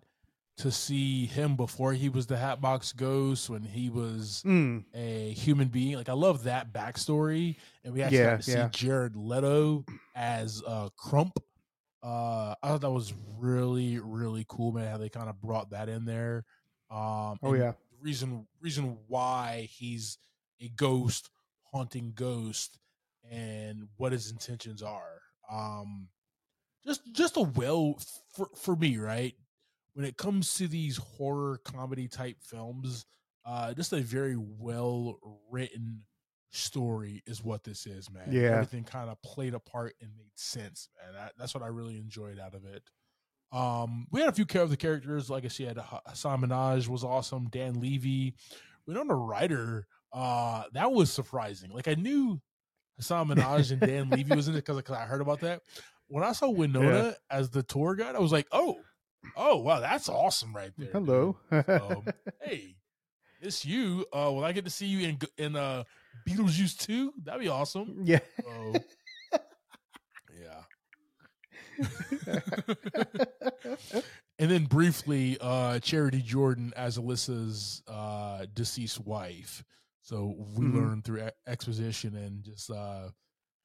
to 0.59 0.71
see 0.71 1.27
him 1.27 1.57
before 1.57 1.93
he 1.93 2.09
was 2.09 2.27
the 2.27 2.37
Hatbox 2.37 2.93
Ghost 2.93 3.51
when 3.51 3.63
he 3.63 3.91
was 3.91 4.43
Mm, 4.47 4.85
a 4.95 5.33
human 5.33 5.69
being. 5.69 5.97
Like 5.97 6.09
I 6.09 6.13
love 6.15 6.45
that 6.45 6.73
backstory, 6.73 7.57
and 7.85 7.93
we 7.93 8.03
actually 8.03 8.19
Yeah, 8.19 8.31
got 8.31 8.43
to 8.43 8.51
yeah. 8.51 8.69
see 8.69 8.71
Jared 8.71 9.17
Leto 9.17 9.85
as 10.15 10.63
uh, 10.67 10.89
Crump. 10.97 11.39
Uh, 12.03 12.55
I 12.63 12.69
thought 12.69 12.83
that 12.83 12.91
was 12.91 13.15
really 13.39 13.99
really 13.99 14.45
cool, 14.49 14.73
man. 14.73 14.91
How 14.91 14.99
they 14.99 15.09
kind 15.09 15.29
of 15.29 15.41
brought 15.41 15.71
that 15.71 15.89
in 15.89 16.05
there. 16.05 16.45
Um, 16.91 17.39
oh 17.43 17.55
yeah, 17.55 17.73
reason 18.01 18.47
reason 18.61 18.99
why 19.09 19.69
he's 19.71 20.19
a 20.61 20.69
ghost 20.69 21.31
haunting 21.73 22.13
ghost 22.15 22.79
and 23.31 23.89
what 23.97 24.13
his 24.13 24.31
intentions 24.31 24.83
are 24.83 25.21
um 25.51 26.09
just 26.87 27.01
just 27.13 27.37
a 27.37 27.41
well 27.43 27.99
for, 28.35 28.49
for 28.57 28.77
me 28.77 28.97
right 28.99 29.35
when 29.95 30.05
it 30.05 30.17
comes 30.17 30.55
to 30.55 30.67
these 30.69 30.97
horror 30.97 31.59
comedy 31.65 32.09
type 32.09 32.37
films 32.43 33.07
uh 33.47 33.73
just 33.75 33.93
a 33.93 34.01
very 34.01 34.37
well 34.37 35.19
written 35.51 36.03
story 36.51 37.23
is 37.27 37.43
what 37.43 37.65
this 37.65 37.87
is 37.87 38.11
man 38.11 38.29
Yeah. 38.31 38.51
everything 38.53 38.85
kind 38.85 39.11
of 39.11 39.21
played 39.23 39.55
a 39.55 39.59
part 39.61 39.95
and 40.01 40.11
made 40.17 40.31
sense 40.37 40.89
man 41.03 41.15
that, 41.15 41.33
that's 41.39 41.55
what 41.55 41.63
i 41.65 41.67
really 41.69 41.97
enjoyed 41.99 42.39
out 42.39 42.55
of 42.55 42.65
it 42.65 42.83
um, 43.53 44.09
we 44.11 44.19
had 44.21 44.29
a 44.29 44.33
few 44.33 44.47
of 44.61 44.71
the 44.71 44.77
characters, 44.77 45.31
like 45.31 45.45
I 45.45 45.49
said, 45.49 45.79
Ha- 45.79 46.01
Hasan 46.09 46.41
Minhaj 46.41 46.89
was 46.89 47.05
awesome. 47.05 47.47
Dan 47.51 47.75
Levy, 47.81 48.35
we 48.85 48.95
know 48.95 49.05
the 49.07 49.15
writer. 49.15 49.87
Uh, 50.13 50.65
that 50.73 50.91
was 50.91 51.13
surprising. 51.13 51.71
Like 51.71 51.87
I 51.87 51.95
knew 51.95 52.41
Hasan 52.97 53.29
Minhaj 53.29 53.71
and 53.73 53.81
Dan 53.81 54.11
Levy 54.11 54.35
was 54.35 54.49
in 54.49 54.55
it 54.55 54.65
because 54.67 54.81
I 54.91 55.01
heard 55.05 55.21
about 55.21 55.41
that. 55.41 55.63
When 56.09 56.23
I 56.23 56.33
saw 56.33 56.51
Winona 56.51 57.17
as 57.31 57.51
the 57.51 57.63
tour 57.63 57.95
guide, 57.97 58.15
I 58.15 58.21
was 58.21 58.33
like, 58.33 58.47
oh, 58.53 58.79
oh 59.37 59.57
wow, 59.59 59.81
that's 59.81 60.09
awesome 60.09 60.55
right 60.55 60.71
there. 60.77 60.91
hello. 60.93 61.37
Hey, 62.43 62.77
it's 63.41 63.65
you. 63.65 64.07
Uh, 64.13 64.31
will 64.33 64.45
I 64.45 64.53
get 64.53 64.65
to 64.65 64.71
see 64.71 64.87
you 64.87 65.09
in 65.09 65.19
in 65.39 65.57
uh 65.57 65.85
Beetlejuice 66.29 66.79
too? 66.79 67.13
That'd 67.25 67.41
be 67.41 67.49
awesome. 67.49 68.03
yeah, 68.05 68.21
So, 68.43 68.75
yeah. 70.41 70.63
and 74.39 74.51
then 74.51 74.65
briefly, 74.65 75.37
uh, 75.41 75.79
Charity 75.81 76.23
Jordan 76.23 76.73
as 76.77 76.99
Alyssa's 76.99 77.83
uh, 77.89 78.47
deceased 78.55 79.01
wife. 79.01 79.65
So 80.05 80.35
we 80.57 80.67
Mhm. 80.67 80.75
learned 80.75 81.05
through 81.05 81.29
exposition 81.47 82.15
and 82.15 82.45
just 82.45 82.71
uh, 82.71 83.09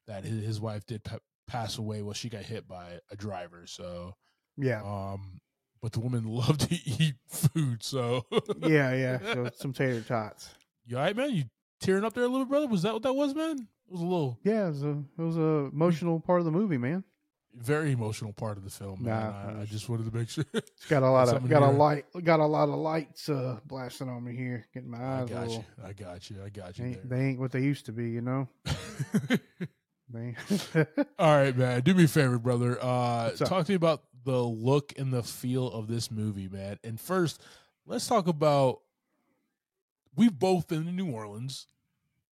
that 0.06 0.24
his, 0.24 0.42
his 0.44 0.60
wife 0.60 0.84
did 0.86 1.04
pa- 1.04 1.18
pass 1.46 1.78
away. 1.78 2.02
Well, 2.02 2.14
she 2.14 2.28
got 2.28 2.42
hit 2.42 2.66
by 2.66 2.98
a 3.10 3.16
driver. 3.16 3.66
So, 3.66 4.14
yeah, 4.56 4.82
um, 4.82 5.38
but 5.82 5.92
the 5.92 6.00
woman 6.00 6.24
loved 6.26 6.60
to 6.68 6.74
eat 6.74 7.14
food. 7.28 7.82
So, 7.82 8.24
yeah, 8.58 8.92
yeah. 8.94 9.18
So 9.34 9.50
some 9.54 9.72
tater 9.72 10.00
tots. 10.02 10.48
you 10.86 10.96
all 10.96 11.02
right, 11.04 11.14
man? 11.14 11.34
You 11.34 11.44
tearing 11.80 12.04
up 12.04 12.14
there 12.14 12.24
a 12.24 12.28
little, 12.28 12.46
brother? 12.46 12.66
Was 12.66 12.82
that 12.82 12.94
what 12.94 13.02
that 13.02 13.12
was, 13.14 13.34
man? 13.34 13.58
It 13.58 13.92
was 13.92 14.00
a 14.00 14.04
little 14.04 14.38
Yeah, 14.42 14.66
it 14.66 14.70
was 14.70 14.82
a 14.84 14.90
it 15.18 15.22
was 15.22 15.36
a 15.36 15.68
emotional 15.72 16.20
part 16.20 16.38
of 16.40 16.46
the 16.46 16.52
movie, 16.52 16.78
man. 16.78 17.04
Very 17.56 17.92
emotional 17.92 18.32
part 18.32 18.56
of 18.56 18.64
the 18.64 18.70
film, 18.70 19.02
man. 19.02 19.14
Nah, 19.30 19.58
I, 19.58 19.62
I 19.62 19.64
just 19.64 19.88
wanted 19.88 20.10
to 20.10 20.16
make 20.16 20.28
sure. 20.30 20.44
It's 20.52 20.86
got 20.88 21.02
a 21.02 21.10
lot 21.10 21.28
of 21.28 21.48
got 21.48 21.62
a 21.62 21.70
light 21.70 22.04
got 22.24 22.40
a 22.40 22.46
lot 22.46 22.68
of 22.68 22.76
lights 22.76 23.28
uh 23.28 23.58
blasting 23.64 24.08
on 24.08 24.24
me 24.24 24.34
here, 24.36 24.66
getting 24.72 24.90
my 24.90 24.98
I 24.98 25.22
eyes 25.22 25.30
a 25.30 25.34
got 25.34 25.50
you. 25.50 25.64
I 25.84 25.92
got 25.92 26.30
you. 26.30 26.36
I 26.44 26.48
got 26.48 26.74
They 26.74 26.82
you 26.84 26.88
ain't, 26.90 27.08
they 27.08 27.20
ain't 27.20 27.40
what 27.40 27.52
they 27.52 27.60
used 27.62 27.86
to 27.86 27.92
be, 27.92 28.10
you 28.10 28.20
know. 28.20 28.48
They, 30.12 30.34
All 31.20 31.36
right, 31.36 31.56
man. 31.56 31.82
Do 31.82 31.94
me 31.94 32.02
a 32.04 32.08
favor, 32.08 32.36
brother. 32.38 32.76
Uh, 32.82 33.30
talk 33.30 33.66
to 33.66 33.70
me 33.72 33.76
about 33.76 34.02
the 34.24 34.42
look 34.42 34.92
and 34.98 35.12
the 35.12 35.22
feel 35.22 35.68
of 35.68 35.86
this 35.86 36.10
movie, 36.10 36.48
man. 36.48 36.80
And 36.82 37.00
first, 37.00 37.40
let's 37.86 38.08
talk 38.08 38.26
about 38.26 38.80
we've 40.16 40.36
both 40.36 40.66
been 40.66 40.88
in 40.88 40.96
New 40.96 41.12
Orleans, 41.12 41.68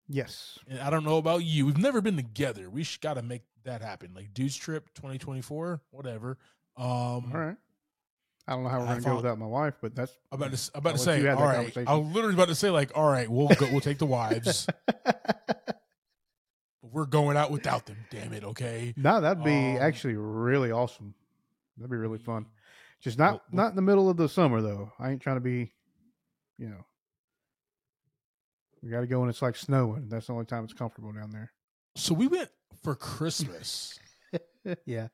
Yes. 0.08 0.60
and 0.68 0.80
I 0.82 0.92
don't 0.92 1.04
know 1.04 1.18
about 1.18 1.46
you. 1.46 1.66
We've 1.66 1.78
never 1.80 2.00
been 2.00 2.16
together. 2.16 2.70
We 2.70 2.86
got 3.02 3.16
to 3.16 3.24
make 3.24 3.42
that 3.66 3.82
happened. 3.82 4.16
Like 4.16 4.34
Dude's 4.34 4.56
Trip 4.56 4.88
2024, 4.96 5.82
whatever. 5.92 6.38
Um, 6.78 6.86
All 6.88 7.22
right. 7.34 7.56
I 8.48 8.52
don't 8.54 8.64
know 8.64 8.70
how 8.70 8.80
we're 8.80 8.86
I 8.88 8.90
gonna 8.96 9.02
go 9.02 9.16
without 9.16 9.40
my 9.40 9.46
wife, 9.46 9.76
but 9.82 9.96
that's 9.96 10.12
about 10.32 10.52
to, 10.54 10.72
about 10.76 10.92
I'll 10.94 10.98
to 10.98 11.04
say, 11.04 11.28
all 11.30 11.42
right. 11.46 11.78
I 11.88 11.94
was 11.96 12.14
literally 12.14 12.34
about 12.36 12.50
to 12.50 12.56
say, 12.56 12.70
like, 12.70 12.92
all 12.94 13.10
right, 13.10 13.30
we'll 13.30 13.48
go, 13.48 13.70
we'll 13.72 13.80
take 13.80 14.00
the 14.00 14.06
wives, 14.06 14.68
but 15.06 15.80
we're 16.82 17.06
going 17.06 17.38
out 17.38 17.52
without 17.52 17.86
them. 17.86 17.96
Damn 18.12 18.34
it, 18.34 18.44
okay. 18.44 18.94
no, 18.98 19.22
that'd 19.22 19.46
be 19.46 19.52
Um, 19.52 19.78
actually 19.78 20.16
really 20.16 20.72
awesome. 20.72 21.14
That'd 21.78 21.90
be 21.90 21.96
really 21.96 22.18
fun. 22.18 22.46
Just 23.00 23.18
not 23.18 23.34
well- 23.34 23.42
not 23.54 23.70
in 23.70 23.76
the 23.78 23.82
middle 23.82 24.10
of 24.10 24.18
the 24.18 24.28
summer 24.28 24.62
though. 24.62 24.92
I 25.00 25.12
ain't 25.12 25.22
trying 25.22 25.38
to 25.38 25.42
be, 25.42 25.72
you 26.58 26.68
know. 26.68 26.86
We 28.82 28.90
got 28.90 29.00
to 29.00 29.08
go 29.08 29.22
when 29.22 29.30
it's 29.30 29.42
like 29.42 29.56
snowing. 29.56 30.10
That's 30.10 30.28
the 30.28 30.34
only 30.34 30.44
time 30.46 30.66
it's 30.66 30.74
comfortable 30.74 31.14
down 31.14 31.32
there. 31.32 31.54
So 31.96 32.14
we 32.14 32.28
went 32.28 32.50
for 32.84 32.96
Christmas, 32.96 33.98
yeah. 34.86 35.08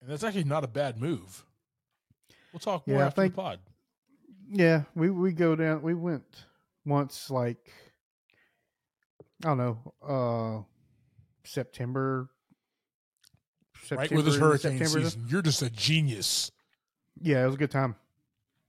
and 0.00 0.08
that's 0.10 0.24
actually 0.24 0.44
not 0.44 0.64
a 0.64 0.68
bad 0.68 1.00
move. 1.00 1.44
We'll 2.52 2.60
talk 2.60 2.86
more 2.86 2.98
Yeah, 2.98 3.06
after 3.06 3.22
think- 3.22 3.34
the 3.34 3.42
pod. 3.42 3.58
Yeah, 4.54 4.82
we 4.94 5.08
we 5.10 5.32
go 5.32 5.56
down. 5.56 5.82
We 5.82 5.94
went 5.94 6.44
once, 6.84 7.30
like 7.30 7.72
I 9.44 9.48
don't 9.48 9.58
know, 9.58 9.94
uh 10.06 10.62
September. 11.44 12.28
Right 13.90 14.10
with 14.12 14.24
this 14.26 14.36
hurricane 14.36 14.78
September. 14.78 15.04
season, 15.08 15.26
you're 15.28 15.42
just 15.42 15.60
a 15.62 15.68
genius. 15.70 16.50
Yeah, 17.20 17.42
it 17.42 17.46
was 17.46 17.54
a 17.56 17.58
good 17.58 17.70
time. 17.70 17.96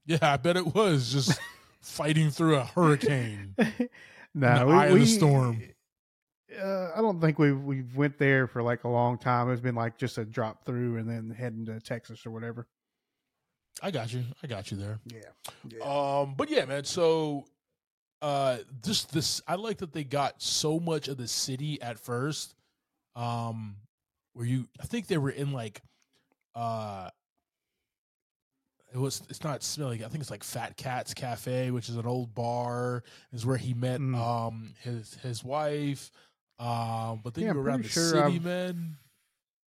Yeah, 0.06 0.18
I 0.22 0.36
bet 0.38 0.56
it 0.56 0.74
was 0.74 1.12
just 1.12 1.38
fighting 1.80 2.30
through 2.30 2.56
a 2.56 2.64
hurricane. 2.64 3.54
no, 4.34 4.58
the 4.58 4.66
we, 4.66 4.72
eye 4.72 4.86
of 4.86 4.94
the 4.94 5.00
we- 5.00 5.06
storm. 5.06 5.62
Uh, 6.62 6.90
I 6.96 7.00
don't 7.00 7.20
think 7.20 7.38
we 7.38 7.52
we 7.52 7.82
went 7.94 8.18
there 8.18 8.46
for 8.46 8.62
like 8.62 8.84
a 8.84 8.88
long 8.88 9.18
time. 9.18 9.50
It's 9.50 9.60
been 9.60 9.74
like 9.74 9.96
just 9.98 10.18
a 10.18 10.24
drop 10.24 10.64
through 10.64 10.96
and 10.98 11.08
then 11.08 11.34
heading 11.36 11.64
to 11.66 11.80
Texas 11.80 12.24
or 12.26 12.30
whatever. 12.30 12.66
I 13.82 13.90
got 13.90 14.12
you. 14.12 14.22
I 14.42 14.46
got 14.46 14.70
you 14.70 14.76
there. 14.76 15.00
Yeah, 15.06 15.82
Um, 15.84 16.34
but 16.36 16.48
yeah, 16.48 16.64
man. 16.64 16.84
So, 16.84 17.46
uh, 18.22 18.58
this 18.82 19.04
this 19.04 19.42
I 19.48 19.56
like 19.56 19.78
that 19.78 19.92
they 19.92 20.04
got 20.04 20.40
so 20.40 20.78
much 20.78 21.08
of 21.08 21.16
the 21.16 21.26
city 21.28 21.80
at 21.82 21.98
first. 21.98 22.54
Um, 23.16 23.76
where 24.32 24.46
you, 24.46 24.68
I 24.80 24.86
think 24.86 25.06
they 25.06 25.18
were 25.18 25.30
in 25.30 25.52
like, 25.52 25.80
uh, 26.56 27.10
it 28.92 28.98
was. 28.98 29.22
It's 29.28 29.42
not 29.42 29.62
smelling. 29.64 30.04
I 30.04 30.08
think 30.08 30.20
it's 30.20 30.30
like 30.30 30.44
Fat 30.44 30.76
Cat's 30.76 31.14
Cafe, 31.14 31.70
which 31.72 31.88
is 31.88 31.96
an 31.96 32.06
old 32.06 32.32
bar. 32.34 33.02
Is 33.32 33.44
where 33.44 33.56
he 33.56 33.74
met 33.74 34.00
Mm. 34.00 34.16
um 34.16 34.74
his 34.82 35.14
his 35.14 35.42
wife. 35.42 36.10
Um, 36.58 37.20
but 37.22 37.34
then 37.34 37.42
Yeah, 37.44 37.48
you 37.48 37.54
go 37.54 37.60
around 37.60 37.84
the 37.84 37.88
sure 37.88 38.10
city, 38.10 38.22
I've- 38.22 38.38
man. 38.40 38.96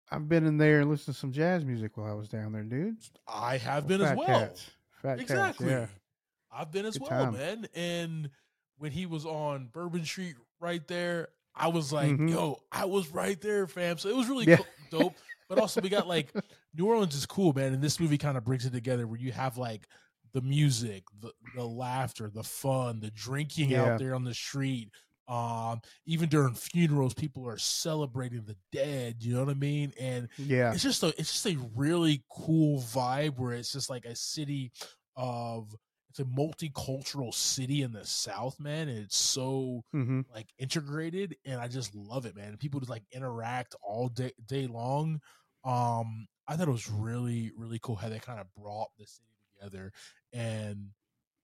I've 0.10 0.30
been 0.30 0.46
in 0.46 0.58
there 0.58 0.80
and 0.80 0.90
listened 0.90 1.16
to 1.16 1.20
some 1.20 1.34
jazz 1.34 1.66
music 1.66 1.98
while 1.98 2.10
I 2.10 2.14
was 2.14 2.30
down 2.30 2.54
there, 2.54 2.64
dude. 2.64 2.96
I 3.28 3.58
have 3.58 3.88
been 3.88 4.02
as 4.02 4.16
well. 4.16 4.26
Cats. 4.26 4.72
Fat 5.02 5.20
exactly. 5.20 5.68
Cats. 5.68 5.92
Yeah. 5.92 6.58
I've 6.60 6.72
been 6.72 6.86
as 6.86 6.98
Good 6.98 7.10
well, 7.10 7.26
time. 7.26 7.34
man. 7.34 7.68
And 7.76 8.30
when 8.78 8.94
he 8.94 9.06
was 9.06 9.26
on 9.26 9.68
Bourbon 9.68 10.06
Street 10.06 10.36
right 10.62 10.88
there, 10.88 11.28
I 11.54 11.68
was 11.68 11.92
like, 11.92 12.12
Mhm. 12.12 12.30
yo, 12.30 12.64
I 12.72 12.86
was 12.86 13.10
right 13.10 13.40
there, 13.42 13.68
fam. 13.68 13.98
So 13.98 14.08
it 14.08 14.16
was 14.16 14.30
really 14.30 14.46
Yeah. 14.46 14.58
co- 14.58 14.66
dope. 14.92 15.16
But 15.50 15.60
also, 15.60 15.82
we 15.82 15.90
got 15.90 16.08
like 16.08 16.34
New 16.74 16.86
Orleans 16.86 17.14
is 17.16 17.26
cool, 17.26 17.52
man. 17.52 17.74
And 17.74 17.82
this 17.84 18.00
movie 18.00 18.18
kind 18.18 18.38
of 18.38 18.46
brings 18.46 18.66
it 18.66 18.72
together 18.72 19.08
where 19.08 19.20
you 19.20 19.34
have 19.34 19.58
like 19.58 19.88
the 20.34 20.42
music, 20.42 21.04
the, 21.20 21.34
the 21.56 21.66
laughter, 21.66 22.30
the 22.30 22.44
fun, 22.44 23.00
the 23.02 23.12
drinking 23.12 23.72
Yeah. 23.72 23.84
out 23.94 24.00
there 24.00 24.16
on 24.16 24.24
the 24.24 24.34
street. 24.34 24.90
Um, 25.28 25.82
even 26.06 26.30
during 26.30 26.54
funerals, 26.54 27.14
people 27.14 27.48
are 27.48 27.58
celebrating 27.58 28.44
the 28.46 28.56
dead. 28.72 29.18
You 29.24 29.34
know 29.34 29.42
what 29.44 29.50
I 29.52 29.56
mean? 29.56 29.92
And 30.00 30.30
Yeah. 30.38 30.76
it's 30.76 30.84
just 30.84 31.04
a 31.04 31.08
it's 31.20 31.32
just 31.34 31.46
a 31.48 31.58
really 31.76 32.24
cool 32.30 32.80
vibe 32.82 33.38
where 33.38 33.54
it's 33.54 33.72
just 33.74 33.90
like 33.90 34.06
a 34.06 34.16
city 34.16 34.72
of 35.16 35.76
it's 36.10 36.20
a 36.20 36.24
multicultural 36.26 37.34
city 37.34 37.82
in 37.82 37.92
the 37.92 38.06
south 38.06 38.60
man 38.60 38.88
and 38.88 39.00
it's 39.00 39.18
so 39.18 39.84
hmm 39.94 40.22
like 40.34 40.48
integrated 40.60 41.36
and 41.46 41.60
i 41.60 41.68
just 41.68 41.96
love 41.96 42.26
it 42.26 42.36
man 42.36 42.58
people 42.58 42.80
just 42.80 42.90
like 42.90 43.04
interact 43.12 43.76
all 43.82 44.10
day 44.10 44.32
day 44.46 44.68
long 44.68 45.20
um 45.64 46.28
i 46.48 46.56
thought 46.56 46.68
it 46.68 46.72
was 46.72 46.90
really 46.90 47.52
really 47.58 47.80
cool 47.82 47.96
how 47.96 48.10
they 48.10 48.20
kind 48.20 48.40
of 48.40 48.48
brought 48.54 48.90
the 48.98 49.06
city 49.06 49.28
together 49.58 49.92
and 50.34 50.90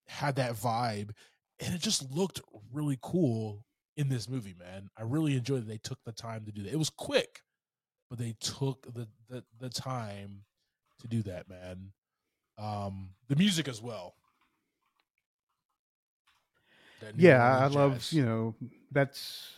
had 0.08 0.36
that 0.36 0.54
vibe 0.54 1.12
and 1.60 1.74
it 1.74 1.82
just 1.82 2.10
looked 2.12 2.42
really 2.72 2.98
cool 3.02 3.66
in 3.98 4.10
this 4.10 4.28
movie 4.28 4.56
man 4.58 4.90
i 4.98 5.02
really 5.04 5.36
enjoyed 5.36 5.62
that 5.62 5.68
they 5.68 5.78
took 5.78 6.00
the 6.06 6.12
time 6.12 6.46
to 6.46 6.52
do 6.52 6.64
that 6.64 6.74
it 6.74 6.80
was 6.80 6.90
quick 6.90 7.42
but 8.10 8.20
they 8.20 8.36
took 8.40 8.92
the 8.94 9.08
the, 9.30 9.44
the 9.60 9.70
time 9.70 10.44
to 11.00 11.08
do 11.08 11.22
that 11.22 11.48
man 11.50 11.92
um 12.58 13.10
the 13.28 13.36
music 13.36 13.68
as 13.68 13.82
well 13.82 14.16
Yeah, 17.18 17.44
I 17.44 17.68
Orleans 17.68 17.76
love 17.76 18.14
you 18.14 18.26
know 18.26 18.56
that's 18.92 19.54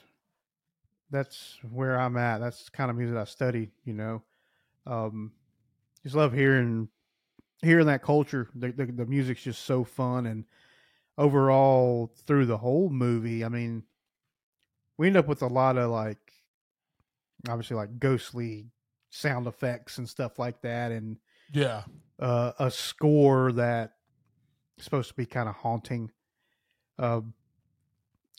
that's 1.11 1.57
where 1.71 1.99
I'm 1.99 2.17
at. 2.17 2.39
That's 2.39 2.65
the 2.65 2.71
kind 2.71 2.89
of 2.89 2.97
music 2.97 3.17
I 3.17 3.23
study. 3.25 3.71
You 3.85 3.93
know, 3.93 4.23
um, 4.85 5.31
just 6.03 6.15
love 6.15 6.33
hearing 6.33 6.89
hearing 7.61 7.87
that 7.87 8.03
culture. 8.03 8.49
The, 8.55 8.71
the 8.71 8.85
the 8.85 9.05
music's 9.05 9.43
just 9.43 9.65
so 9.65 9.83
fun, 9.83 10.25
and 10.25 10.45
overall 11.17 12.11
through 12.25 12.45
the 12.47 12.57
whole 12.57 12.89
movie, 12.89 13.45
I 13.45 13.49
mean, 13.49 13.83
we 14.97 15.07
end 15.07 15.17
up 15.17 15.27
with 15.27 15.41
a 15.41 15.47
lot 15.47 15.77
of 15.77 15.91
like 15.91 16.31
obviously 17.47 17.75
like 17.75 17.99
ghostly 17.99 18.67
sound 19.09 19.47
effects 19.47 19.97
and 19.97 20.07
stuff 20.09 20.39
like 20.39 20.61
that, 20.61 20.91
and 20.91 21.17
yeah 21.53 21.83
uh, 22.19 22.51
a 22.59 22.71
score 22.71 23.51
that 23.53 23.93
is 24.77 24.85
supposed 24.85 25.09
to 25.09 25.15
be 25.15 25.25
kind 25.25 25.49
of 25.49 25.55
haunting. 25.55 26.11
Um, 26.97 27.33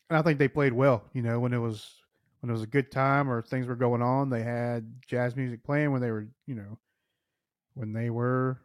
and 0.08 0.18
I 0.18 0.22
think 0.22 0.38
they 0.38 0.48
played 0.48 0.72
well. 0.72 1.04
You 1.12 1.22
know, 1.22 1.40
when 1.40 1.52
it 1.52 1.58
was 1.58 1.94
when 2.40 2.50
it 2.50 2.52
was 2.52 2.62
a 2.62 2.66
good 2.66 2.90
time 2.90 3.30
or 3.30 3.42
things 3.42 3.66
were 3.66 3.76
going 3.76 4.02
on, 4.02 4.30
they 4.30 4.42
had 4.42 4.92
jazz 5.06 5.36
music 5.36 5.64
playing. 5.64 5.92
When 5.92 6.00
they 6.00 6.10
were, 6.10 6.28
you 6.46 6.54
know, 6.54 6.78
when 7.74 7.92
they 7.92 8.10
were 8.10 8.60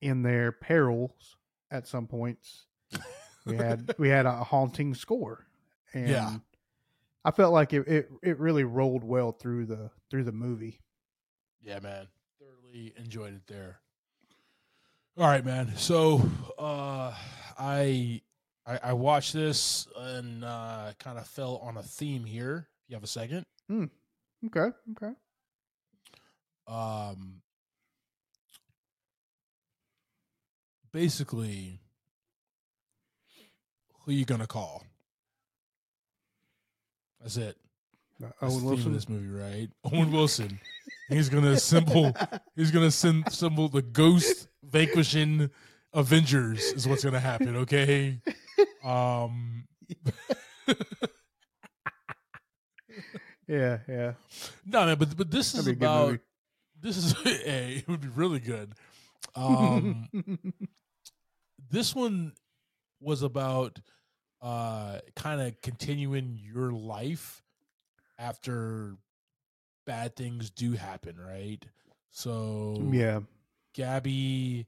in 0.00 0.22
their 0.22 0.52
perils 0.52 1.36
at 1.70 1.86
some 1.86 2.06
points, 2.06 2.66
we 3.44 3.56
had 3.56 3.94
we 3.98 4.08
had 4.08 4.26
a 4.26 4.44
haunting 4.44 4.94
score, 4.94 5.46
and 5.94 6.08
Yeah. 6.08 6.36
I 7.26 7.32
felt 7.32 7.52
like 7.52 7.72
it, 7.72 7.88
it 7.88 8.08
it 8.22 8.38
really 8.38 8.62
rolled 8.62 9.02
well 9.02 9.32
through 9.32 9.66
the 9.66 9.90
through 10.10 10.22
the 10.22 10.32
movie. 10.32 10.78
Yeah, 11.60 11.80
man. 11.80 12.06
Thoroughly 12.38 12.94
enjoyed 12.96 13.34
it 13.34 13.48
there. 13.48 13.80
All 15.18 15.26
right, 15.26 15.44
man. 15.44 15.76
So 15.76 16.22
uh 16.56 17.12
I 17.58 18.22
I, 18.64 18.78
I 18.80 18.92
watched 18.92 19.32
this 19.32 19.88
and 19.96 20.44
uh 20.44 20.92
kind 21.00 21.18
of 21.18 21.26
fell 21.26 21.56
on 21.56 21.76
a 21.76 21.82
theme 21.82 22.24
here. 22.24 22.68
You 22.86 22.94
have 22.94 23.02
a 23.02 23.08
second. 23.08 23.44
Hmm. 23.68 23.86
Okay, 24.46 24.70
okay. 24.92 25.12
Um 26.68 27.42
basically 30.92 31.80
who 34.04 34.12
you 34.12 34.24
gonna 34.24 34.46
call? 34.46 34.84
That's 37.26 37.38
it. 37.38 37.56
Uh, 38.22 38.28
That's 38.40 38.54
Owen 38.54 38.54
the 38.54 38.60
theme 38.60 38.68
of 38.68 38.70
Wilson. 38.70 38.92
this 38.92 39.08
movie, 39.08 39.26
right? 39.26 39.68
Owen 39.92 40.12
Wilson. 40.12 40.60
He's 41.08 41.28
gonna 41.28 41.50
assemble 41.50 42.14
He's 42.54 42.70
gonna 42.70 42.92
send 42.92 43.26
assemble 43.26 43.68
the 43.68 43.82
ghost 43.82 44.46
vanquishing 44.62 45.50
Avengers 45.92 46.62
is 46.72 46.86
what's 46.86 47.02
gonna 47.02 47.18
happen, 47.18 47.56
okay? 47.56 48.20
Um 48.84 49.66
Yeah, 53.48 53.78
yeah. 53.88 54.12
no 54.64 54.86
man, 54.86 54.98
but 54.98 55.16
but 55.16 55.32
this 55.32 55.52
is 55.54 55.64
That'd 55.64 55.82
a 55.82 55.84
about 55.84 56.20
this 56.80 56.96
is 56.96 57.12
hey, 57.24 57.78
it 57.78 57.88
would 57.88 58.02
be 58.02 58.08
really 58.08 58.38
good. 58.38 58.72
Um 59.34 60.08
this 61.70 61.92
one 61.92 62.34
was 63.00 63.22
about 63.22 63.80
uh 64.42 64.98
kind 65.14 65.40
of 65.40 65.60
continuing 65.62 66.38
your 66.52 66.70
life 66.72 67.42
after 68.18 68.96
bad 69.86 70.16
things 70.16 70.50
do 70.50 70.72
happen, 70.72 71.16
right? 71.18 71.64
So 72.10 72.88
yeah. 72.90 73.20
Gabby 73.74 74.66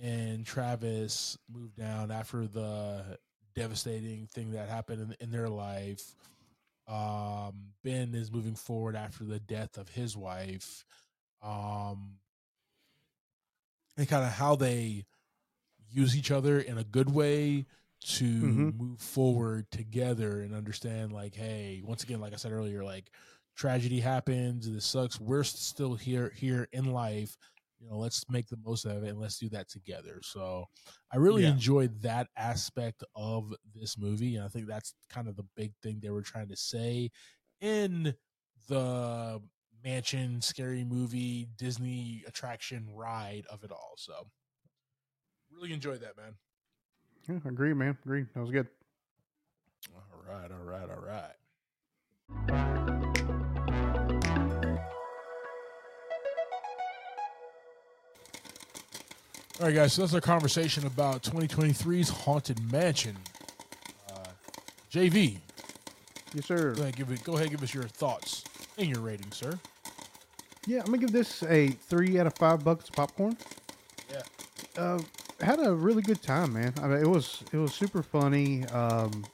and 0.00 0.44
Travis 0.44 1.38
moved 1.52 1.76
down 1.76 2.10
after 2.10 2.46
the 2.46 3.18
devastating 3.54 4.26
thing 4.26 4.52
that 4.52 4.68
happened 4.68 5.00
in, 5.00 5.26
in 5.26 5.30
their 5.30 5.48
life. 5.48 6.14
Um, 6.86 7.72
ben 7.82 8.14
is 8.14 8.30
moving 8.30 8.54
forward 8.54 8.94
after 8.94 9.24
the 9.24 9.40
death 9.40 9.78
of 9.78 9.88
his 9.88 10.16
wife. 10.16 10.84
Um, 11.42 12.18
and 13.96 14.08
kind 14.08 14.24
of 14.24 14.32
how 14.32 14.56
they 14.56 15.06
use 15.90 16.16
each 16.16 16.30
other 16.30 16.60
in 16.60 16.78
a 16.78 16.84
good 16.84 17.10
way 17.10 17.64
to 18.06 18.24
Mhm. 18.24 18.78
move 18.78 19.00
forward 19.00 19.70
together 19.70 20.40
and 20.42 20.54
understand 20.54 21.12
like 21.12 21.34
hey 21.34 21.82
once 21.84 22.04
again 22.04 22.20
like 22.20 22.32
i 22.32 22.36
said 22.36 22.52
earlier 22.52 22.84
like 22.84 23.10
tragedy 23.56 24.00
happens 24.00 24.70
this 24.70 24.84
sucks 24.86 25.20
we're 25.20 25.44
still 25.44 25.94
here 25.94 26.32
here 26.36 26.68
in 26.72 26.92
life 26.92 27.36
you 27.80 27.88
know 27.88 27.96
let's 27.98 28.24
make 28.30 28.46
the 28.48 28.58
most 28.64 28.84
of 28.84 29.02
it 29.02 29.08
and 29.08 29.18
let's 29.20 29.38
do 29.38 29.48
that 29.48 29.68
together 29.68 30.20
so 30.22 30.64
i 31.12 31.16
really 31.16 31.44
Yeah. 31.44 31.50
enjoyed 31.50 32.00
that 32.02 32.28
aspect 32.36 33.02
of 33.16 33.52
this 33.74 33.98
movie 33.98 34.36
and 34.36 34.44
i 34.44 34.48
think 34.48 34.66
that's 34.68 34.94
kind 35.10 35.28
of 35.28 35.36
the 35.36 35.46
big 35.56 35.72
thing 35.82 35.98
they 36.00 36.10
were 36.10 36.22
trying 36.22 36.48
to 36.48 36.56
say 36.56 37.10
in 37.60 38.14
the 38.68 39.40
mansion 39.84 40.40
scary 40.40 40.84
movie 40.84 41.48
disney 41.56 42.22
attraction 42.26 42.86
ride 42.94 43.44
of 43.50 43.64
it 43.64 43.70
all 43.72 43.94
so 43.96 44.28
really 45.50 45.72
enjoyed 45.72 46.00
that 46.00 46.16
man 46.16 46.34
Yeah, 47.28 47.36
agree, 47.44 47.74
man. 47.74 47.96
Agree. 48.04 48.24
That 48.34 48.40
was 48.40 48.50
good. 48.50 48.68
all 49.94 50.22
right 50.34 50.50
all 50.50 50.64
right 50.64 50.88
all 50.90 51.02
right 51.04 51.32
all 59.60 59.66
right 59.66 59.74
guys 59.74 59.92
so 59.94 60.02
that's 60.02 60.14
our 60.14 60.20
conversation 60.20 60.86
about 60.86 61.22
2023's 61.22 62.08
haunted 62.08 62.60
mansion 62.72 63.16
uh, 64.12 64.18
jv 64.92 65.38
Yes, 66.34 66.44
sir. 66.46 66.74
go 66.74 66.82
ahead 66.82 66.96
give 66.96 67.10
it 67.10 67.24
go 67.24 67.36
ahead 67.36 67.50
give 67.50 67.62
us 67.62 67.72
your 67.72 67.84
thoughts 67.84 68.44
and 68.76 68.88
your 68.88 69.00
rating 69.00 69.30
sir 69.32 69.58
Yeah, 70.66 70.80
I'm 70.80 70.86
gonna 70.86 70.98
give 70.98 71.12
this 71.12 71.42
a 71.44 71.68
three 71.68 72.18
out 72.18 72.26
of 72.26 72.34
five 72.34 72.62
buckets 72.64 72.88
of 72.90 72.96
popcorn. 72.96 73.36
yeah 74.10 74.22
Uh, 74.76 74.98
had 75.40 75.60
a 75.60 75.74
really 75.74 76.02
good 76.02 76.22
time, 76.22 76.52
man. 76.54 76.72
I 76.82 76.86
mean, 76.86 77.00
it 77.00 77.08
was 77.08 77.42
it 77.52 77.56
was 77.56 77.74
super 77.74 78.02
funny. 78.02 78.64
Um, 78.66 79.24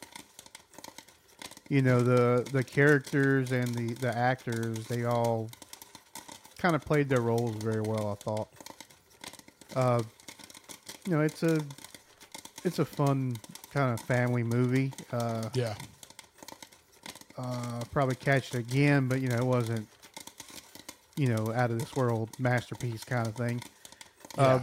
you 1.68 1.82
know 1.82 2.02
the 2.02 2.48
the 2.52 2.62
characters 2.62 3.52
and 3.52 3.74
the 3.74 3.94
the 3.94 4.16
actors 4.16 4.86
they 4.86 5.04
all 5.04 5.50
kind 6.58 6.74
of 6.74 6.82
played 6.82 7.08
their 7.08 7.20
roles 7.20 7.56
very 7.56 7.82
well. 7.82 8.10
I 8.10 8.22
thought. 8.22 8.48
Uh, 9.74 10.02
you 11.06 11.12
know, 11.12 11.20
it's 11.20 11.42
a 11.42 11.60
it's 12.64 12.78
a 12.78 12.84
fun 12.84 13.36
kind 13.72 13.92
of 13.92 14.00
family 14.00 14.42
movie. 14.42 14.92
Uh, 15.12 15.48
yeah 15.54 15.74
uh, 17.38 17.82
probably 17.90 18.14
catch 18.16 18.54
it 18.54 18.58
again, 18.58 19.08
but 19.08 19.20
you 19.20 19.28
know, 19.28 19.36
it 19.36 19.44
wasn't, 19.44 19.88
you 21.16 21.28
know, 21.28 21.52
out 21.52 21.70
of 21.70 21.78
this 21.78 21.94
world 21.96 22.30
masterpiece 22.38 23.04
kind 23.04 23.26
of 23.26 23.34
thing. 23.34 23.62
Yeah. 24.36 24.42
Uh, 24.42 24.60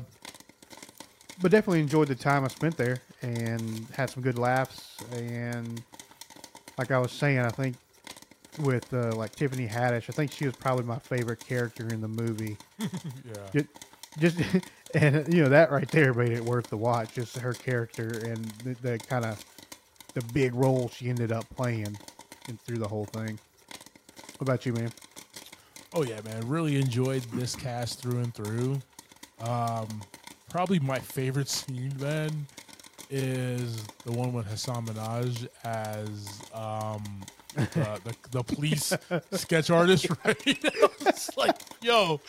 but 1.42 1.52
definitely 1.52 1.80
enjoyed 1.80 2.08
the 2.08 2.16
time 2.16 2.44
I 2.44 2.48
spent 2.50 2.78
there 2.78 2.98
and 3.22 3.86
had 3.94 4.10
some 4.10 4.24
good 4.24 4.38
laughs. 4.38 4.98
And 5.14 5.82
like 6.78 6.92
I 6.92 7.00
was 7.00 7.12
saying, 7.12 7.40
I 7.40 7.50
think 7.50 7.76
with 8.60 8.94
uh, 8.94 9.16
like 9.16 9.36
Tiffany 9.36 9.68
Haddish, 9.68 10.10
I 10.10 10.14
think 10.14 10.32
she 10.32 10.46
was 10.46 10.56
probably 10.56 10.86
my 10.86 11.00
favorite 11.00 11.40
character 11.40 11.88
in 11.88 12.02
the 12.02 12.08
movie. 12.08 12.58
yeah 12.80 13.50
Ju- 13.54 13.68
Just 14.20 14.42
and 14.96 15.32
you 15.34 15.44
know 15.44 15.50
that 15.50 15.72
right 15.72 15.88
there 15.90 16.14
made 16.14 16.32
it 16.32 16.44
worth 16.44 16.68
the 16.68 16.78
watch. 16.78 17.14
Just 17.14 17.38
her 17.38 17.54
character 17.54 18.08
and 18.26 18.44
the, 18.64 18.76
the 18.82 19.00
kind 19.00 19.26
of 19.26 19.44
the 20.14 20.22
big 20.34 20.54
role 20.56 20.90
she 20.90 21.10
ended 21.10 21.32
up 21.32 21.48
playing 21.56 21.96
in, 22.48 22.58
through 22.58 22.80
the 22.80 22.88
whole 22.88 23.06
thing. 23.06 23.40
What 24.38 24.42
about 24.42 24.66
you, 24.66 24.74
man? 24.74 24.92
Oh 25.94 26.04
yeah, 26.04 26.20
man! 26.24 26.48
Really 26.48 26.76
enjoyed 26.78 27.24
this 27.34 27.56
cast 27.56 28.02
through 28.02 28.20
and 28.20 28.34
through. 28.34 28.82
Um, 29.42 30.02
probably 30.50 30.80
my 30.80 31.00
favorite 31.00 31.50
scene, 31.50 31.94
then 31.98 32.48
is 33.10 33.84
the 34.06 34.12
one 34.12 34.34
with 34.34 34.48
Hasan 34.48 34.86
Minhaj 34.86 35.48
as 35.64 36.42
um 36.54 37.04
the 37.56 38.00
the, 38.04 38.16
the 38.32 38.44
police 38.44 38.94
sketch 39.32 39.70
artist, 39.72 40.08
right? 40.26 40.38
it's 40.46 41.36
like, 41.36 41.56
yo, 41.82 42.22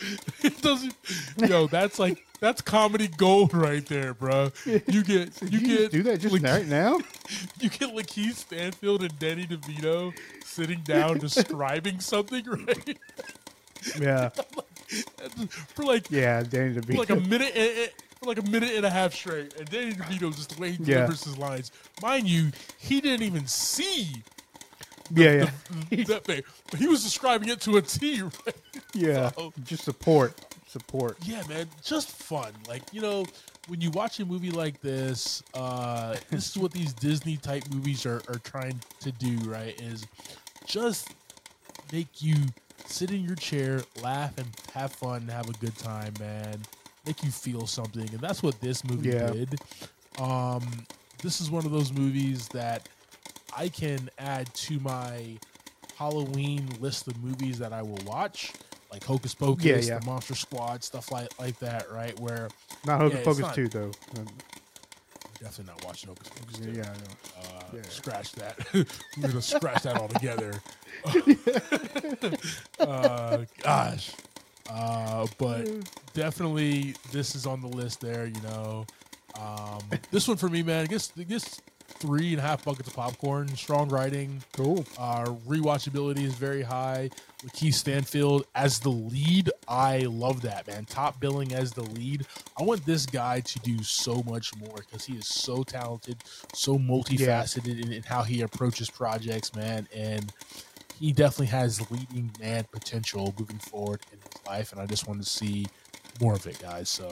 it 0.43 0.59
doesn't, 0.61 0.95
yo, 1.37 1.67
that's 1.67 1.99
like 1.99 2.25
that's 2.39 2.59
comedy 2.61 3.07
gold 3.07 3.53
right 3.53 3.85
there, 3.85 4.15
bro. 4.15 4.51
You 4.65 5.03
get 5.03 5.35
Did 5.35 5.53
you 5.53 5.59
just 5.59 5.65
get 5.65 5.91
do 5.91 6.03
that 6.03 6.19
just 6.21 6.33
like, 6.33 6.41
right 6.43 6.67
now? 6.67 6.97
you 7.59 7.69
get 7.69 7.93
LaKeith 7.95 8.33
Stanfield 8.33 9.03
and 9.03 9.19
Danny 9.19 9.45
DeVito 9.45 10.11
sitting 10.43 10.81
down 10.81 11.19
describing 11.19 11.99
something, 11.99 12.43
right? 12.45 12.97
yeah, 13.99 14.29
For 15.75 15.83
like 15.83 16.09
yeah. 16.09 16.41
Danny 16.41 16.73
for 16.73 16.81
DeVito. 16.81 16.97
like 16.97 17.09
a 17.11 17.15
minute 17.17 17.51
and, 17.55 17.77
and- 17.77 17.91
for 18.21 18.27
like 18.27 18.39
a 18.39 18.49
minute 18.49 18.71
and 18.75 18.85
a 18.85 18.89
half 18.89 19.13
straight, 19.13 19.55
and 19.57 19.69
Danny 19.69 19.93
DeVito 19.93 20.35
just 20.35 20.55
the 20.55 20.61
way 20.61 20.71
he 20.71 20.77
delivers 20.83 21.23
his 21.23 21.37
lines. 21.37 21.71
Mind 22.01 22.27
you, 22.27 22.51
he 22.77 23.01
didn't 23.01 23.25
even 23.25 23.47
see 23.47 24.11
yeah, 25.13 25.49
yeah, 25.89 26.03
that 26.05 26.23
thing, 26.25 26.41
but 26.69 26.79
he 26.79 26.87
was 26.87 27.03
describing 27.03 27.49
it 27.49 27.59
to 27.61 27.77
a 27.77 27.81
T. 27.81 28.21
Right? 28.45 28.55
yeah. 28.93 29.31
So- 29.31 29.53
Just 29.63 29.83
support, 29.83 30.33
support. 30.67 31.17
Yeah, 31.23 31.41
man, 31.49 31.67
just 31.83 32.09
fun. 32.09 32.53
Like 32.67 32.83
you 32.93 33.01
know, 33.01 33.25
when 33.67 33.81
you 33.81 33.89
watch 33.91 34.19
a 34.19 34.25
movie 34.25 34.51
like 34.51 34.79
this, 34.81 35.41
uh, 35.53 36.15
this 36.29 36.49
is 36.51 36.57
what 36.57 36.71
these 36.71 36.93
Disney 36.93 37.37
type 37.37 37.63
movies 37.73 38.05
are 38.05 38.21
are 38.27 38.39
trying 38.43 38.79
to 38.99 39.11
do. 39.13 39.35
Right? 39.49 39.79
Is 39.81 40.05
just 40.65 41.09
make 41.91 42.21
you 42.21 42.35
sit 42.85 43.09
in 43.11 43.23
your 43.23 43.35
chair, 43.35 43.81
laugh, 44.01 44.37
and 44.37 44.47
have 44.73 44.91
fun, 44.93 45.21
and 45.23 45.31
have 45.31 45.49
a 45.49 45.53
good 45.53 45.75
time, 45.77 46.13
man. 46.19 46.61
Make 47.05 47.23
you 47.23 47.31
feel 47.31 47.65
something, 47.65 48.07
and 48.09 48.19
that's 48.19 48.43
what 48.43 48.59
this 48.61 48.83
movie 48.83 49.09
Yeah. 49.09 49.31
did. 49.31 49.55
Um, 50.19 50.85
this 51.23 51.41
is 51.41 51.49
one 51.49 51.65
of 51.65 51.71
those 51.71 51.91
movies 51.91 52.47
that 52.49 52.87
I 53.57 53.69
can 53.69 54.09
add 54.19 54.53
to 54.53 54.79
my 54.79 55.37
Halloween 55.97 56.67
list 56.79 57.07
of 57.07 57.17
movies 57.23 57.57
that 57.59 57.73
I 57.73 57.81
will 57.81 57.99
watch, 58.05 58.53
like 58.91 59.03
Hocus 59.03 59.33
Pocus, 59.33 59.65
Yeah, 59.65 59.93
yeah. 59.95 59.99
the 59.99 60.05
Monster 60.05 60.35
Squad, 60.35 60.83
stuff 60.83 61.11
like 61.11 61.29
like 61.39 61.57
that, 61.59 61.91
right? 61.91 62.17
Where 62.19 62.49
Not 62.85 62.99
Hocus 63.01 63.19
Yeah, 63.19 63.25
Pocus 63.25 63.41
not- 63.41 63.55
two 63.55 63.67
though. 63.67 63.91
Um, 64.17 64.27
definitely 65.39 65.73
not 65.73 65.83
watching 65.85 66.09
Hocus 66.09 66.29
Pocus. 66.29 66.59
Yeah, 66.59 66.65
two. 66.65 66.77
yeah. 66.79 66.93
Uh, 67.39 67.63
Yeah. 67.77 67.81
Scratch 67.89 68.31
that. 68.33 68.57
We're 68.73 69.27
gonna 69.27 69.41
scratch 69.41 69.83
that 69.83 69.97
altogether. 69.97 70.61
uh, 72.79 73.45
gosh. 73.63 74.11
Uh, 74.71 75.27
but 75.37 75.67
definitely, 76.13 76.95
this 77.11 77.35
is 77.35 77.45
on 77.45 77.61
the 77.61 77.67
list. 77.67 78.01
There, 78.01 78.25
you 78.27 78.41
know. 78.41 78.85
Um, 79.39 79.79
this 80.11 80.27
one 80.27 80.37
for 80.37 80.49
me, 80.49 80.63
man. 80.63 80.83
I 80.83 80.87
guess, 80.87 81.11
I 81.17 81.23
guess 81.23 81.61
three 81.99 82.31
and 82.31 82.39
a 82.39 82.41
half 82.41 82.63
buckets 82.63 82.87
of 82.87 82.95
popcorn. 82.95 83.47
Strong 83.55 83.89
writing. 83.89 84.41
Cool. 84.53 84.85
Uh, 84.97 85.25
rewatchability 85.47 86.23
is 86.23 86.33
very 86.33 86.61
high. 86.61 87.09
With 87.43 87.53
Keith 87.53 87.75
Stanfield 87.75 88.45
as 88.55 88.79
the 88.79 88.89
lead, 88.89 89.49
I 89.67 89.99
love 90.01 90.41
that 90.43 90.67
man. 90.67 90.85
Top 90.85 91.19
billing 91.19 91.53
as 91.53 91.71
the 91.71 91.83
lead. 91.83 92.25
I 92.57 92.63
want 92.63 92.85
this 92.85 93.05
guy 93.05 93.41
to 93.41 93.59
do 93.59 93.81
so 93.83 94.23
much 94.23 94.55
more 94.57 94.75
because 94.77 95.05
he 95.05 95.15
is 95.15 95.27
so 95.27 95.63
talented, 95.63 96.17
so 96.53 96.77
multifaceted 96.77 97.81
in, 97.81 97.91
in 97.91 98.03
how 98.03 98.23
he 98.23 98.41
approaches 98.41 98.89
projects, 98.89 99.55
man. 99.55 99.87
And 99.95 100.31
he 101.01 101.11
definitely 101.11 101.47
has 101.47 101.89
leading 101.89 102.31
man 102.39 102.63
potential 102.71 103.33
moving 103.39 103.57
forward 103.57 104.01
in 104.13 104.19
his 104.19 104.45
life. 104.45 104.71
And 104.71 104.79
I 104.79 104.85
just 104.85 105.07
want 105.07 105.21
to 105.21 105.27
see 105.27 105.65
more 106.21 106.35
of 106.35 106.45
it, 106.45 106.59
guys. 106.59 106.89
So, 106.89 107.11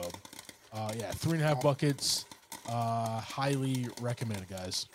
uh, 0.72 0.92
yeah, 0.96 1.10
three 1.10 1.34
and 1.34 1.42
a 1.42 1.46
half 1.46 1.60
buckets. 1.60 2.24
Uh, 2.68 3.20
highly 3.20 3.88
recommended, 4.00 4.48
guys. 4.48 4.86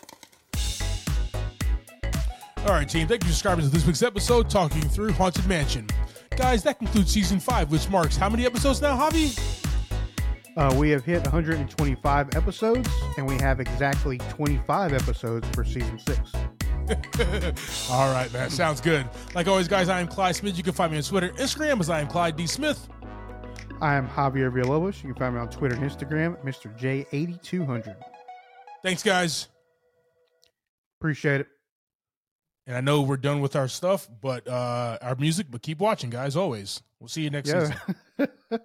All 2.58 2.72
right, 2.72 2.88
team. 2.88 3.06
Thank 3.06 3.22
you 3.22 3.28
for 3.28 3.34
subscribing 3.34 3.66
to 3.66 3.70
this 3.70 3.86
week's 3.86 4.02
episode, 4.02 4.48
talking 4.48 4.82
through 4.82 5.12
Haunted 5.12 5.46
Mansion. 5.46 5.86
Guys, 6.30 6.62
that 6.62 6.78
concludes 6.78 7.12
season 7.12 7.38
five, 7.38 7.70
which 7.70 7.88
marks 7.90 8.16
how 8.16 8.30
many 8.30 8.46
episodes 8.46 8.80
now, 8.80 8.96
Javi? 8.96 9.38
Uh, 10.56 10.74
we 10.78 10.88
have 10.88 11.04
hit 11.04 11.22
125 11.22 12.34
episodes, 12.34 12.88
and 13.18 13.28
we 13.28 13.36
have 13.36 13.60
exactly 13.60 14.16
25 14.30 14.94
episodes 14.94 15.46
for 15.50 15.64
season 15.64 15.98
six. 15.98 16.32
All 17.90 18.12
right, 18.12 18.32
man. 18.32 18.50
Sounds 18.50 18.80
good. 18.80 19.08
Like 19.34 19.48
always, 19.48 19.68
guys, 19.68 19.88
I 19.88 20.00
am 20.00 20.06
Clyde 20.06 20.36
Smith. 20.36 20.56
You 20.56 20.62
can 20.62 20.72
find 20.72 20.92
me 20.92 20.98
on 20.98 21.04
Twitter, 21.04 21.30
Instagram 21.30 21.80
as 21.80 21.90
I 21.90 22.00
am 22.00 22.06
Clyde 22.06 22.36
D. 22.36 22.46
Smith. 22.46 22.88
I 23.80 23.94
am 23.94 24.08
Javier 24.08 24.50
Villalobos. 24.52 25.02
You 25.02 25.12
can 25.12 25.14
find 25.14 25.34
me 25.34 25.40
on 25.40 25.50
Twitter 25.50 25.74
and 25.74 25.84
Instagram, 25.84 26.42
Mr. 26.44 26.76
J8200. 26.78 27.96
Thanks, 28.82 29.02
guys. 29.02 29.48
Appreciate 31.00 31.42
it. 31.42 31.48
And 32.66 32.76
I 32.76 32.80
know 32.80 33.02
we're 33.02 33.16
done 33.16 33.40
with 33.40 33.54
our 33.56 33.68
stuff, 33.68 34.08
but 34.20 34.46
uh 34.48 34.98
our 35.02 35.14
music, 35.16 35.46
but 35.50 35.62
keep 35.62 35.78
watching, 35.78 36.10
guys, 36.10 36.36
always. 36.36 36.82
We'll 37.00 37.08
see 37.08 37.22
you 37.22 37.30
next 37.30 37.50
season. 37.50 37.74
Yeah. 38.18 38.26